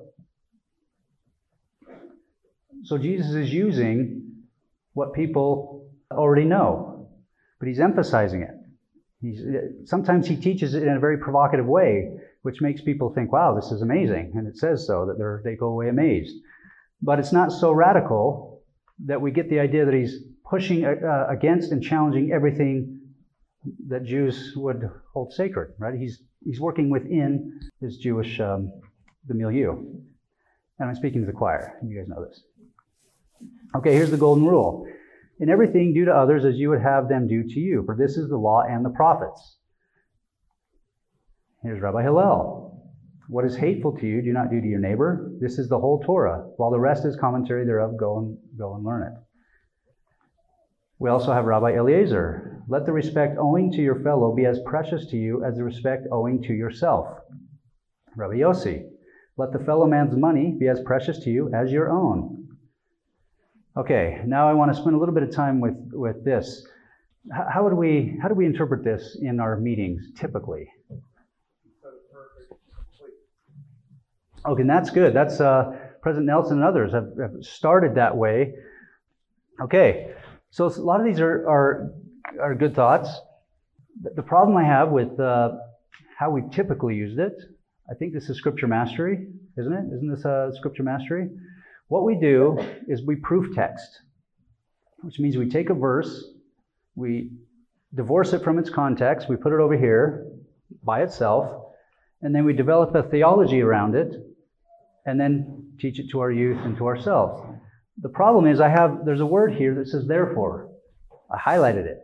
So 2.85 2.99
Jesus 2.99 3.33
is 3.33 3.53
using 3.53 4.33
what 4.95 5.13
people 5.13 5.91
already 6.11 6.45
know, 6.45 7.09
but 7.59 7.69
he's 7.69 7.81
emphasizing 7.81 8.43
it. 8.43 8.51
He's, 9.21 9.43
sometimes 9.85 10.27
he 10.27 10.37
teaches 10.37 10.75
it 10.75 10.83
in 10.83 10.97
a 10.97 11.01
very 11.01 11.19
provocative 11.19 11.67
way, 11.67 12.11
which 12.43 12.61
makes 12.61 12.83
people 12.83 13.13
think, 13.13 13.33
wow, 13.33 13.55
this 13.55 13.71
is 13.71 13.83
amazing. 13.83 14.33
And 14.35 14.47
it 14.47 14.57
says 14.57 14.87
so, 14.87 15.07
that 15.07 15.43
they 15.45 15.57
go 15.57 15.69
away 15.69 15.89
amazed. 15.89 16.35
But 17.05 17.19
it's 17.19 17.33
not 17.33 17.53
so 17.53 17.71
radical 17.71 18.63
that 19.05 19.21
we 19.21 19.31
get 19.31 19.51
the 19.51 19.61
idea 19.61 19.85
that 19.85 19.93
he's 19.93 20.17
pushing 20.49 20.87
uh, 20.87 21.27
against 21.29 21.71
and 21.71 21.83
challenging 21.83 22.33
everything 22.33 23.01
that 23.89 24.05
Jews 24.05 24.55
would 24.57 24.89
hold 25.13 25.35
sacred, 25.35 25.75
right? 25.79 25.95
He's, 25.99 26.23
he's 26.43 26.61
working 26.61 26.89
within 26.89 27.61
his 27.83 27.99
Jewish, 27.99 28.41
um, 28.41 28.73
the 29.27 29.35
milieu. 29.35 29.73
And 30.79 30.89
I'm 30.89 30.95
speaking 30.95 31.21
to 31.21 31.27
the 31.27 31.33
choir. 31.33 31.79
You 31.87 31.99
guys 31.99 32.09
know 32.09 32.25
this. 32.25 32.43
Okay, 33.77 33.93
here's 33.93 34.11
the 34.11 34.17
golden 34.17 34.47
rule. 34.47 34.87
In 35.41 35.51
everything, 35.51 35.93
do 35.93 36.07
to 36.07 36.15
others 36.15 36.47
as 36.47 36.57
you 36.57 36.71
would 36.71 36.81
have 36.81 37.09
them 37.09 37.29
do 37.29 37.43
to 37.43 37.61
you, 37.61 37.83
for 37.85 37.97
this 37.97 38.17
is 38.17 38.31
the 38.31 38.39
law 38.39 38.63
and 38.63 38.83
the 38.83 38.91
prophets. 38.91 39.59
Here's 41.63 41.83
Rabbi 41.83 42.03
Hillel. 42.03 42.64
What 43.29 43.45
is 43.45 43.57
hateful 43.57 43.97
to 43.99 44.07
you, 44.07 44.23
do 44.23 44.33
not 44.33 44.51
do 44.51 44.61
to 44.61 44.67
your 44.67 44.81
neighbor. 44.81 45.33
This 45.41 45.59
is 45.59 45.69
the 45.69 45.79
whole 45.79 46.03
Torah. 46.05 46.45
While 46.57 46.71
the 46.71 46.79
rest 46.79 47.05
is 47.05 47.17
commentary 47.17 47.65
thereof, 47.65 47.97
go 47.97 48.19
and 48.19 48.39
go 48.59 48.75
and 48.75 48.85
learn 48.85 49.03
it. 49.03 49.13
We 50.99 51.11
also 51.11 51.33
have 51.33 51.45
Rabbi 51.47 51.73
Eliezer. 51.73 52.63
Let 52.69 52.87
the 52.87 52.93
respect 52.93 53.37
owing 53.39 53.73
to 53.73 53.83
your 53.83 54.03
fellow 54.03 54.35
be 54.35 54.47
as 54.47 54.61
precious 54.65 55.07
to 55.07 55.17
you 55.17 55.45
as 55.45 55.57
the 55.57 55.65
respect 55.65 56.07
owing 56.13 56.43
to 56.43 56.55
yourself. 56.55 57.09
Rabbi 58.17 58.35
Yossi. 58.35 58.89
Let 59.37 59.53
the 59.53 59.65
fellow 59.65 59.87
man's 59.87 60.17
money 60.17 60.55
be 60.59 60.69
as 60.69 60.81
precious 60.83 61.19
to 61.21 61.31
you 61.31 61.53
as 61.53 61.73
your 61.73 61.91
own. 61.91 62.49
Okay, 63.77 64.23
now 64.25 64.49
I 64.49 64.55
want 64.55 64.73
to 64.73 64.81
spend 64.81 64.95
a 64.95 64.99
little 64.99 65.15
bit 65.15 65.25
of 65.25 65.33
time 65.33 65.61
with, 65.61 65.75
with 65.93 66.25
this. 66.25 66.65
How, 67.33 67.69
do 67.69 67.75
we 67.75 68.19
how 68.23 68.29
do 68.29 68.35
we 68.35 68.45
interpret 68.45 68.85
this 68.85 69.17
in 69.21 69.41
our 69.41 69.59
meetings 69.59 70.13
typically? 70.15 70.69
Okay, 74.47 74.61
and 74.61 74.71
that's 74.71 74.91
good. 74.91 75.15
That's 75.15 75.41
uh, 75.41 75.73
President 76.03 76.27
Nelson 76.27 76.59
and 76.59 76.65
others 76.65 76.93
have, 76.93 77.09
have, 77.19 77.33
started 77.41 77.95
that 77.95 78.15
way. 78.15 78.55
Okay, 79.61 80.13
so 80.51 80.67
a 80.67 80.69
lot 80.69 81.01
of 81.01 81.07
these 81.07 81.19
are 81.21 81.49
are, 81.49 81.91
are 82.41 82.55
good 82.55 82.75
thoughts. 82.75 83.09
The 84.15 84.23
problem 84.23 84.57
I 84.57 84.65
have 84.65 84.91
with 84.91 85.19
uh, 85.19 85.53
how 86.19 86.31
we 86.31 86.43
typically 86.53 86.95
used 86.95 87.19
it, 87.19 87.33
I 87.91 87.95
think 87.95 88.13
this 88.13 88.29
is 88.29 88.37
scripture 88.37 88.67
mastery, 88.67 89.29
isn't 89.57 89.73
it? 89.73 89.95
Isn't 89.95 90.11
this 90.15 90.27
uh, 90.27 90.53
scripture 90.53 90.83
mastery? 90.83 91.31
What 91.89 92.05
we 92.05 92.17
do 92.17 92.59
is 92.87 93.03
we 93.03 93.17
proof 93.17 93.55
text, 93.55 94.01
which 95.01 95.19
means 95.19 95.37
we 95.39 95.49
take 95.49 95.71
a 95.71 95.75
verse, 95.75 96.25
we 96.97 97.31
divorce 97.95 98.33
it 98.35 98.43
from 98.43 98.59
its 98.59 98.69
context, 98.69 99.29
we 99.29 99.37
put 99.37 99.53
it 99.53 99.61
over 99.61 99.77
here 99.77 100.27
by 100.83 101.03
itself, 101.03 101.73
and 102.21 102.35
then 102.35 102.45
we 102.45 102.53
develop 102.53 102.95
a 102.95 103.05
theology 103.05 103.63
around 103.63 103.95
it 103.95 104.15
and 105.07 105.21
then 105.21 105.73
teach 105.79 105.99
it 105.99 106.11
to 106.11 106.21
our 106.21 106.33
youth 106.33 106.59
and 106.65 106.77
to 106.77 106.87
ourselves. 106.87 107.43
The 108.01 108.09
problem 108.09 108.47
is 108.47 108.61
I 108.61 108.69
have 108.69 109.05
there's 109.05 109.21
a 109.21 109.27
word 109.27 109.55
here 109.55 109.75
that 109.77 109.89
says 109.89 110.07
therefore. 110.07 110.71
I 111.31 111.39
highlighted 111.39 111.87
it. 111.87 112.01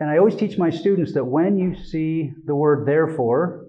And 0.00 0.10
I 0.10 0.18
always 0.18 0.36
teach 0.36 0.58
my 0.58 0.70
students 0.70 1.14
that 1.14 1.24
when 1.24 1.56
you 1.58 1.74
see 1.74 2.32
the 2.44 2.54
word 2.54 2.86
therefore, 2.86 3.66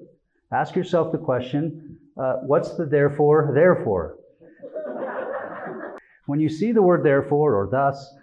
ask 0.51 0.75
yourself 0.75 1.11
the 1.11 1.17
question, 1.17 1.97
uh, 2.17 2.37
what's 2.41 2.75
the 2.75 2.85
therefore 2.85 3.51
therefore? 3.53 4.17
when 6.25 6.39
you 6.39 6.49
see 6.49 6.71
the 6.71 6.81
word 6.81 7.03
therefore 7.03 7.55
or 7.55 7.69
thus, 7.69 8.13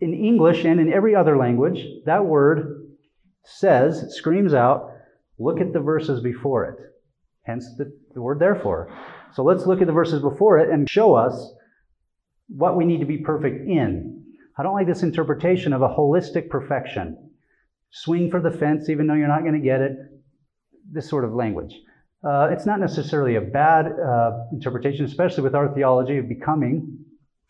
in 0.00 0.12
English 0.12 0.64
and 0.64 0.80
in 0.80 0.92
every 0.92 1.14
other 1.14 1.36
language, 1.36 1.86
that 2.04 2.24
word 2.24 2.88
says, 3.44 4.14
screams 4.16 4.52
out, 4.52 4.90
look 5.38 5.60
at 5.60 5.72
the 5.72 5.80
verses 5.80 6.20
before 6.20 6.64
it. 6.64 6.78
Hence 7.44 7.66
the, 7.78 7.92
the 8.14 8.22
word 8.22 8.38
therefore. 8.38 8.92
So 9.34 9.42
let's 9.42 9.66
look 9.66 9.80
at 9.80 9.86
the 9.86 9.92
verses 9.92 10.22
before 10.22 10.58
it 10.58 10.70
and 10.70 10.88
show 10.88 11.14
us 11.14 11.52
what 12.48 12.76
we 12.76 12.84
need 12.84 13.00
to 13.00 13.06
be 13.06 13.18
perfect 13.18 13.68
in. 13.68 14.24
I 14.56 14.62
don't 14.62 14.74
like 14.74 14.86
this 14.86 15.02
interpretation 15.02 15.72
of 15.72 15.82
a 15.82 15.88
holistic 15.88 16.48
perfection. 16.48 17.30
Swing 17.90 18.30
for 18.30 18.40
the 18.40 18.50
fence 18.50 18.88
even 18.88 19.06
though 19.06 19.14
you're 19.14 19.28
not 19.28 19.40
going 19.40 19.54
to 19.54 19.60
get 19.60 19.80
it. 19.80 19.96
This 20.90 21.08
sort 21.08 21.24
of 21.24 21.32
language. 21.32 21.74
Uh, 22.22 22.48
it's 22.52 22.64
not 22.64 22.78
necessarily 22.78 23.36
a 23.36 23.40
bad 23.40 23.86
uh, 23.86 24.44
interpretation, 24.52 25.04
especially 25.04 25.42
with 25.42 25.54
our 25.54 25.74
theology 25.74 26.18
of 26.18 26.28
becoming 26.28 27.04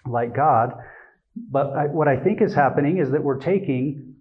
like 0.07 0.35
God. 0.35 0.73
But 1.37 1.77
I, 1.77 1.87
what 1.87 2.09
I 2.09 2.17
think 2.17 2.41
is 2.41 2.55
happening 2.55 2.99
is 2.99 3.11
that 3.11 3.23
we're 3.23 3.39
taking 3.39 4.15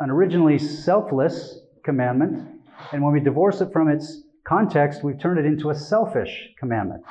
an 0.00 0.10
originally 0.10 0.58
selfless 0.58 1.58
commandment, 1.84 2.48
and 2.92 3.02
when 3.02 3.12
we 3.12 3.20
divorce 3.20 3.60
it 3.60 3.72
from 3.72 3.88
its 3.88 4.23
context, 4.44 5.02
we've 5.02 5.18
turned 5.18 5.38
it 5.38 5.46
into 5.46 5.70
a 5.70 5.74
selfish 5.74 6.50
commandment. 6.58 7.02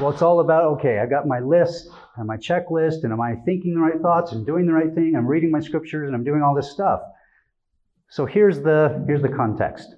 Well, 0.00 0.10
it's 0.10 0.22
all 0.22 0.40
about, 0.40 0.64
okay, 0.76 0.98
I've 0.98 1.10
got 1.10 1.26
my 1.26 1.40
list 1.40 1.88
and 2.16 2.26
my 2.26 2.36
checklist, 2.36 3.04
and 3.04 3.12
am 3.12 3.20
I 3.20 3.36
thinking 3.44 3.74
the 3.74 3.80
right 3.80 4.00
thoughts 4.00 4.32
and 4.32 4.44
doing 4.44 4.66
the 4.66 4.72
right 4.72 4.92
thing? 4.92 5.14
I'm 5.16 5.26
reading 5.26 5.50
my 5.50 5.60
scriptures 5.60 6.06
and 6.06 6.16
I'm 6.16 6.24
doing 6.24 6.42
all 6.42 6.54
this 6.54 6.72
stuff. 6.72 7.00
So 8.08 8.26
here's 8.26 8.60
the, 8.60 9.04
here's 9.06 9.22
the 9.22 9.28
context. 9.28 9.94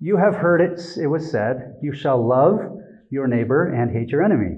You 0.00 0.16
have 0.16 0.34
heard 0.34 0.60
it, 0.60 0.80
it 1.00 1.06
was 1.06 1.30
said, 1.30 1.76
you 1.80 1.94
shall 1.94 2.26
love 2.26 2.58
your 3.10 3.28
neighbor 3.28 3.72
and 3.72 3.90
hate 3.90 4.08
your 4.08 4.22
enemy. 4.22 4.56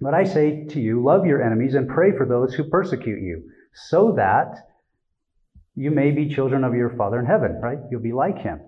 But 0.00 0.14
I 0.14 0.24
say 0.24 0.66
to 0.66 0.80
you, 0.80 1.02
love 1.02 1.24
your 1.24 1.42
enemies 1.42 1.74
and 1.74 1.88
pray 1.88 2.10
for 2.16 2.26
those 2.26 2.54
who 2.54 2.64
persecute 2.64 3.22
you, 3.22 3.44
so 3.72 4.12
that 4.16 4.56
you 5.74 5.90
may 5.90 6.10
be 6.10 6.28
children 6.28 6.64
of 6.64 6.74
your 6.74 6.90
Father 6.96 7.18
in 7.18 7.24
heaven, 7.24 7.60
right? 7.62 7.78
You'll 7.90 8.02
be 8.02 8.12
like 8.12 8.38
him. 8.38 8.60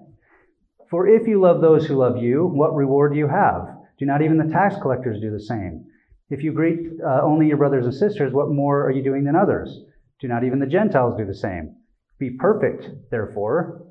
For 0.95 1.09
if 1.09 1.27
you 1.27 1.41
love 1.41 1.61
those 1.61 1.85
who 1.87 1.97
love 1.97 2.19
you, 2.19 2.47
what 2.47 2.73
reward 2.73 3.15
do 3.15 3.19
you 3.19 3.27
have? 3.27 3.67
Do 3.99 4.07
not 4.07 4.23
even 4.23 4.39
the 4.39 4.53
tax 4.53 4.77
collectors 4.81 5.21
do 5.21 5.33
the 5.33 5.41
same? 5.41 5.87
If 6.31 6.45
you 6.45 6.53
greet 6.53 6.87
uh, 7.05 7.21
only 7.21 7.49
your 7.49 7.57
brothers 7.57 7.85
and 7.85 7.93
sisters, 7.93 8.33
what 8.33 8.51
more 8.51 8.87
are 8.87 8.93
you 8.93 9.03
doing 9.03 9.25
than 9.25 9.35
others? 9.35 9.81
Do 10.21 10.29
not 10.29 10.45
even 10.45 10.61
the 10.61 10.69
Gentiles 10.69 11.17
do 11.19 11.27
the 11.27 11.35
same? 11.35 11.75
Be 12.21 12.31
perfect, 12.39 13.11
therefore, 13.11 13.89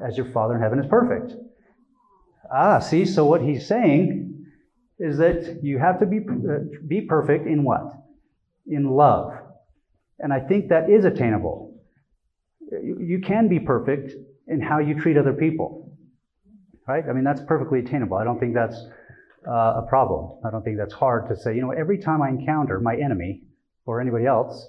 as 0.00 0.16
your 0.16 0.30
Father 0.30 0.54
in 0.54 0.62
heaven 0.62 0.78
is 0.78 0.86
perfect. 0.86 1.32
Ah, 2.54 2.78
see, 2.78 3.04
so 3.04 3.26
what 3.26 3.42
he's 3.42 3.66
saying 3.66 4.46
is 5.00 5.18
that 5.18 5.58
you 5.64 5.80
have 5.80 5.98
to 5.98 6.06
be, 6.06 6.18
uh, 6.18 6.60
be 6.86 7.00
perfect 7.00 7.48
in 7.48 7.64
what? 7.64 7.94
In 8.68 8.90
love. 8.90 9.32
And 10.20 10.32
I 10.32 10.38
think 10.38 10.68
that 10.68 10.88
is 10.88 11.04
attainable. 11.04 11.74
You, 12.70 12.98
you 13.00 13.20
can 13.20 13.48
be 13.48 13.58
perfect 13.58 14.12
in 14.46 14.60
how 14.60 14.78
you 14.78 14.94
treat 14.94 15.16
other 15.16 15.32
people 15.32 15.82
right? 16.86 17.04
I 17.08 17.12
mean, 17.12 17.24
that's 17.24 17.40
perfectly 17.42 17.80
attainable. 17.80 18.16
I 18.16 18.24
don't 18.24 18.38
think 18.38 18.54
that's 18.54 18.76
uh, 19.46 19.82
a 19.82 19.86
problem. 19.88 20.38
I 20.44 20.50
don't 20.50 20.62
think 20.62 20.78
that's 20.78 20.94
hard 20.94 21.28
to 21.28 21.36
say, 21.36 21.54
you 21.54 21.62
know, 21.62 21.70
every 21.70 21.98
time 21.98 22.22
I 22.22 22.28
encounter 22.28 22.80
my 22.80 22.96
enemy 22.96 23.42
or 23.86 24.00
anybody 24.00 24.26
else, 24.26 24.68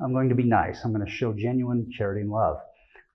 I'm 0.00 0.12
going 0.12 0.28
to 0.28 0.34
be 0.34 0.44
nice. 0.44 0.84
I'm 0.84 0.92
going 0.92 1.04
to 1.04 1.10
show 1.10 1.32
genuine 1.32 1.90
charity 1.96 2.22
and 2.22 2.30
love. 2.30 2.58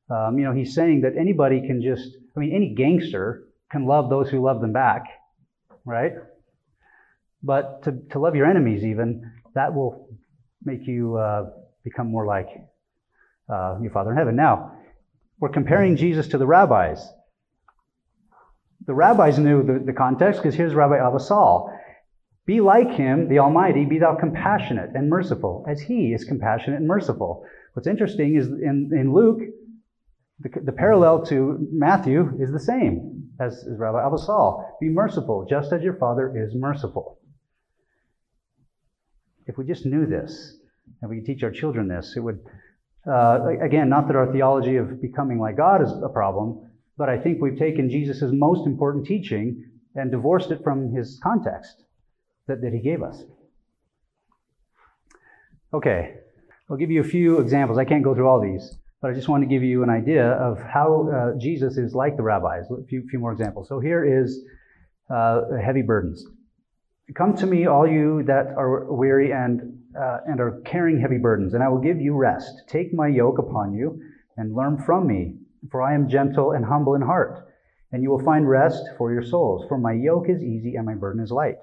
Um, 0.09 0.37
you 0.37 0.45
know, 0.45 0.53
he's 0.53 0.73
saying 0.73 1.01
that 1.01 1.17
anybody 1.17 1.61
can 1.61 1.81
just, 1.81 2.07
I 2.35 2.39
mean, 2.39 2.55
any 2.55 2.73
gangster 2.73 3.43
can 3.71 3.85
love 3.85 4.09
those 4.09 4.29
who 4.29 4.41
love 4.41 4.61
them 4.61 4.73
back, 4.73 5.05
right? 5.85 6.13
But 7.43 7.83
to, 7.83 7.91
to 8.11 8.19
love 8.19 8.35
your 8.35 8.45
enemies, 8.45 8.83
even, 8.83 9.31
that 9.55 9.73
will 9.73 10.09
make 10.63 10.87
you 10.87 11.17
uh, 11.17 11.49
become 11.83 12.07
more 12.07 12.25
like 12.25 12.47
uh, 13.49 13.77
your 13.81 13.91
Father 13.91 14.11
in 14.11 14.17
heaven. 14.17 14.35
Now, 14.35 14.73
we're 15.39 15.49
comparing 15.49 15.95
Jesus 15.95 16.27
to 16.29 16.37
the 16.37 16.47
rabbis. 16.47 17.07
The 18.89 18.95
rabbis 18.95 19.37
knew 19.37 19.61
the, 19.61 19.85
the 19.85 19.93
context 19.93 20.41
because 20.41 20.55
here's 20.55 20.73
Rabbi 20.73 20.97
Abba 20.97 21.19
Saul. 21.19 21.71
Be 22.47 22.59
like 22.59 22.89
him, 22.89 23.29
the 23.29 23.37
Almighty, 23.37 23.85
be 23.85 23.99
thou 23.99 24.15
compassionate 24.15 24.95
and 24.95 25.11
merciful, 25.11 25.63
as 25.69 25.79
he 25.79 26.11
is 26.11 26.23
compassionate 26.23 26.79
and 26.79 26.87
merciful. 26.87 27.45
What's 27.73 27.87
interesting 27.87 28.35
is 28.35 28.47
in, 28.47 28.89
in 28.91 29.13
Luke, 29.13 29.41
the, 30.39 30.49
the 30.65 30.71
parallel 30.71 31.23
to 31.27 31.67
Matthew 31.71 32.35
is 32.41 32.51
the 32.51 32.59
same 32.59 33.29
as, 33.39 33.63
as 33.71 33.77
Rabbi 33.77 34.03
Abba 34.03 34.17
Saul. 34.17 34.75
Be 34.81 34.89
merciful, 34.89 35.45
just 35.47 35.71
as 35.71 35.83
your 35.83 35.97
Father 35.97 36.33
is 36.35 36.55
merciful. 36.55 37.19
If 39.45 39.59
we 39.59 39.67
just 39.67 39.85
knew 39.85 40.07
this, 40.07 40.57
and 41.03 41.11
we 41.11 41.17
could 41.17 41.25
teach 41.27 41.43
our 41.43 41.51
children 41.51 41.87
this, 41.89 42.15
it 42.17 42.21
would, 42.21 42.39
uh, 43.07 43.49
again, 43.61 43.87
not 43.87 44.07
that 44.07 44.15
our 44.15 44.33
theology 44.33 44.77
of 44.77 44.99
becoming 44.99 45.37
like 45.37 45.57
God 45.57 45.83
is 45.83 45.91
a 45.91 46.09
problem, 46.09 46.68
but 46.99 47.07
I 47.07 47.17
think 47.17 47.41
we've 47.41 47.57
taken 47.57 47.89
Jesus' 47.89 48.21
most 48.33 48.67
important 48.67 49.07
teaching 49.07 49.63
and 49.95 50.11
divorced 50.11 50.51
it 50.51 50.59
from 50.61 50.93
his 50.93 51.17
context 51.23 51.85
that, 52.47 52.61
that 52.61 52.73
he 52.73 52.81
gave 52.81 53.01
us. 53.01 53.23
Okay, 55.73 56.15
I'll 56.69 56.75
give 56.75 56.91
you 56.91 56.99
a 56.99 57.05
few 57.05 57.39
examples. 57.39 57.79
I 57.79 57.85
can't 57.85 58.03
go 58.03 58.13
through 58.13 58.27
all 58.27 58.41
these, 58.41 58.75
but 59.01 59.11
I 59.11 59.13
just 59.13 59.29
want 59.29 59.43
to 59.43 59.47
give 59.47 59.63
you 59.63 59.81
an 59.81 59.89
idea 59.89 60.25
of 60.31 60.59
how 60.59 61.09
uh, 61.09 61.39
Jesus 61.39 61.77
is 61.77 61.95
like 61.95 62.17
the 62.17 62.23
rabbis. 62.23 62.65
A 62.69 62.83
few, 62.83 63.07
few 63.09 63.19
more 63.19 63.31
examples. 63.31 63.69
So 63.69 63.79
here 63.79 64.03
is 64.21 64.43
uh, 65.09 65.41
heavy 65.63 65.83
burdens. 65.83 66.25
Come 67.15 67.33
to 67.37 67.45
me, 67.45 67.65
all 67.65 67.87
you 67.87 68.23
that 68.27 68.47
are 68.57 68.93
weary 68.93 69.31
and, 69.31 69.79
uh, 69.97 70.17
and 70.27 70.41
are 70.41 70.61
carrying 70.65 70.99
heavy 70.99 71.17
burdens, 71.17 71.53
and 71.53 71.63
I 71.63 71.69
will 71.69 71.81
give 71.81 72.01
you 72.01 72.13
rest. 72.13 72.63
Take 72.67 72.93
my 72.93 73.07
yoke 73.07 73.39
upon 73.39 73.73
you 73.73 74.01
and 74.35 74.53
learn 74.53 74.77
from 74.85 75.07
me, 75.07 75.37
for 75.71 75.81
I 75.81 75.93
am 75.93 76.09
gentle 76.09 76.51
and 76.51 76.65
humble 76.65 76.95
in 76.95 77.01
heart, 77.01 77.47
and 77.91 78.03
you 78.03 78.09
will 78.09 78.23
find 78.23 78.49
rest 78.49 78.83
for 78.97 79.11
your 79.11 79.23
souls. 79.23 79.65
For 79.67 79.77
my 79.77 79.93
yoke 79.93 80.29
is 80.29 80.43
easy 80.43 80.75
and 80.75 80.85
my 80.85 80.95
burden 80.95 81.23
is 81.23 81.31
light. 81.31 81.57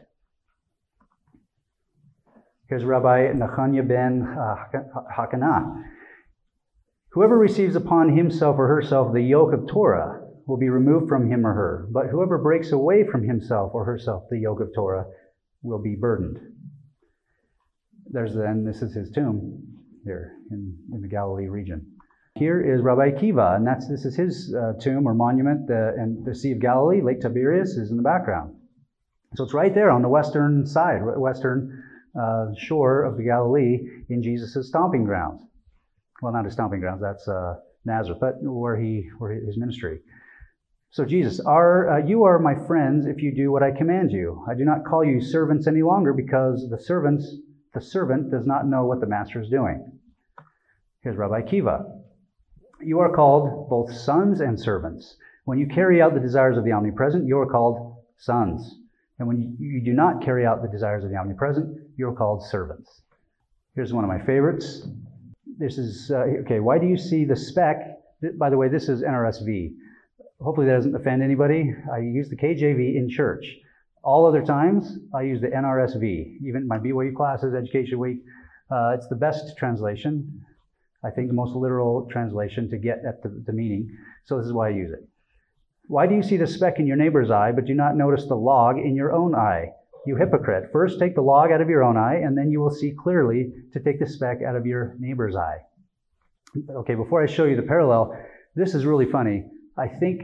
Here's 2.68 2.84
Rabbi 2.84 3.32
Nachanya 3.32 3.86
ben 3.86 4.22
uh, 4.22 4.56
Hakanah. 5.16 5.84
Whoever 7.10 7.38
receives 7.38 7.76
upon 7.76 8.16
himself 8.16 8.56
or 8.58 8.66
herself 8.66 9.12
the 9.12 9.22
yoke 9.22 9.52
of 9.52 9.68
Torah 9.68 10.20
will 10.46 10.56
be 10.56 10.68
removed 10.68 11.08
from 11.08 11.30
him 11.30 11.46
or 11.46 11.54
her, 11.54 11.88
but 11.90 12.06
whoever 12.06 12.38
breaks 12.38 12.72
away 12.72 13.04
from 13.04 13.22
himself 13.26 13.72
or 13.72 13.84
herself 13.84 14.24
the 14.30 14.38
yoke 14.38 14.60
of 14.60 14.74
Torah 14.74 15.06
will 15.62 15.80
be 15.80 15.96
burdened. 15.96 16.38
There's 18.10 18.34
then, 18.34 18.64
this 18.64 18.82
is 18.82 18.94
his 18.94 19.10
tomb 19.10 19.62
here 20.04 20.34
in, 20.50 20.76
in 20.92 21.00
the 21.00 21.08
Galilee 21.08 21.48
region. 21.48 21.95
Here 22.36 22.60
is 22.60 22.82
Rabbi 22.82 23.12
Akiva, 23.12 23.56
and 23.56 23.66
that's 23.66 23.88
this 23.88 24.04
is 24.04 24.14
his 24.14 24.54
uh, 24.54 24.74
tomb 24.78 25.08
or 25.08 25.14
monument, 25.14 25.70
uh, 25.70 25.94
and 25.94 26.22
the 26.22 26.34
Sea 26.34 26.52
of 26.52 26.60
Galilee, 26.60 27.00
Lake 27.00 27.22
Tiberias, 27.22 27.78
is 27.78 27.90
in 27.90 27.96
the 27.96 28.02
background. 28.02 28.54
So 29.36 29.44
it's 29.44 29.54
right 29.54 29.74
there 29.74 29.90
on 29.90 30.02
the 30.02 30.10
western 30.10 30.66
side, 30.66 31.00
western 31.02 31.82
uh, 32.14 32.48
shore 32.58 33.04
of 33.04 33.16
the 33.16 33.22
Galilee, 33.22 33.78
in 34.10 34.22
Jesus' 34.22 34.68
stomping 34.68 35.04
grounds. 35.04 35.40
Well, 36.20 36.30
not 36.34 36.44
his 36.44 36.52
stomping 36.52 36.80
grounds, 36.80 37.00
that's 37.00 37.26
uh, 37.26 37.54
Nazareth, 37.86 38.20
but 38.20 38.34
where 38.42 38.76
he 38.76 39.08
where 39.16 39.32
his 39.32 39.56
ministry. 39.56 40.00
So 40.90 41.06
Jesus, 41.06 41.40
are 41.40 41.88
uh, 41.88 42.06
you 42.06 42.24
are 42.24 42.38
my 42.38 42.54
friends 42.66 43.06
if 43.06 43.22
you 43.22 43.34
do 43.34 43.50
what 43.50 43.62
I 43.62 43.70
command 43.70 44.12
you. 44.12 44.44
I 44.46 44.54
do 44.54 44.66
not 44.66 44.84
call 44.84 45.02
you 45.02 45.22
servants 45.22 45.66
any 45.66 45.82
longer 45.82 46.12
because 46.12 46.68
the 46.68 46.78
servants 46.78 47.34
the 47.72 47.80
servant 47.80 48.30
does 48.30 48.44
not 48.44 48.66
know 48.66 48.84
what 48.84 49.00
the 49.00 49.06
master 49.06 49.40
is 49.40 49.48
doing. 49.48 49.98
Here's 51.00 51.16
Rabbi 51.16 51.40
Akiva. 51.40 51.95
You 52.80 53.00
are 53.00 53.14
called 53.14 53.68
both 53.70 53.92
sons 53.92 54.40
and 54.40 54.60
servants. 54.60 55.16
When 55.44 55.58
you 55.58 55.66
carry 55.66 56.02
out 56.02 56.14
the 56.14 56.20
desires 56.20 56.58
of 56.58 56.64
the 56.64 56.72
omnipresent, 56.72 57.26
you 57.26 57.38
are 57.38 57.46
called 57.46 57.96
sons. 58.18 58.80
And 59.18 59.26
when 59.26 59.56
you 59.58 59.80
do 59.80 59.92
not 59.92 60.22
carry 60.22 60.44
out 60.44 60.62
the 60.62 60.68
desires 60.68 61.04
of 61.04 61.10
the 61.10 61.16
omnipresent, 61.16 61.78
you 61.96 62.08
are 62.08 62.14
called 62.14 62.42
servants. 62.44 63.00
Here's 63.74 63.92
one 63.92 64.04
of 64.04 64.10
my 64.10 64.18
favorites. 64.24 64.86
This 65.58 65.78
is, 65.78 66.10
uh, 66.10 66.24
okay, 66.44 66.60
why 66.60 66.78
do 66.78 66.86
you 66.86 66.98
see 66.98 67.24
the 67.24 67.36
speck? 67.36 67.98
By 68.38 68.50
the 68.50 68.58
way, 68.58 68.68
this 68.68 68.88
is 68.88 69.02
NRSV. 69.02 69.72
Hopefully 70.40 70.66
that 70.66 70.74
doesn't 70.74 70.94
offend 70.94 71.22
anybody. 71.22 71.74
I 71.92 71.98
use 71.98 72.28
the 72.28 72.36
KJV 72.36 72.96
in 72.96 73.08
church. 73.08 73.46
All 74.02 74.26
other 74.26 74.42
times, 74.42 74.98
I 75.14 75.22
use 75.22 75.40
the 75.40 75.48
NRSV. 75.48 76.42
Even 76.46 76.68
my 76.68 76.78
BYU 76.78 77.14
classes, 77.14 77.54
Education 77.54 77.98
Week, 77.98 78.18
uh, 78.70 78.92
it's 78.94 79.08
the 79.08 79.16
best 79.16 79.56
translation. 79.56 80.44
I 81.06 81.10
think 81.10 81.28
the 81.28 81.34
most 81.34 81.54
literal 81.54 82.08
translation 82.10 82.68
to 82.70 82.78
get 82.78 82.98
at 83.06 83.22
the, 83.22 83.42
the 83.46 83.52
meaning. 83.52 83.88
So 84.24 84.38
this 84.38 84.46
is 84.46 84.52
why 84.52 84.68
I 84.68 84.72
use 84.72 84.92
it. 84.92 85.08
Why 85.88 86.06
do 86.06 86.14
you 86.16 86.22
see 86.22 86.36
the 86.36 86.46
speck 86.46 86.78
in 86.78 86.86
your 86.86 86.96
neighbor's 86.96 87.30
eye, 87.30 87.52
but 87.52 87.64
do 87.64 87.74
not 87.74 87.96
notice 87.96 88.26
the 88.26 88.34
log 88.34 88.78
in 88.78 88.96
your 88.96 89.12
own 89.12 89.34
eye? 89.34 89.66
You 90.04 90.16
hypocrite. 90.16 90.70
First 90.72 90.98
take 90.98 91.14
the 91.14 91.22
log 91.22 91.52
out 91.52 91.60
of 91.60 91.68
your 91.68 91.84
own 91.84 91.96
eye, 91.96 92.16
and 92.16 92.36
then 92.36 92.50
you 92.50 92.60
will 92.60 92.70
see 92.70 92.92
clearly 92.92 93.52
to 93.72 93.80
take 93.80 94.00
the 94.00 94.06
speck 94.06 94.38
out 94.42 94.56
of 94.56 94.66
your 94.66 94.96
neighbor's 94.98 95.36
eye. 95.36 95.58
Okay, 96.70 96.94
before 96.94 97.22
I 97.22 97.26
show 97.26 97.44
you 97.44 97.56
the 97.56 97.62
parallel, 97.62 98.16
this 98.54 98.74
is 98.74 98.84
really 98.84 99.06
funny. 99.06 99.44
I 99.76 99.88
think 99.88 100.22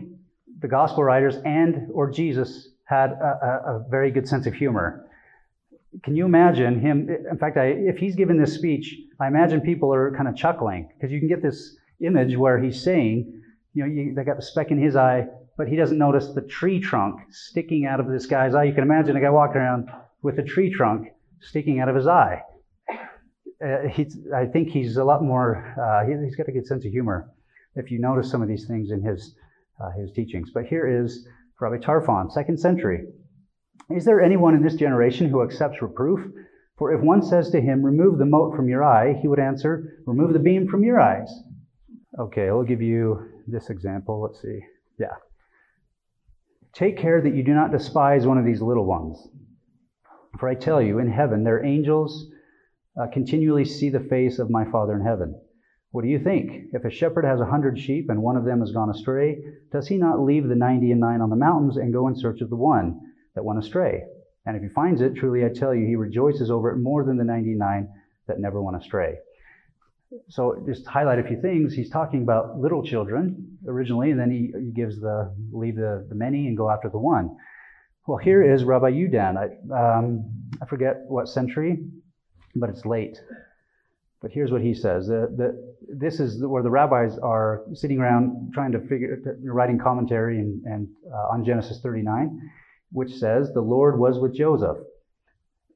the 0.60 0.68
gospel 0.68 1.04
writers 1.04 1.36
and 1.44 1.88
or 1.92 2.10
Jesus 2.10 2.68
had 2.84 3.10
a, 3.10 3.38
a, 3.42 3.76
a 3.76 3.84
very 3.90 4.10
good 4.10 4.26
sense 4.26 4.46
of 4.46 4.54
humor 4.54 5.01
can 6.02 6.16
you 6.16 6.24
imagine 6.24 6.80
him? 6.80 7.08
In 7.30 7.38
fact, 7.38 7.56
I, 7.56 7.66
if 7.66 7.98
he's 7.98 8.16
given 8.16 8.40
this 8.40 8.54
speech, 8.54 8.96
I 9.20 9.26
imagine 9.26 9.60
people 9.60 9.92
are 9.92 10.14
kind 10.16 10.28
of 10.28 10.36
chuckling 10.36 10.88
because 10.94 11.12
you 11.12 11.18
can 11.18 11.28
get 11.28 11.42
this 11.42 11.76
image 12.00 12.36
where 12.36 12.58
he's 12.58 12.82
saying, 12.82 13.42
you 13.74 13.84
know, 13.84 13.92
you, 13.92 14.14
they 14.14 14.24
got 14.24 14.36
the 14.36 14.42
speck 14.42 14.70
in 14.70 14.82
his 14.82 14.96
eye, 14.96 15.26
but 15.56 15.68
he 15.68 15.76
doesn't 15.76 15.98
notice 15.98 16.28
the 16.34 16.42
tree 16.42 16.80
trunk 16.80 17.20
sticking 17.30 17.86
out 17.86 18.00
of 18.00 18.08
this 18.08 18.26
guy's 18.26 18.54
eye. 18.54 18.64
You 18.64 18.72
can 18.72 18.84
imagine 18.84 19.16
a 19.16 19.20
guy 19.20 19.30
walking 19.30 19.58
around 19.58 19.90
with 20.22 20.38
a 20.38 20.42
tree 20.42 20.72
trunk 20.72 21.08
sticking 21.40 21.80
out 21.80 21.88
of 21.88 21.96
his 21.96 22.06
eye. 22.06 22.42
Uh, 23.64 23.88
I 24.34 24.46
think 24.46 24.70
he's 24.70 24.96
a 24.96 25.04
lot 25.04 25.22
more, 25.22 25.74
uh, 25.78 26.06
he, 26.06 26.12
has 26.12 26.34
got 26.34 26.48
a 26.48 26.52
good 26.52 26.66
sense 26.66 26.84
of 26.84 26.90
humor 26.90 27.30
if 27.76 27.90
you 27.90 28.00
notice 28.00 28.30
some 28.30 28.42
of 28.42 28.48
these 28.48 28.66
things 28.66 28.90
in 28.90 29.02
his, 29.02 29.34
uh, 29.80 29.90
his 29.90 30.10
teachings. 30.12 30.50
But 30.52 30.66
here 30.66 30.86
is 31.02 31.26
Rabbi 31.60 31.76
Tarfon, 31.76 32.32
second 32.32 32.58
century. 32.58 33.06
Is 33.90 34.04
there 34.04 34.20
anyone 34.20 34.54
in 34.54 34.62
this 34.62 34.76
generation 34.76 35.28
who 35.28 35.42
accepts 35.42 35.82
reproof? 35.82 36.20
For 36.78 36.92
if 36.92 37.00
one 37.00 37.22
says 37.22 37.50
to 37.50 37.60
him, 37.60 37.84
Remove 37.84 38.18
the 38.18 38.24
mote 38.24 38.56
from 38.56 38.68
your 38.68 38.82
eye, 38.82 39.14
he 39.20 39.28
would 39.28 39.38
answer, 39.38 39.98
Remove 40.06 40.32
the 40.32 40.38
beam 40.38 40.68
from 40.68 40.84
your 40.84 41.00
eyes. 41.00 41.30
Okay, 42.18 42.48
I'll 42.48 42.62
give 42.62 42.82
you 42.82 43.28
this 43.46 43.70
example. 43.70 44.20
Let's 44.20 44.40
see. 44.40 44.60
Yeah. 44.98 45.14
Take 46.72 46.98
care 46.98 47.20
that 47.20 47.34
you 47.34 47.42
do 47.42 47.54
not 47.54 47.72
despise 47.72 48.26
one 48.26 48.38
of 48.38 48.44
these 48.44 48.62
little 48.62 48.86
ones. 48.86 49.28
For 50.38 50.48
I 50.48 50.54
tell 50.54 50.80
you, 50.80 50.98
in 50.98 51.10
heaven, 51.10 51.44
their 51.44 51.64
angels 51.64 52.30
uh, 53.00 53.06
continually 53.12 53.64
see 53.64 53.90
the 53.90 54.00
face 54.00 54.38
of 54.38 54.50
my 54.50 54.64
Father 54.64 54.94
in 54.94 55.04
heaven. 55.04 55.38
What 55.90 56.02
do 56.02 56.08
you 56.08 56.18
think? 56.18 56.70
If 56.72 56.84
a 56.84 56.90
shepherd 56.90 57.26
has 57.26 57.40
a 57.40 57.46
hundred 57.46 57.78
sheep 57.78 58.08
and 58.08 58.22
one 58.22 58.36
of 58.36 58.44
them 58.44 58.60
has 58.60 58.72
gone 58.72 58.88
astray, 58.88 59.38
does 59.70 59.88
he 59.88 59.98
not 59.98 60.20
leave 60.20 60.48
the 60.48 60.54
ninety 60.54 60.90
and 60.90 61.00
nine 61.00 61.20
on 61.20 61.28
the 61.28 61.36
mountains 61.36 61.76
and 61.76 61.92
go 61.92 62.08
in 62.08 62.16
search 62.16 62.40
of 62.40 62.48
the 62.48 62.56
one? 62.56 62.98
That 63.34 63.44
went 63.44 63.58
astray. 63.58 64.02
And 64.44 64.56
if 64.56 64.62
he 64.62 64.68
finds 64.68 65.00
it, 65.00 65.14
truly 65.14 65.44
I 65.44 65.48
tell 65.48 65.74
you, 65.74 65.86
he 65.86 65.96
rejoices 65.96 66.50
over 66.50 66.70
it 66.70 66.78
more 66.78 67.04
than 67.04 67.16
the 67.16 67.24
99 67.24 67.88
that 68.26 68.40
never 68.40 68.60
went 68.60 68.76
astray. 68.76 69.16
So 70.28 70.62
just 70.66 70.86
highlight 70.86 71.18
a 71.18 71.22
few 71.22 71.40
things. 71.40 71.74
He's 71.74 71.90
talking 71.90 72.22
about 72.22 72.58
little 72.58 72.84
children 72.84 73.58
originally, 73.66 74.10
and 74.10 74.20
then 74.20 74.30
he, 74.30 74.52
he 74.58 74.70
gives 74.70 75.00
the 75.00 75.34
leave 75.52 75.76
the, 75.76 76.06
the 76.08 76.14
many 76.14 76.48
and 76.48 76.56
go 76.56 76.70
after 76.70 76.90
the 76.90 76.98
one. 76.98 77.36
Well, 78.06 78.18
here 78.18 78.42
is 78.42 78.64
Rabbi 78.64 78.90
Yudan. 78.90 79.36
I, 79.38 79.98
um, 79.98 80.24
I 80.60 80.66
forget 80.66 80.96
what 81.06 81.28
century, 81.28 81.78
but 82.56 82.68
it's 82.68 82.84
late. 82.84 83.16
But 84.20 84.32
here's 84.32 84.50
what 84.50 84.60
he 84.60 84.74
says. 84.74 85.06
The, 85.06 85.28
the, 85.36 85.74
this 85.88 86.20
is 86.20 86.44
where 86.44 86.62
the 86.62 86.70
rabbis 86.70 87.18
are 87.18 87.62
sitting 87.72 87.98
around 87.98 88.52
trying 88.52 88.72
to 88.72 88.80
figure, 88.80 89.18
writing 89.44 89.78
commentary 89.78 90.38
and, 90.38 90.62
and 90.64 90.88
uh, 91.12 91.32
on 91.32 91.44
Genesis 91.44 91.80
39 91.82 92.38
which 92.92 93.14
says 93.14 93.52
the 93.52 93.60
Lord 93.60 93.98
was 93.98 94.18
with 94.18 94.34
Joseph. 94.34 94.78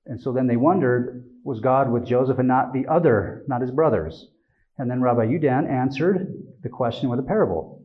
And 0.07 0.21
so 0.21 0.33
then 0.33 0.47
they 0.47 0.57
wondered, 0.57 1.25
was 1.45 1.61
God 1.61 1.91
with 1.91 2.07
Joseph 2.07 2.39
and 2.39 2.49
not 2.49 2.73
the 2.73 2.87
other, 2.87 3.45
not 3.49 3.61
his 3.61 3.71
brothers? 3.71 4.29
And 4.79 4.91
then 4.91 5.01
Rabbi 5.01 5.27
Yudan 5.27 5.69
answered 5.69 6.33
the 6.63 6.69
question 6.69 7.09
with 7.09 7.19
a 7.19 7.25
parable. 7.25 7.83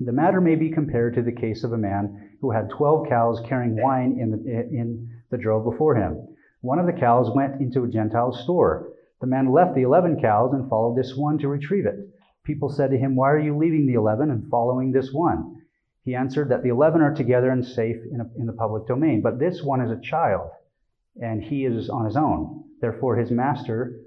The 0.00 0.12
matter 0.12 0.40
may 0.40 0.54
be 0.54 0.70
compared 0.70 1.14
to 1.14 1.22
the 1.22 1.32
case 1.32 1.64
of 1.64 1.72
a 1.72 1.78
man 1.78 2.30
who 2.40 2.52
had 2.52 2.70
12 2.70 3.08
cows 3.08 3.40
carrying 3.48 3.80
wine 3.80 4.18
in 4.20 4.30
the, 4.30 4.38
in 4.38 5.10
the 5.30 5.38
drove 5.38 5.64
before 5.64 5.96
him. 5.96 6.28
One 6.60 6.78
of 6.78 6.86
the 6.86 6.92
cows 6.92 7.30
went 7.34 7.60
into 7.60 7.84
a 7.84 7.88
Gentile 7.88 8.32
store. 8.32 8.88
The 9.20 9.26
man 9.26 9.52
left 9.52 9.74
the 9.74 9.82
11 9.82 10.20
cows 10.20 10.52
and 10.54 10.70
followed 10.70 10.96
this 10.96 11.16
one 11.16 11.38
to 11.38 11.48
retrieve 11.48 11.86
it. 11.86 11.96
People 12.44 12.68
said 12.68 12.90
to 12.90 12.98
him, 12.98 13.16
Why 13.16 13.30
are 13.30 13.38
you 13.38 13.56
leaving 13.56 13.86
the 13.86 13.94
11 13.94 14.30
and 14.30 14.48
following 14.48 14.92
this 14.92 15.12
one? 15.12 15.62
He 16.08 16.14
answered 16.14 16.48
that 16.48 16.62
the 16.62 16.70
eleven 16.70 17.02
are 17.02 17.14
together 17.14 17.50
and 17.50 17.62
safe 17.62 17.96
in, 18.10 18.22
a, 18.22 18.40
in 18.40 18.46
the 18.46 18.54
public 18.54 18.86
domain, 18.86 19.20
but 19.20 19.38
this 19.38 19.62
one 19.62 19.82
is 19.82 19.90
a 19.90 20.00
child, 20.00 20.48
and 21.20 21.42
he 21.42 21.66
is 21.66 21.90
on 21.90 22.06
his 22.06 22.16
own. 22.16 22.64
Therefore, 22.80 23.16
his 23.16 23.30
master 23.30 24.00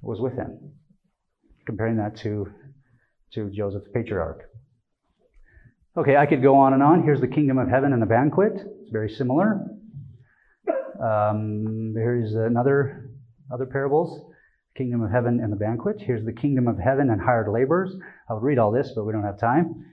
was 0.00 0.20
with 0.20 0.34
him. 0.34 0.74
Comparing 1.66 1.96
that 1.96 2.18
to, 2.18 2.46
to 3.32 3.50
Joseph 3.50 3.82
the 3.82 3.90
patriarch. 3.90 4.42
Okay, 5.96 6.16
I 6.16 6.26
could 6.26 6.40
go 6.40 6.54
on 6.54 6.72
and 6.72 6.84
on. 6.84 7.02
Here's 7.02 7.20
the 7.20 7.26
kingdom 7.26 7.58
of 7.58 7.68
heaven 7.68 7.92
and 7.92 8.00
the 8.00 8.06
banquet. 8.06 8.52
It's 8.54 8.92
very 8.92 9.08
similar. 9.08 9.60
Um, 11.02 11.94
here's 11.96 12.32
another 12.34 13.10
other 13.52 13.66
parables. 13.66 14.24
Kingdom 14.76 15.02
of 15.02 15.10
heaven 15.10 15.40
and 15.42 15.50
the 15.50 15.56
banquet. 15.56 15.96
Here's 15.98 16.24
the 16.24 16.32
kingdom 16.32 16.68
of 16.68 16.78
heaven 16.78 17.10
and 17.10 17.20
hired 17.20 17.48
laborers. 17.48 17.92
I 18.30 18.34
would 18.34 18.44
read 18.44 18.58
all 18.58 18.70
this, 18.70 18.92
but 18.94 19.04
we 19.04 19.12
don't 19.12 19.24
have 19.24 19.40
time. 19.40 19.86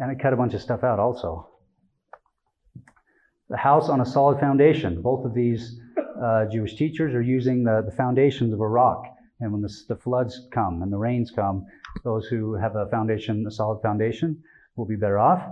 And 0.00 0.10
I 0.10 0.14
cut 0.14 0.32
a 0.32 0.36
bunch 0.36 0.54
of 0.54 0.62
stuff 0.62 0.82
out 0.82 0.98
also. 0.98 1.46
The 3.50 3.58
house 3.58 3.90
on 3.90 4.00
a 4.00 4.06
solid 4.06 4.40
foundation. 4.40 5.02
Both 5.02 5.26
of 5.26 5.34
these 5.34 5.78
uh, 6.24 6.46
Jewish 6.50 6.74
teachers 6.76 7.14
are 7.14 7.20
using 7.20 7.64
the, 7.64 7.82
the 7.84 7.94
foundations 7.94 8.54
of 8.54 8.60
a 8.60 8.66
rock. 8.66 9.04
And 9.40 9.52
when 9.52 9.60
the, 9.60 9.70
the 9.88 9.96
floods 9.96 10.48
come 10.54 10.80
and 10.82 10.90
the 10.90 10.96
rains 10.96 11.30
come, 11.30 11.66
those 12.02 12.26
who 12.28 12.54
have 12.54 12.76
a 12.76 12.86
foundation, 12.88 13.44
a 13.46 13.50
solid 13.50 13.82
foundation, 13.82 14.42
will 14.74 14.86
be 14.86 14.96
better 14.96 15.18
off. 15.18 15.42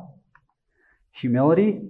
Humility. 1.20 1.82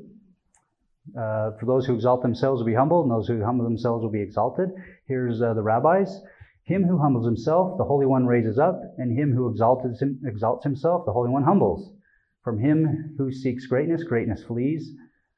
Uh, 1.17 1.53
for 1.61 1.67
those 1.67 1.87
who 1.87 1.95
exalt 1.95 2.23
themselves 2.23 2.61
will 2.61 2.67
be 2.67 2.75
humbled, 2.75 3.05
and 3.05 3.15
those 3.15 3.29
who 3.29 3.45
humble 3.45 3.65
themselves 3.65 4.03
will 4.03 4.11
be 4.11 4.21
exalted. 4.21 4.69
Here's 5.07 5.41
uh, 5.41 5.55
the 5.55 5.63
rabbis. 5.63 6.21
Him 6.65 6.83
who 6.85 6.99
humbles 6.99 7.25
himself, 7.25 7.79
the 7.79 7.85
Holy 7.85 8.05
One 8.05 8.27
raises 8.27 8.59
up, 8.59 8.81
and 8.99 9.17
him 9.17 9.33
who 9.33 9.49
exalts, 9.49 10.03
him, 10.03 10.21
exalts 10.27 10.65
himself, 10.65 11.07
the 11.07 11.13
Holy 11.13 11.31
One 11.31 11.45
humbles. 11.45 11.93
From 12.43 12.59
him 12.59 13.15
who 13.19 13.33
seeks 13.33 13.67
greatness, 13.67 14.05
greatness 14.05 14.43
flees, 14.45 14.93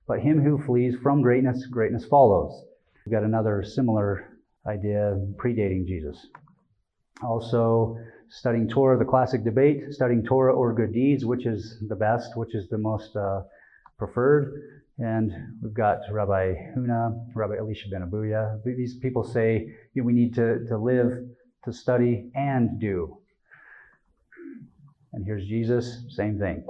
but 0.06 0.20
him 0.20 0.42
who 0.42 0.58
flees 0.58 0.96
from 1.02 1.22
greatness, 1.22 1.66
greatness 1.66 2.04
follows. 2.04 2.64
We've 3.04 3.12
got 3.12 3.24
another 3.24 3.62
similar 3.64 4.38
idea 4.66 5.16
predating 5.36 5.86
Jesus. 5.86 6.26
Also, 7.22 7.98
studying 8.28 8.68
Torah, 8.68 8.98
the 8.98 9.04
classic 9.04 9.44
debate, 9.44 9.82
studying 9.90 10.24
Torah 10.24 10.54
or 10.54 10.72
good 10.72 10.92
deeds, 10.92 11.24
which 11.24 11.46
is 11.46 11.78
the 11.88 11.96
best, 11.96 12.36
which 12.36 12.54
is 12.54 12.68
the 12.68 12.78
most 12.78 13.14
uh, 13.16 13.42
preferred. 13.98 14.80
And 14.98 15.32
we've 15.62 15.74
got 15.74 15.98
Rabbi 16.10 16.54
Huna, 16.76 17.26
Rabbi 17.34 17.56
Elisha 17.58 17.88
Ben 17.90 18.02
Abuya. 18.02 18.62
These 18.64 18.98
people 18.98 19.24
say 19.24 19.74
you 19.94 20.02
know, 20.02 20.06
we 20.06 20.12
need 20.12 20.34
to, 20.34 20.64
to 20.68 20.76
live, 20.76 21.10
to 21.64 21.72
study, 21.72 22.30
and 22.34 22.78
do. 22.80 23.16
And 25.12 25.24
here's 25.24 25.46
Jesus, 25.46 26.04
same 26.08 26.38
thing. 26.38 26.64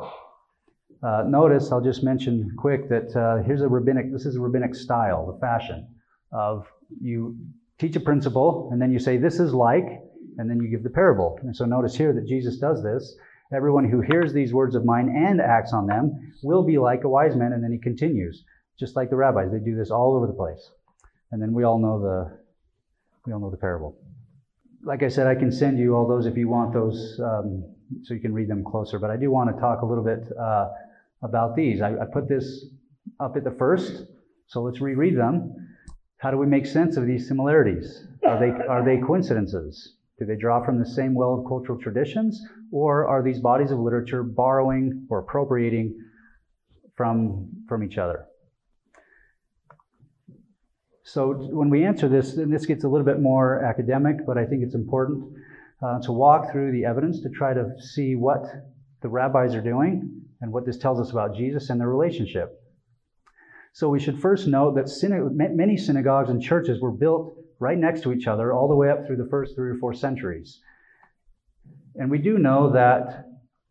Uh, 1.03 1.25
notice, 1.27 1.73
I'll 1.73 1.81
just 1.81 2.03
mention 2.03 2.55
quick 2.59 2.89
that 2.89 3.17
uh, 3.17 3.43
here's 3.43 3.63
a 3.63 3.69
rabbinic, 3.69 4.13
this 4.13 4.27
is 4.27 4.37
a 4.37 4.41
rabbinic 4.41 4.75
style, 4.75 5.27
the 5.33 5.39
fashion 5.39 5.89
of 6.33 6.67
you 7.01 7.37
teach 7.79 7.97
a 7.97 8.01
principle 8.01 8.69
and 8.73 8.81
then 8.81 8.93
you 8.93 8.99
say, 8.99 9.17
this 9.17 9.41
is 9.41 9.55
like, 9.55 10.03
and 10.39 10.49
then 10.49 10.61
you 10.61 10.69
give 10.69 10.83
the 10.83 10.91
parable. 10.91 11.39
And 11.43 11.57
so 11.57 11.65
notice 11.65 11.95
here 11.95 12.13
that 12.13 12.27
Jesus 12.27 12.59
does 12.59 12.83
this. 12.83 13.17
Everyone 13.53 13.89
who 13.89 14.01
hears 14.01 14.33
these 14.33 14.53
words 14.55 14.75
of 14.75 14.85
mine 14.85 15.09
and 15.09 15.41
acts 15.41 15.73
on 15.73 15.87
them 15.87 16.35
will 16.43 16.63
be 16.63 16.79
like 16.79 17.05
a 17.05 17.09
wise 17.09 17.35
man. 17.35 17.53
And 17.53 17.65
then 17.65 17.73
he 17.73 17.79
continues, 17.79 18.45
just 18.79 18.95
like 18.95 19.11
the 19.11 19.17
rabbis. 19.17 19.51
They 19.51 19.59
do 19.59 19.77
this 19.77 19.91
all 19.91 20.17
over 20.17 20.27
the 20.27 20.33
place. 20.33 20.71
And 21.33 21.43
then 21.43 21.53
we 21.53 21.65
all 21.65 21.79
know 21.79 22.01
the, 22.01 22.39
we 23.27 23.33
all 23.33 23.41
know 23.41 23.51
the 23.51 23.57
parable. 23.57 23.97
Like 24.83 25.03
I 25.03 25.09
said, 25.09 25.27
I 25.27 25.35
can 25.35 25.51
send 25.51 25.79
you 25.79 25.95
all 25.95 26.07
those 26.07 26.27
if 26.27 26.37
you 26.37 26.49
want 26.49 26.73
those, 26.73 27.21
um, 27.21 27.65
so 28.03 28.15
you 28.15 28.21
can 28.21 28.33
read 28.33 28.49
them 28.49 28.65
closer. 28.65 28.99
But 28.99 29.11
I 29.11 29.17
do 29.17 29.31
want 29.31 29.55
to 29.55 29.61
talk 29.61 29.83
a 29.83 29.87
little 29.87 30.05
bit 30.05 30.25
uh, 30.39 30.69
about 31.23 31.57
these. 31.57 31.81
I, 31.81 31.91
I 31.91 32.05
put 32.13 32.29
this 32.29 32.67
up 33.19 33.37
at 33.37 33.45
the 33.45 33.51
first, 33.53 34.05
so 34.47 34.63
let's 34.63 34.81
reread 34.81 35.17
them. 35.17 35.69
How 36.19 36.31
do 36.31 36.37
we 36.37 36.47
make 36.47 36.67
sense 36.67 36.97
of 36.97 37.07
these 37.07 37.27
similarities? 37.29 38.07
Are 38.27 38.39
they, 38.39 38.51
are 38.67 38.85
they 38.85 38.99
coincidences? 38.99 39.95
Do 40.19 40.27
they 40.27 40.37
draw 40.37 40.65
from 40.65 40.79
the 40.79 40.87
same 40.87 41.15
well 41.15 41.35
of 41.35 41.47
cultural 41.47 41.79
traditions? 41.79 42.41
Or 42.73 43.07
are 43.07 43.23
these 43.23 43.41
bodies 43.41 43.71
of 43.71 43.79
literature 43.79 44.23
borrowing 44.23 45.07
or 45.09 45.21
appropriating 45.21 45.99
from, 46.95 47.49
from 47.69 47.83
each 47.83 47.97
other? 47.97 48.27
So 51.03 51.33
when 51.33 51.71
we 51.71 51.85
answer 51.85 52.09
this, 52.09 52.37
and 52.37 52.53
this 52.53 52.67
gets 52.67 52.85
a 52.85 52.89
little 52.89 53.07
bit 53.07 53.21
more 53.21 53.65
academic, 53.65 54.27
but 54.27 54.39
I 54.39 54.45
think 54.45 54.63
it's 54.63 54.75
important 54.75 55.25
uh, 55.83 56.01
to 56.03 56.13
walk 56.13 56.53
through 56.53 56.73
the 56.73 56.85
evidence 56.85 57.21
to 57.23 57.29
try 57.31 57.55
to 57.55 57.73
see 57.79 58.15
what 58.15 58.43
the 59.03 59.09
rabbis 59.09 59.55
are 59.55 59.63
doing 59.63 60.23
and 60.41 60.53
what 60.53 60.67
this 60.67 60.79
tells 60.79 61.01
us 61.01 61.11
about 61.11 61.35
Jesus 61.35 61.71
and 61.71 61.81
their 61.81 61.89
relationship. 61.89 62.61
So 63.73 63.89
we 63.89 64.01
should 64.01 64.21
first 64.21 64.47
note 64.47 64.75
that 64.75 64.87
syna- 64.87 65.31
many 65.33 65.77
synagogues 65.77 66.29
and 66.29 66.43
churches 66.43 66.81
were 66.81 66.91
built 66.91 67.35
right 67.59 67.79
next 67.79 68.03
to 68.03 68.13
each 68.13 68.27
other 68.27 68.53
all 68.53 68.69
the 68.69 68.75
way 68.75 68.91
up 68.91 69.07
through 69.07 69.17
the 69.17 69.29
first 69.31 69.55
three 69.55 69.71
or 69.71 69.77
four 69.77 69.95
centuries. 69.95 70.61
And 71.95 72.11
we 72.11 72.19
do 72.19 72.39
know 72.39 72.73
that 72.73 73.27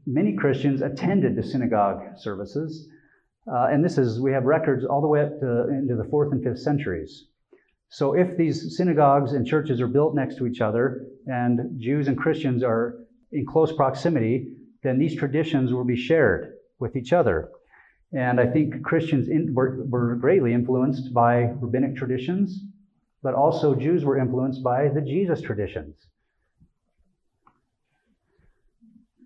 many 0.06 0.36
Christians 0.36 0.82
attended 0.82 1.36
the 1.36 1.43
synagogue 1.43 2.17
services. 2.17 2.88
Uh, 3.52 3.67
and 3.72 3.84
this 3.84 3.98
is, 3.98 4.22
we 4.22 4.32
have 4.32 4.43
records 4.43 4.86
all 4.86 5.02
the 5.02 5.08
way 5.08 5.22
up 5.22 5.39
to, 5.39 5.67
into 5.69 5.95
the 5.95 6.08
fourth 6.10 6.32
and 6.32 6.43
fifth 6.43 6.60
centuries. 6.60 7.26
So 7.89 8.13
if 8.13 8.38
these 8.38 8.78
synagogues 8.78 9.34
and 9.34 9.45
churches 9.45 9.82
are 9.82 9.88
built 9.88 10.13
next 10.13 10.38
to 10.38 10.45
each 10.45 10.62
other 10.62 11.08
and 11.25 11.80
Jews 11.80 12.08
and 12.08 12.17
Christians 12.17 12.63
are 12.63 12.99
in 13.32 13.45
close 13.45 13.71
proximity, 13.71 14.54
then 14.84 14.99
these 14.99 15.15
traditions 15.15 15.73
will 15.73 15.84
be 15.84 15.95
shared 15.95 16.54
with 16.80 16.95
each 16.95 17.13
other. 17.13 17.49
And 18.13 18.39
I 18.39 18.47
think 18.47 18.84
Christians 18.84 19.28
in, 19.28 19.54
were, 19.54 19.84
were 19.88 20.15
greatly 20.15 20.54
influenced 20.54 21.13
by 21.13 21.52
rabbinic 21.60 21.95
traditions, 21.95 22.63
but 23.21 23.34
also 23.34 23.75
Jews 23.75 24.06
were 24.06 24.17
influenced 24.17 24.63
by 24.63 24.88
the 24.88 25.02
Jesus 25.02 25.41
traditions. 25.41 25.95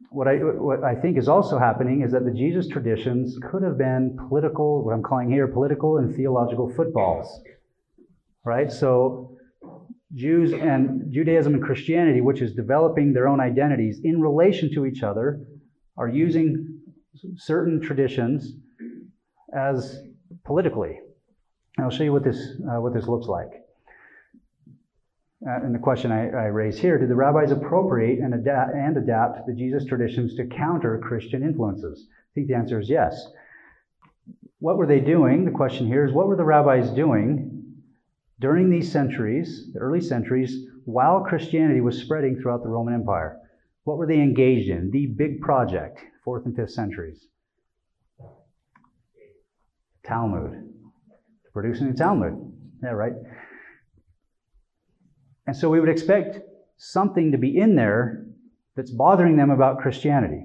What 0.10 0.28
I, 0.28 0.36
what 0.36 0.84
I 0.84 0.96
think 0.96 1.18
is 1.18 1.28
also 1.28 1.58
happening 1.58 2.02
is 2.02 2.12
that 2.12 2.24
the 2.24 2.32
Jesus 2.32 2.68
traditions 2.68 3.38
could 3.50 3.64
have 3.64 3.78
been 3.78 4.18
political, 4.30 4.84
what 4.84 4.94
I'm 4.94 5.02
calling 5.02 5.30
here 5.30 5.48
political 5.48 5.98
and 5.98 6.16
theological 6.16 6.72
footballs. 6.76 7.42
Right? 8.46 8.72
So 8.72 9.38
Jews 10.14 10.54
and 10.54 11.12
Judaism 11.12 11.56
and 11.56 11.64
Christianity, 11.64 12.22
which 12.22 12.42
is 12.42 12.54
developing 12.54 13.14
their 13.14 13.28
own 13.28 13.40
identities 13.40 14.02
in 14.04 14.22
relation 14.22 14.74
to 14.74 14.86
each 14.86 15.02
other, 15.02 15.42
are 15.98 16.08
using 16.08 16.80
certain 17.36 17.82
traditions 17.82 18.54
as 19.56 20.02
politically. 20.46 21.00
And 21.78 21.86
I'll 21.86 21.92
show 21.92 22.04
you 22.04 22.14
what 22.14 22.24
this, 22.24 22.38
uh, 22.38 22.80
what 22.80 22.94
this 22.94 23.08
looks 23.08 23.28
like. 23.28 23.50
Uh, 25.46 25.66
and 25.66 25.76
the 25.76 25.80
question 25.80 26.12
I, 26.12 26.30
I, 26.30 26.46
raise 26.46 26.80
here 26.80 26.98
did 26.98 27.10
the 27.10 27.16
rabbis 27.16 27.52
appropriate 27.52 28.20
and 28.20 28.34
adapt, 28.34 28.76
and 28.76 28.96
adapt 28.96 29.46
the 29.46 29.54
Jesus 29.54 29.84
traditions 29.84 30.36
to 30.36 30.46
counter 30.46 30.98
Christian 31.00 31.44
influences? 31.44 32.08
I 32.10 32.32
think 32.34 32.48
the 32.48 32.54
answer 32.54 32.80
is 32.80 32.90
yes. 32.90 33.28
What 34.60 34.78
were 34.78 34.88
they 34.88 35.02
doing? 35.02 35.44
The 35.44 35.52
question 35.52 35.86
here 35.88 36.06
is 36.06 36.14
what 36.14 36.28
were 36.28 36.38
the 36.38 36.46
rabbis 36.46 36.90
doing 36.92 37.63
during 38.44 38.70
these 38.70 38.92
centuries, 38.92 39.72
the 39.74 39.80
early 39.80 40.02
centuries, 40.02 40.66
while 40.84 41.22
Christianity 41.22 41.80
was 41.80 41.98
spreading 41.98 42.36
throughout 42.36 42.62
the 42.62 42.68
Roman 42.68 42.94
Empire? 42.94 43.40
What 43.86 43.98
were 43.98 44.06
they 44.06 44.20
engaged 44.20 44.70
in? 44.70 44.92
The 44.92 45.06
big 45.06 45.40
project, 45.40 46.02
fourth 46.26 46.46
and 46.46 46.54
fifth 46.54 46.72
centuries. 46.72 47.26
Talmud. 50.06 50.74
Producing 51.54 51.88
a 51.88 51.94
Talmud. 51.94 52.34
Yeah, 52.84 52.90
right? 52.90 53.14
And 55.48 55.56
so 55.56 55.70
we 55.70 55.80
would 55.80 55.88
expect 55.88 56.40
something 56.76 57.32
to 57.32 57.38
be 57.38 57.58
in 57.58 57.78
there 57.78 58.26
that's 58.76 58.92
bothering 58.92 59.38
them 59.38 59.52
about 59.52 59.80
Christianity. 59.80 60.44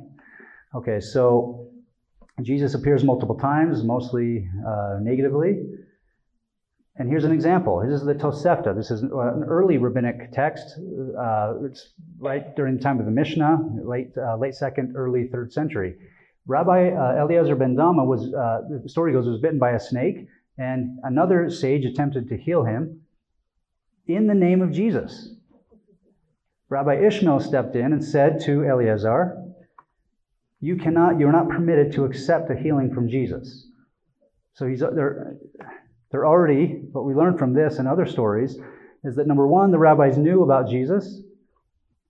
Okay, 0.73 1.01
so 1.01 1.69
Jesus 2.43 2.75
appears 2.75 3.03
multiple 3.03 3.37
times, 3.37 3.83
mostly 3.83 4.49
uh, 4.65 4.99
negatively. 5.03 5.65
And 6.99 7.09
here's 7.09 7.23
an 7.23 7.31
example. 7.31 7.81
This 7.87 8.01
is 8.01 8.07
the 8.07 8.15
Tosefta. 8.15 8.75
This 8.75 8.91
is 8.91 9.03
an 9.03 9.45
early 9.47 9.79
rabbinic 9.79 10.33
text. 10.33 10.79
Uh, 11.17 11.55
it's 11.63 11.93
right 12.19 12.57
during 12.57 12.77
the 12.77 12.83
time 12.83 12.99
of 12.99 13.07
the 13.07 13.13
Mishnah, 13.13 13.57
late, 13.85 14.11
uh, 14.19 14.37
late 14.37 14.57
second, 14.57 14.95
early 14.97 15.29
third 15.29 15.53
century. 15.53 15.95
Rabbi 16.49 16.91
uh, 16.91 17.23
Eliezer 17.23 17.55
ben 17.55 17.77
Dama 17.77 18.05
was, 18.05 18.35
uh, 18.35 18.63
the 18.83 18.89
story 18.89 19.13
goes, 19.13 19.29
was 19.29 19.41
bitten 19.41 19.61
by 19.61 19.73
a 19.73 19.81
snake, 19.81 20.27
and 20.57 20.99
another 21.05 21.49
sage 21.51 21.85
attempted 21.85 22.29
to 22.31 22.37
heal 22.37 22.65
him 22.65 23.03
in 24.09 24.27
the 24.27 24.35
name 24.35 24.61
of 24.61 24.73
Jesus. 24.73 25.35
Rabbi 26.69 26.97
Ishmael 27.07 27.39
stepped 27.39 27.77
in 27.77 27.93
and 27.93 28.05
said 28.05 28.41
to 28.41 28.65
Eleazar, 28.65 29.41
You 30.61 30.77
cannot, 30.77 31.21
you're 31.21 31.31
not 31.31 31.49
permitted 31.49 31.93
to 31.93 32.05
accept 32.05 32.51
a 32.51 32.57
healing 32.57 32.93
from 32.93 33.09
Jesus. 33.09 33.69
So 34.55 34.67
he's, 34.67 34.81
they're, 34.81 35.37
they're 36.11 36.27
already, 36.27 36.81
what 36.93 37.05
we 37.05 37.15
learn 37.15 37.37
from 37.37 37.53
this 37.53 37.79
and 37.79 37.87
other 37.87 38.07
stories 38.07 38.59
is 39.05 39.17
that 39.17 39.27
number 39.27 39.47
one, 39.47 39.71
the 39.71 39.79
rabbis 39.79 40.17
knew 40.17 40.43
about 40.43 40.69
Jesus. 40.69 41.23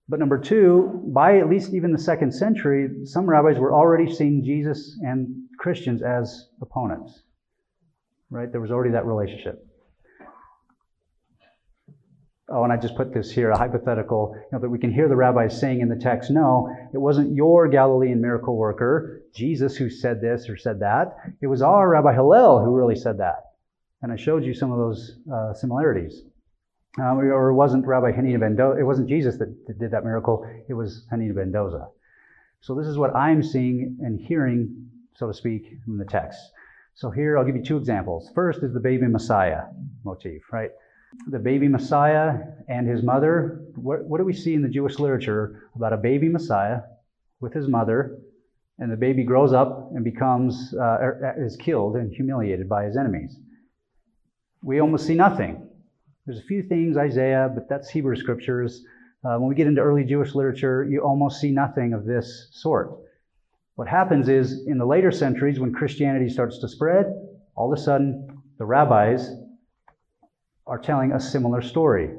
But 0.07 0.19
number 0.19 0.39
two, 0.39 1.03
by 1.13 1.37
at 1.37 1.49
least 1.49 1.73
even 1.73 1.91
the 1.91 1.99
second 1.99 2.31
century, 2.31 3.05
some 3.05 3.29
rabbis 3.29 3.59
were 3.59 3.73
already 3.73 4.11
seeing 4.11 4.43
Jesus 4.43 4.97
and 5.01 5.27
Christians 5.59 6.01
as 6.01 6.47
opponents. 6.61 7.21
Right? 8.31 8.51
There 8.51 8.61
was 8.61 8.71
already 8.71 8.91
that 8.91 9.05
relationship. 9.05 9.65
Oh, 12.51 12.63
and 12.63 12.73
I 12.73 12.77
just 12.77 12.95
put 12.95 13.13
this 13.13 13.29
here, 13.29 13.51
a 13.51 13.57
hypothetical, 13.57 14.33
you 14.35 14.47
know, 14.51 14.59
that 14.59 14.69
we 14.69 14.79
can 14.79 14.91
hear 14.91 15.07
the 15.07 15.15
rabbis 15.15 15.59
saying 15.59 15.81
in 15.81 15.89
the 15.89 15.95
text, 15.95 16.31
no, 16.31 16.75
it 16.91 16.97
wasn't 16.97 17.35
your 17.35 17.67
Galilean 17.67 18.19
miracle 18.19 18.57
worker, 18.57 19.21
Jesus, 19.35 19.75
who 19.77 19.87
said 19.87 20.19
this 20.21 20.49
or 20.49 20.57
said 20.57 20.79
that. 20.79 21.15
It 21.41 21.47
was 21.47 21.61
our 21.61 21.87
Rabbi 21.87 22.13
Hillel 22.13 22.63
who 22.65 22.75
really 22.75 22.95
said 22.95 23.19
that. 23.19 23.48
And 24.01 24.11
I 24.11 24.15
showed 24.15 24.43
you 24.43 24.53
some 24.53 24.71
of 24.71 24.77
those 24.77 25.17
uh, 25.31 25.53
similarities. 25.53 26.23
Uh, 26.97 27.13
or 27.13 27.49
it 27.49 27.53
wasn't 27.53 27.85
Rabbi 27.85 28.11
Hanina 28.11 28.39
ben 28.39 28.57
Doza, 28.57 28.79
it 28.79 28.83
wasn't 28.83 29.07
Jesus 29.07 29.37
that, 29.37 29.55
that 29.67 29.79
did 29.79 29.91
that 29.91 30.03
miracle, 30.03 30.45
it 30.67 30.73
was 30.73 31.05
Hanina 31.11 31.35
ben 31.35 31.51
Doza. 31.51 31.87
So 32.61 32.75
this 32.75 32.87
is 32.87 32.97
what 32.97 33.15
I'm 33.15 33.43
seeing 33.43 33.97
and 34.01 34.19
hearing, 34.19 34.89
so 35.15 35.27
to 35.27 35.33
speak, 35.33 35.77
from 35.85 35.97
the 35.97 36.05
text. 36.05 36.39
So 36.95 37.09
here 37.09 37.37
I'll 37.37 37.45
give 37.45 37.55
you 37.55 37.63
two 37.63 37.77
examples. 37.77 38.29
First 38.35 38.63
is 38.63 38.73
the 38.73 38.79
baby 38.79 39.07
Messiah 39.07 39.63
motif, 40.03 40.41
right? 40.51 40.71
The 41.27 41.39
baby 41.39 41.67
Messiah 41.67 42.39
and 42.67 42.87
his 42.87 43.03
mother. 43.03 43.61
What, 43.75 44.03
what 44.03 44.17
do 44.17 44.25
we 44.25 44.33
see 44.33 44.53
in 44.53 44.61
the 44.61 44.67
Jewish 44.67 44.99
literature 44.99 45.69
about 45.75 45.93
a 45.93 45.97
baby 45.97 46.27
Messiah 46.27 46.81
with 47.39 47.53
his 47.53 47.67
mother, 47.67 48.19
and 48.79 48.91
the 48.91 48.97
baby 48.97 49.23
grows 49.23 49.53
up 49.53 49.91
and 49.95 50.03
becomes 50.03 50.73
uh, 50.73 50.97
er, 50.99 51.35
is 51.39 51.55
killed 51.55 51.95
and 51.95 52.11
humiliated 52.11 52.67
by 52.67 52.83
his 52.83 52.97
enemies? 52.97 53.37
We 54.61 54.79
almost 54.81 55.07
see 55.07 55.15
nothing. 55.15 55.67
There's 56.25 56.39
a 56.39 56.43
few 56.43 56.63
things, 56.63 56.97
Isaiah, 56.97 57.49
but 57.53 57.69
that's 57.69 57.89
Hebrew 57.89 58.15
scriptures. 58.15 58.83
Uh, 59.23 59.37
when 59.37 59.49
we 59.49 59.55
get 59.55 59.67
into 59.67 59.81
early 59.81 60.03
Jewish 60.03 60.35
literature, 60.35 60.87
you 60.89 61.01
almost 61.01 61.41
see 61.41 61.51
nothing 61.51 61.93
of 61.93 62.05
this 62.05 62.49
sort. 62.51 62.91
What 63.75 63.87
happens 63.87 64.27
is, 64.27 64.65
in 64.67 64.77
the 64.77 64.85
later 64.85 65.11
centuries, 65.11 65.59
when 65.59 65.73
Christianity 65.73 66.29
starts 66.29 66.59
to 66.59 66.67
spread, 66.67 67.05
all 67.55 67.71
of 67.71 67.79
a 67.79 67.81
sudden, 67.81 68.41
the 68.57 68.65
rabbis 68.65 69.31
are 70.67 70.77
telling 70.77 71.13
a 71.13 71.19
similar 71.19 71.61
story. 71.61 72.11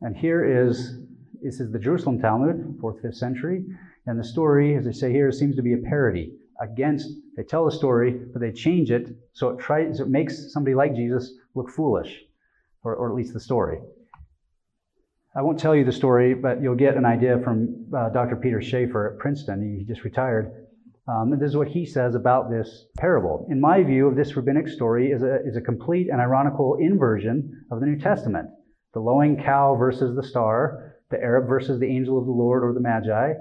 And 0.00 0.16
here 0.16 0.68
is 0.68 0.98
this 1.42 1.60
is 1.60 1.72
the 1.72 1.78
Jerusalem 1.78 2.20
Talmud, 2.20 2.78
4th, 2.80 3.02
5th 3.02 3.16
century. 3.16 3.64
And 4.06 4.18
the 4.18 4.24
story, 4.24 4.76
as 4.76 4.86
I 4.86 4.92
say 4.92 5.12
here, 5.12 5.30
seems 5.32 5.56
to 5.56 5.62
be 5.62 5.74
a 5.74 5.78
parody, 5.78 6.32
against, 6.62 7.08
they 7.36 7.42
tell 7.42 7.64
the 7.64 7.72
story, 7.72 8.12
but 8.32 8.40
they 8.40 8.52
change 8.52 8.90
it 8.90 9.08
so 9.32 9.48
it 9.50 9.58
tries, 9.58 10.00
it 10.00 10.08
makes 10.08 10.52
somebody 10.52 10.74
like 10.74 10.94
Jesus 10.94 11.34
look 11.54 11.68
foolish, 11.68 12.22
or, 12.84 12.94
or 12.94 13.10
at 13.10 13.14
least 13.14 13.34
the 13.34 13.40
story. 13.40 13.78
I 15.34 15.42
won't 15.42 15.58
tell 15.58 15.74
you 15.74 15.84
the 15.84 15.92
story, 15.92 16.34
but 16.34 16.62
you'll 16.62 16.76
get 16.76 16.96
an 16.96 17.04
idea 17.04 17.38
from 17.42 17.86
uh, 17.96 18.10
Dr. 18.10 18.36
Peter 18.36 18.60
Schaefer 18.60 19.12
at 19.12 19.18
Princeton. 19.18 19.78
He 19.78 19.84
just 19.84 20.04
retired. 20.04 20.66
Um, 21.08 21.32
and 21.32 21.40
this 21.40 21.48
is 21.48 21.56
what 21.56 21.68
he 21.68 21.84
says 21.84 22.14
about 22.14 22.50
this 22.50 22.86
parable. 22.96 23.46
In 23.50 23.60
my 23.60 23.82
view 23.82 24.06
of 24.06 24.14
this 24.14 24.36
rabbinic 24.36 24.68
story 24.68 25.10
is 25.10 25.22
a, 25.22 25.38
is 25.44 25.56
a 25.56 25.60
complete 25.60 26.08
and 26.10 26.20
ironical 26.20 26.76
inversion 26.80 27.64
of 27.72 27.80
the 27.80 27.86
New 27.86 27.98
Testament. 27.98 28.50
The 28.94 29.00
lowing 29.00 29.42
cow 29.42 29.74
versus 29.74 30.14
the 30.14 30.22
star, 30.22 30.96
the 31.10 31.20
Arab 31.20 31.48
versus 31.48 31.80
the 31.80 31.86
angel 31.86 32.18
of 32.18 32.26
the 32.26 32.32
Lord 32.32 32.62
or 32.62 32.72
the 32.72 32.80
Magi, 32.80 33.32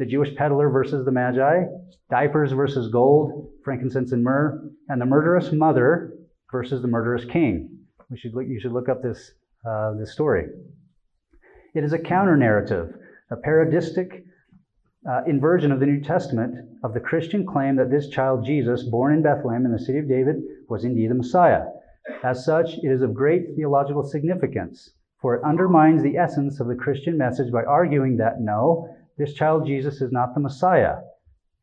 the 0.00 0.06
Jewish 0.06 0.34
peddler 0.34 0.70
versus 0.70 1.04
the 1.04 1.12
Magi, 1.12 1.64
diapers 2.08 2.52
versus 2.52 2.90
gold, 2.90 3.50
frankincense 3.62 4.12
and 4.12 4.24
myrrh, 4.24 4.58
and 4.88 4.98
the 4.98 5.04
murderous 5.04 5.52
mother 5.52 6.14
versus 6.50 6.80
the 6.80 6.88
murderous 6.88 7.26
king. 7.26 7.68
We 8.08 8.16
should 8.16 8.34
look, 8.34 8.46
you 8.48 8.58
should 8.58 8.72
look 8.72 8.88
up 8.88 9.02
this, 9.02 9.32
uh, 9.68 9.92
this 10.00 10.14
story. 10.14 10.46
It 11.74 11.84
is 11.84 11.92
a 11.92 11.98
counter 11.98 12.34
narrative, 12.34 12.94
a 13.30 13.36
parodistic 13.36 14.24
uh, 15.06 15.20
inversion 15.26 15.70
of 15.70 15.80
the 15.80 15.86
New 15.86 16.00
Testament 16.00 16.54
of 16.82 16.94
the 16.94 17.00
Christian 17.00 17.46
claim 17.46 17.76
that 17.76 17.90
this 17.90 18.08
child 18.08 18.46
Jesus, 18.46 18.84
born 18.84 19.12
in 19.12 19.22
Bethlehem 19.22 19.66
in 19.66 19.72
the 19.72 19.78
city 19.78 19.98
of 19.98 20.08
David, 20.08 20.36
was 20.70 20.84
indeed 20.84 21.10
the 21.10 21.14
Messiah. 21.14 21.64
As 22.24 22.42
such, 22.42 22.78
it 22.78 22.90
is 22.90 23.02
of 23.02 23.12
great 23.12 23.54
theological 23.54 24.02
significance, 24.02 24.94
for 25.20 25.34
it 25.34 25.44
undermines 25.44 26.02
the 26.02 26.16
essence 26.16 26.58
of 26.58 26.68
the 26.68 26.74
Christian 26.74 27.18
message 27.18 27.52
by 27.52 27.64
arguing 27.64 28.16
that 28.16 28.40
no, 28.40 28.88
this 29.20 29.34
child 29.34 29.66
Jesus 29.66 30.00
is 30.00 30.10
not 30.10 30.32
the 30.32 30.40
Messiah, 30.40 30.94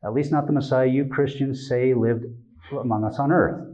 at 0.05 0.13
least 0.13 0.31
not 0.31 0.45
the 0.45 0.53
Messiah 0.53 0.85
you 0.85 1.05
Christians 1.05 1.67
say 1.67 1.95
lived 1.95 2.25
among 2.71 3.03
us 3.03 3.17
on 3.17 3.31
earth. 3.31 3.67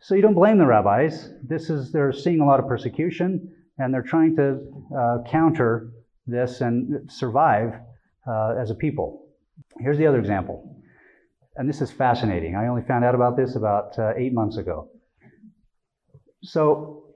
So 0.00 0.14
you 0.14 0.20
don't 0.20 0.34
blame 0.34 0.58
the 0.58 0.66
rabbis. 0.66 1.30
This 1.42 1.70
is 1.70 1.92
they're 1.92 2.12
seeing 2.12 2.40
a 2.40 2.46
lot 2.46 2.60
of 2.60 2.68
persecution 2.68 3.50
and 3.78 3.92
they're 3.92 4.02
trying 4.02 4.36
to 4.36 4.58
uh, 4.94 5.18
counter 5.30 5.92
this 6.26 6.60
and 6.60 7.10
survive 7.10 7.72
uh, 8.28 8.56
as 8.60 8.70
a 8.70 8.74
people. 8.74 9.28
Here's 9.80 9.96
the 9.96 10.06
other 10.06 10.18
example, 10.18 10.76
and 11.56 11.66
this 11.66 11.80
is 11.80 11.90
fascinating. 11.90 12.54
I 12.54 12.66
only 12.66 12.82
found 12.82 13.02
out 13.02 13.14
about 13.14 13.34
this 13.34 13.56
about 13.56 13.98
uh, 13.98 14.12
eight 14.16 14.34
months 14.34 14.58
ago. 14.58 14.90
So, 16.42 17.14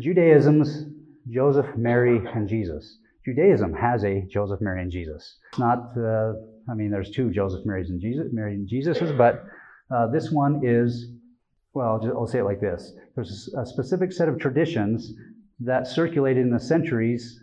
Judaism's 0.00 0.86
Joseph, 1.28 1.76
Mary, 1.76 2.22
and 2.34 2.48
Jesus. 2.48 2.99
Judaism 3.24 3.74
has 3.74 4.04
a 4.04 4.22
Joseph, 4.30 4.60
Mary, 4.60 4.82
and 4.82 4.90
Jesus. 4.90 5.38
It's 5.50 5.58
not, 5.58 5.90
uh, 5.96 6.32
I 6.70 6.74
mean, 6.74 6.90
there's 6.90 7.10
two 7.10 7.30
Joseph, 7.30 7.66
Marys, 7.66 7.90
and 7.90 8.00
Jesus, 8.00 8.28
Mary 8.32 8.54
and 8.54 8.68
Jesuses, 8.68 9.16
but 9.16 9.44
uh, 9.94 10.06
this 10.10 10.30
one 10.30 10.60
is 10.64 11.12
well, 11.72 11.88
I'll 11.88 12.00
just, 12.00 12.14
I'll 12.14 12.26
say 12.26 12.40
it 12.40 12.44
like 12.44 12.60
this 12.60 12.92
there's 13.14 13.52
a 13.56 13.66
specific 13.66 14.12
set 14.12 14.28
of 14.28 14.38
traditions 14.38 15.12
that 15.60 15.86
circulated 15.86 16.42
in 16.42 16.50
the 16.50 16.60
centuries 16.60 17.38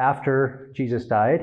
after 0.00 0.70
Jesus 0.74 1.06
died. 1.06 1.42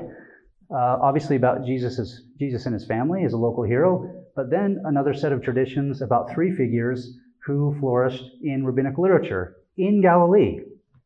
Uh, 0.74 0.98
obviously, 1.02 1.36
about 1.36 1.66
Jesus's, 1.66 2.24
Jesus 2.40 2.66
and 2.66 2.74
his 2.74 2.86
family 2.86 3.24
as 3.26 3.34
a 3.34 3.38
local 3.38 3.64
hero, 3.64 4.10
but 4.36 4.50
then 4.50 4.82
another 4.86 5.14
set 5.14 5.32
of 5.32 5.44
traditions 5.44 6.02
about 6.02 6.32
three 6.34 6.56
figures 6.56 7.18
who 7.46 7.76
flourished 7.80 8.24
in 8.42 8.66
rabbinic 8.66 8.98
literature 8.98 9.58
in 9.78 10.02
Galilee. 10.02 10.60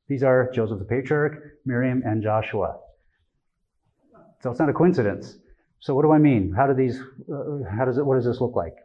These 0.07 0.23
are 0.23 0.51
Joseph 0.53 0.79
the 0.79 0.85
Patriarch, 0.85 1.54
Miriam, 1.65 2.01
and 2.05 2.21
Joshua. 2.21 2.77
So 4.41 4.51
it's 4.51 4.59
not 4.59 4.69
a 4.69 4.73
coincidence. 4.73 5.37
So 5.79 5.93
what 5.93 6.03
do 6.03 6.11
I 6.11 6.17
mean? 6.17 6.53
How 6.55 6.67
do 6.67 6.73
these? 6.73 6.99
Uh, 6.99 7.69
how 7.77 7.85
does 7.85 7.97
it? 7.97 8.05
What 8.05 8.15
does 8.15 8.25
this 8.25 8.41
look 8.41 8.55
like? 8.55 8.75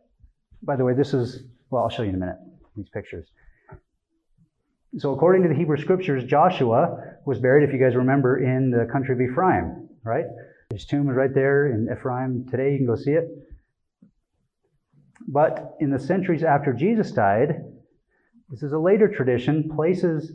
By 0.62 0.76
the 0.76 0.84
way, 0.84 0.94
this 0.94 1.14
is 1.14 1.44
well, 1.70 1.84
I'll 1.84 1.88
show 1.88 2.02
you 2.02 2.10
in 2.10 2.16
a 2.16 2.18
minute, 2.18 2.36
these 2.76 2.88
pictures. 2.88 3.28
So, 4.98 5.12
according 5.12 5.44
to 5.44 5.48
the 5.48 5.54
Hebrew 5.54 5.76
scriptures, 5.76 6.24
Joshua 6.24 6.98
was 7.24 7.38
buried, 7.38 7.66
if 7.66 7.72
you 7.72 7.78
guys 7.78 7.94
remember, 7.94 8.42
in 8.42 8.70
the 8.70 8.90
country 8.90 9.14
of 9.14 9.20
Ephraim, 9.20 9.88
right? 10.02 10.24
His 10.72 10.84
tomb 10.84 11.08
is 11.08 11.16
right 11.16 11.32
there 11.32 11.68
in 11.68 11.88
Ephraim 11.96 12.46
today. 12.50 12.72
You 12.72 12.78
can 12.78 12.86
go 12.86 12.96
see 12.96 13.12
it. 13.12 13.28
But 15.28 15.76
in 15.78 15.90
the 15.90 15.98
centuries 15.98 16.42
after 16.42 16.72
Jesus 16.72 17.12
died, 17.12 17.62
this 18.48 18.64
is 18.64 18.72
a 18.72 18.78
later 18.78 19.06
tradition, 19.06 19.70
places 19.76 20.32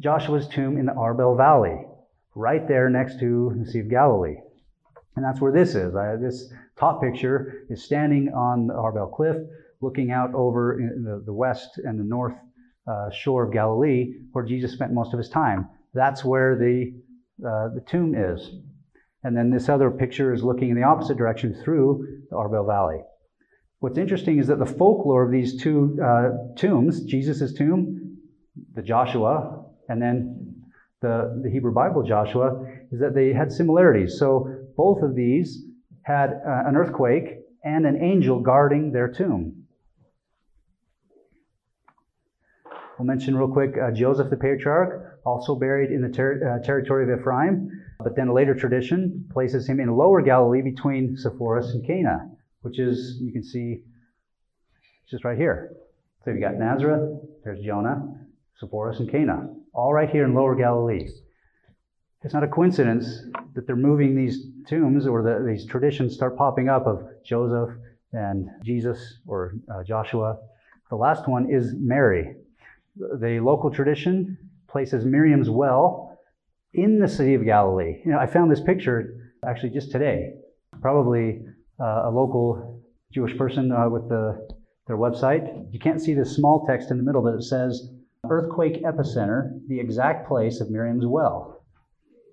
Joshua's 0.00 0.48
tomb 0.48 0.78
in 0.78 0.86
the 0.86 0.92
Arbel 0.92 1.36
Valley, 1.36 1.84
right 2.34 2.66
there 2.66 2.88
next 2.88 3.20
to 3.20 3.54
the 3.58 3.70
Sea 3.70 3.80
of 3.80 3.90
Galilee. 3.90 4.36
And 5.16 5.24
that's 5.24 5.40
where 5.40 5.52
this 5.52 5.74
is. 5.74 5.94
I, 5.94 6.16
this 6.16 6.50
top 6.78 7.02
picture 7.02 7.66
is 7.68 7.84
standing 7.84 8.28
on 8.28 8.66
the 8.66 8.74
Arbel 8.74 9.14
Cliff 9.14 9.36
looking 9.82 10.10
out 10.10 10.34
over 10.34 10.78
the, 10.78 11.22
the 11.24 11.32
west 11.32 11.78
and 11.84 11.98
the 11.98 12.04
north 12.04 12.34
uh, 12.90 13.10
shore 13.10 13.44
of 13.44 13.52
Galilee, 13.52 14.14
where 14.32 14.44
Jesus 14.44 14.72
spent 14.72 14.92
most 14.92 15.12
of 15.12 15.18
his 15.18 15.28
time. 15.28 15.68
That's 15.94 16.24
where 16.24 16.56
the, 16.56 16.94
uh, 17.40 17.74
the 17.74 17.84
tomb 17.86 18.14
is. 18.14 18.50
And 19.22 19.36
then 19.36 19.50
this 19.50 19.68
other 19.68 19.90
picture 19.90 20.32
is 20.32 20.42
looking 20.42 20.70
in 20.70 20.76
the 20.76 20.82
opposite 20.82 21.18
direction 21.18 21.54
through 21.62 22.06
the 22.30 22.36
Arbel 22.36 22.66
Valley. 22.66 23.02
What's 23.80 23.98
interesting 23.98 24.38
is 24.38 24.46
that 24.46 24.58
the 24.58 24.66
folklore 24.66 25.24
of 25.24 25.32
these 25.32 25.60
two 25.60 25.98
uh, 26.02 26.54
tombs, 26.56 27.02
Jesus' 27.04 27.52
tomb, 27.52 28.18
the 28.74 28.82
Joshua, 28.82 29.59
and 29.90 30.00
then 30.00 30.54
the, 31.02 31.40
the 31.42 31.50
Hebrew 31.50 31.72
Bible 31.72 32.02
Joshua, 32.02 32.64
is 32.92 33.00
that 33.00 33.14
they 33.14 33.32
had 33.32 33.50
similarities. 33.50 34.18
So 34.18 34.48
both 34.76 35.02
of 35.02 35.14
these 35.14 35.64
had 36.02 36.30
uh, 36.30 36.68
an 36.68 36.76
earthquake 36.76 37.40
and 37.64 37.84
an 37.86 38.02
angel 38.02 38.40
guarding 38.40 38.92
their 38.92 39.08
tomb. 39.08 39.64
We'll 42.98 43.06
mention 43.06 43.36
real 43.36 43.48
quick 43.48 43.76
uh, 43.82 43.90
Joseph 43.90 44.30
the 44.30 44.36
patriarch, 44.36 45.20
also 45.24 45.54
buried 45.54 45.90
in 45.90 46.02
the 46.02 46.08
ter- 46.08 46.60
uh, 46.60 46.64
territory 46.64 47.10
of 47.10 47.18
Ephraim, 47.18 47.70
but 47.98 48.14
then 48.14 48.28
a 48.28 48.32
later 48.32 48.54
tradition 48.54 49.26
places 49.32 49.66
him 49.68 49.80
in 49.80 49.90
lower 49.90 50.22
Galilee 50.22 50.62
between 50.62 51.16
Sepphoris 51.16 51.70
and 51.70 51.84
Cana, 51.86 52.30
which 52.60 52.78
is, 52.78 53.18
you 53.20 53.32
can 53.32 53.42
see, 53.42 53.82
just 55.10 55.24
right 55.24 55.36
here. 55.36 55.72
So 56.24 56.30
you've 56.30 56.42
got 56.42 56.54
Nazareth, 56.54 57.20
there's 57.42 57.60
Jonah, 57.64 58.19
Sepphoris, 58.60 59.00
and 59.00 59.10
Cana, 59.10 59.48
all 59.72 59.94
right 59.94 60.10
here 60.10 60.24
in 60.24 60.34
lower 60.34 60.54
Galilee. 60.54 61.08
It's 62.22 62.34
not 62.34 62.44
a 62.44 62.48
coincidence 62.48 63.22
that 63.54 63.66
they're 63.66 63.76
moving 63.76 64.14
these 64.14 64.46
tombs 64.68 65.06
or 65.06 65.22
the, 65.22 65.44
these 65.46 65.66
traditions 65.66 66.14
start 66.14 66.36
popping 66.36 66.68
up 66.68 66.86
of 66.86 67.02
Joseph 67.24 67.74
and 68.12 68.48
Jesus 68.62 69.20
or 69.26 69.54
uh, 69.72 69.82
Joshua. 69.82 70.36
The 70.90 70.96
last 70.96 71.26
one 71.28 71.50
is 71.50 71.72
Mary, 71.78 72.36
the 72.96 73.40
local 73.40 73.70
tradition 73.70 74.36
places 74.68 75.06
Miriam's 75.06 75.48
well 75.48 76.18
in 76.74 77.00
the 77.00 77.08
city 77.08 77.34
of 77.34 77.44
Galilee. 77.44 78.02
You 78.04 78.12
know, 78.12 78.18
I 78.18 78.26
found 78.26 78.50
this 78.50 78.60
picture 78.60 79.32
actually 79.46 79.70
just 79.70 79.90
today. 79.90 80.34
Probably 80.82 81.40
uh, 81.80 82.02
a 82.04 82.10
local 82.10 82.82
Jewish 83.12 83.36
person 83.38 83.72
uh, 83.72 83.88
with 83.88 84.08
the, 84.08 84.46
their 84.86 84.98
website. 84.98 85.72
You 85.72 85.78
can't 85.78 86.00
see 86.00 86.12
this 86.12 86.36
small 86.36 86.66
text 86.66 86.90
in 86.90 86.98
the 86.98 87.02
middle, 87.02 87.22
but 87.22 87.34
it 87.34 87.42
says 87.42 87.90
earthquake 88.30 88.82
epicenter, 88.84 89.58
the 89.68 89.78
exact 89.78 90.26
place 90.26 90.60
of 90.60 90.70
Miriam's 90.70 91.06
well. 91.06 91.64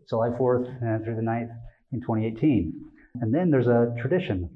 July 0.10 0.30
4th 0.30 0.82
and 0.82 1.02
uh, 1.02 1.04
through 1.04 1.16
the 1.16 1.22
9th 1.22 1.50
in 1.92 2.00
2018. 2.00 2.74
And 3.22 3.34
then 3.34 3.52
there's 3.52 3.68
a 3.68 3.94
tradition. 4.00 4.50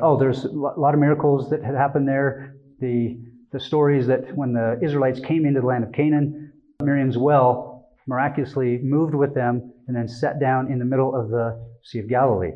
Oh, 0.00 0.18
there's 0.18 0.44
a 0.44 0.48
lot 0.48 0.94
of 0.94 1.00
miracles 1.00 1.50
that 1.50 1.62
had 1.62 1.74
happened 1.74 2.08
there. 2.08 2.56
The 2.80 3.18
the 3.50 3.60
stories 3.60 4.06
that 4.06 4.36
when 4.36 4.52
the 4.52 4.78
Israelites 4.82 5.20
came 5.20 5.46
into 5.46 5.60
the 5.60 5.66
land 5.66 5.82
of 5.82 5.92
Canaan, 5.92 6.52
Miriam's 6.82 7.16
well 7.16 7.88
miraculously 8.06 8.78
moved 8.78 9.14
with 9.14 9.34
them 9.34 9.72
and 9.86 9.96
then 9.96 10.06
sat 10.06 10.38
down 10.38 10.70
in 10.70 10.78
the 10.78 10.84
middle 10.84 11.14
of 11.14 11.30
the 11.30 11.58
Sea 11.82 12.00
of 12.00 12.08
Galilee. 12.08 12.52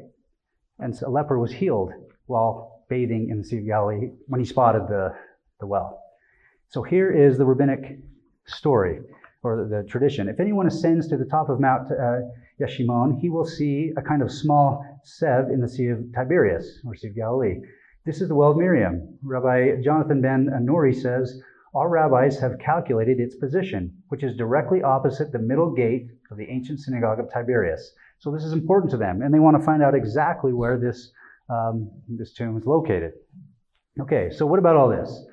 And 0.79 0.95
so 0.95 1.09
a 1.09 1.11
leper 1.11 1.39
was 1.39 1.51
healed 1.51 1.93
while 2.27 2.85
bathing 2.89 3.29
in 3.31 3.39
the 3.39 3.45
Sea 3.45 3.59
of 3.59 3.67
Galilee 3.67 4.11
when 4.27 4.41
he 4.41 4.47
spotted 4.47 4.83
the, 4.89 5.15
the 5.61 5.67
well. 5.67 6.03
So 6.69 6.83
here 6.83 7.11
is 7.11 7.39
the 7.39 7.47
rabbinic 7.47 7.99
story 8.47 9.01
or 9.43 9.69
the, 9.69 9.85
tradition. 9.89 10.29
If 10.29 10.41
anyone 10.41 10.67
ascends 10.67 11.09
to 11.09 11.17
the 11.17 11.25
top 11.25 11.49
of 11.49 11.61
Mount 11.61 11.91
uh, 11.91 12.21
Yeshimon, 12.61 13.21
he 13.21 13.29
will 13.29 13.45
see 13.45 13.93
a 13.97 14.03
kind 14.03 14.23
of 14.23 14.31
small 14.31 14.85
sev 15.05 15.51
in 15.51 15.61
the 15.61 15.69
Sea 15.69 15.89
of 15.89 15.99
Tiberias 16.15 16.81
or 16.87 16.95
Sea 16.95 17.09
of 17.09 17.17
Galilee. 17.17 17.61
This 18.05 18.21
is 18.21 18.29
the 18.29 18.35
well 18.35 18.53
of 18.53 18.57
Miriam. 18.57 19.19
Rabbi 19.23 19.83
Jonathan 19.83 20.21
ben 20.21 20.49
Nuri 20.63 20.95
says, 20.95 21.41
all 21.75 21.89
rabbis 21.89 22.39
have 22.39 22.59
calculated 22.59 23.19
its 23.19 23.35
position, 23.37 23.97
which 24.09 24.23
is 24.23 24.37
directly 24.37 24.83
opposite 24.83 25.33
the 25.33 25.39
middle 25.39 25.73
gate 25.73 26.09
of 26.31 26.37
the 26.37 26.45
ancient 26.45 26.81
synagogue 26.81 27.19
of 27.19 27.33
Tiberias. 27.33 27.95
So 28.19 28.31
this 28.31 28.45
is 28.45 28.53
important 28.53 28.91
to 28.91 28.99
them, 28.99 29.23
and 29.23 29.33
they 29.33 29.39
want 29.39 29.57
to 29.59 29.65
find 29.65 29.83
out 29.83 29.95
exactly 29.95 30.53
where 30.53 30.79
this, 30.79 31.13
um, 31.49 31.91
this 32.09 32.35
tomb 32.35 32.59
is 32.59 32.67
located. 32.67 33.13
Okay, 33.99 34.31
so 34.31 34.45
what 34.47 34.59
about 34.59 34.77
all 34.77 34.89
this? 34.89 35.25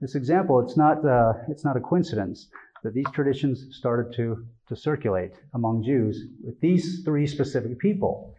This 0.00 0.14
example, 0.14 0.60
it's 0.60 0.76
not, 0.76 1.04
uh, 1.04 1.32
it's 1.48 1.64
not 1.64 1.76
a 1.76 1.80
coincidence 1.80 2.48
that 2.84 2.94
these 2.94 3.10
traditions 3.12 3.66
started 3.72 4.14
to, 4.16 4.46
to 4.68 4.76
circulate 4.76 5.32
among 5.54 5.82
Jews 5.82 6.24
with 6.44 6.60
these 6.60 7.02
three 7.04 7.26
specific 7.26 7.78
people. 7.80 8.34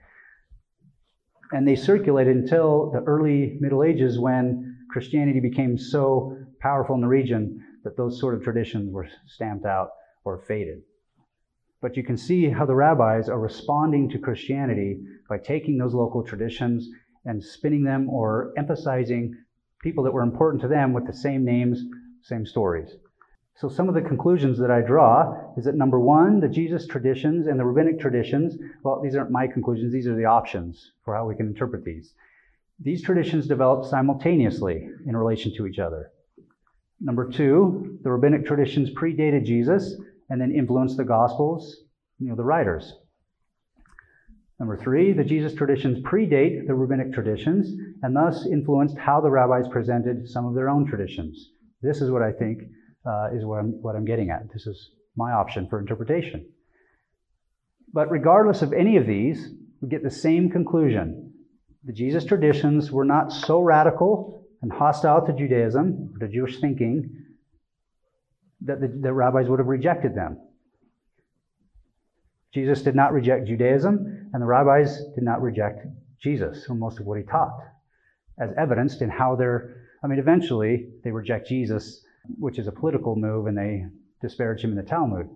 And 1.51 1.68
they 1.68 1.76
circulated 1.76 2.38
until 2.38 2.91
the 2.91 2.99
early 3.01 3.57
Middle 3.60 3.84
Ages 3.84 4.18
when 4.20 4.78
Christianity 4.91 5.41
became 5.41 5.78
so 5.78 6.38
powerful 6.62 6.95
in 6.95 7.01
the 7.01 7.07
region 7.07 7.62
that 7.84 7.97
those 7.97 8.20
sort 8.20 8.36
of 8.36 8.43
traditions 8.43 8.93
were 8.93 9.07
stamped 9.28 9.66
out 9.66 9.89
or 10.24 10.38
faded. 10.47 10.82
But 11.82 11.97
you 11.97 12.03
can 12.03 12.18
see 12.18 12.49
how 12.49 12.66
the 12.66 12.76
rabbis 12.76 13.30
are 13.30 13.39
responding 13.39 14.10
to 14.10 14.20
Christianity 14.20 14.99
by 15.28 15.38
taking 15.38 15.78
those 15.78 15.93
local 15.93 16.24
traditions 16.24 16.88
and 17.26 17.43
spinning 17.43 17.84
them 17.84 18.10
or 18.10 18.53
emphasizing 18.57 19.36
people 19.82 20.03
that 20.03 20.13
were 20.13 20.23
important 20.23 20.61
to 20.61 20.67
them 20.67 20.93
with 20.93 21.07
the 21.07 21.13
same 21.13 21.45
names, 21.45 21.84
same 22.21 22.45
stories. 22.45 22.95
So, 23.55 23.67
some 23.67 23.89
of 23.89 23.95
the 23.95 24.01
conclusions 24.01 24.57
that 24.59 24.71
I 24.71 24.82
draw 24.82 25.53
is 25.57 25.65
that 25.65 25.75
number 25.75 25.99
one, 25.99 26.39
the 26.39 26.47
Jesus 26.47 26.88
traditions 26.88 27.47
and 27.47 27.59
the 27.59 27.65
rabbinic 27.65 27.99
traditions, 27.99 28.57
well, 28.84 29.01
these 29.01 29.15
aren't 29.15 29.32
my 29.32 29.47
conclusions, 29.47 29.91
these 29.91 30.07
are 30.07 30.15
the 30.15 30.25
options 30.25 30.93
for 31.03 31.13
how 31.13 31.27
we 31.27 31.36
can 31.36 31.47
interpret 31.47 31.84
these. 31.84 32.13
These 32.80 33.03
traditions 33.03 33.47
developed 33.47 33.88
simultaneously 33.88 34.88
in 35.05 35.17
relation 35.17 35.53
to 35.57 35.67
each 35.67 35.80
other. 35.80 36.11
Number 37.01 37.30
two, 37.30 37.99
the 38.01 38.11
rabbinic 38.11 38.45
traditions 38.45 38.89
predated 38.91 39.43
Jesus 39.43 39.99
and 40.30 40.39
then 40.39 40.53
influenced 40.53 40.95
the 40.95 41.03
Gospels, 41.03 41.84
you 42.19 42.30
know, 42.30 42.36
the 42.36 42.43
writers. 42.43 42.93
Number 44.60 44.76
three, 44.76 45.14
the 45.14 45.24
Jesus 45.24 45.53
traditions 45.53 45.99
predate 45.99 46.68
the 46.68 46.76
rabbinic 46.76 47.14
traditions 47.14 47.74
and 48.03 48.16
thus 48.16 48.45
influenced 48.45 48.97
how 48.97 49.22
the 49.22 49.30
rabbis 49.30 49.70
presented 49.70 50.28
some 50.28 50.45
of 50.45 50.53
their 50.53 50.70
own 50.70 50.86
traditions. 50.86 51.51
This 51.82 52.01
is 52.01 52.12
what 52.12 52.22
I 52.22 52.34
think 52.34 52.64
uh, 53.05 53.30
is 53.34 53.45
what 53.45 53.60
I'm, 53.60 53.82
what 53.82 53.95
I'm 53.95 54.03
getting 54.03 54.32
at. 54.32 54.51
This 54.51 54.68
is 54.68 54.91
my 55.16 55.32
option 55.32 55.68
for 55.70 55.80
interpretation. 55.80 56.45
But 57.93 58.12
regardless 58.12 58.62
of 58.62 58.74
any 58.74 58.97
of 58.97 59.07
these, 59.07 59.49
we 59.82 59.88
get 59.88 60.03
the 60.03 60.12
same 60.12 60.49
conclusion. 60.49 61.34
The 61.86 61.93
Jesus 61.93 62.26
traditions 62.26 62.91
were 62.91 63.05
not 63.05 63.32
so 63.32 63.62
radical 63.62 64.45
and 64.62 64.72
hostile 64.72 65.26
to 65.26 65.34
Judaism, 65.34 66.16
to 66.20 66.28
Jewish 66.28 66.60
thinking, 66.60 67.28
that 68.62 68.82
the, 68.82 68.88
the 68.88 69.14
rabbis 69.14 69.47
would 69.47 69.60
have 69.60 69.68
rejected 69.68 70.16
them. 70.16 70.38
Jesus 72.54 72.82
did 72.82 72.95
not 72.95 73.14
reject 73.14 73.47
Judaism, 73.47 74.30
and 74.34 74.41
the 74.41 74.45
rabbis 74.45 75.04
did 75.16 75.24
not 75.24 75.41
reject 75.41 75.86
Jesus, 76.22 76.66
or 76.70 76.76
most 76.76 77.00
of 77.00 77.06
what 77.06 77.18
he 77.20 77.24
taught, 77.24 77.58
as 78.39 78.50
evidenced 78.58 79.02
in 79.02 79.10
how 79.10 79.36
they're, 79.36 79.76
I 80.04 80.08
mean, 80.08 80.20
eventually 80.20 80.89
they 81.04 81.12
reject 81.12 81.47
Jesus, 81.47 82.04
which 82.38 82.60
is 82.60 82.68
a 82.68 82.72
political 82.72 83.16
move, 83.16 83.47
and 83.47 83.58
they 83.58 83.86
disparage 84.22 84.62
him 84.62 84.72
in 84.72 84.78
the 84.78 84.84
Talmud. 84.84 85.30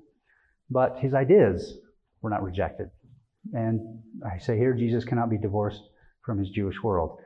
But 0.70 0.98
his 1.00 1.14
ideas 1.14 1.78
were 2.22 2.30
not 2.30 2.44
rejected. 2.44 2.90
And 3.54 4.02
I 4.26 4.40
say 4.40 4.58
here, 4.58 4.74
Jesus 4.74 5.06
cannot 5.06 5.30
be 5.30 5.38
divorced 5.38 5.84
from 6.26 6.40
his 6.40 6.50
Jewish 6.50 6.82
world. 6.82 7.20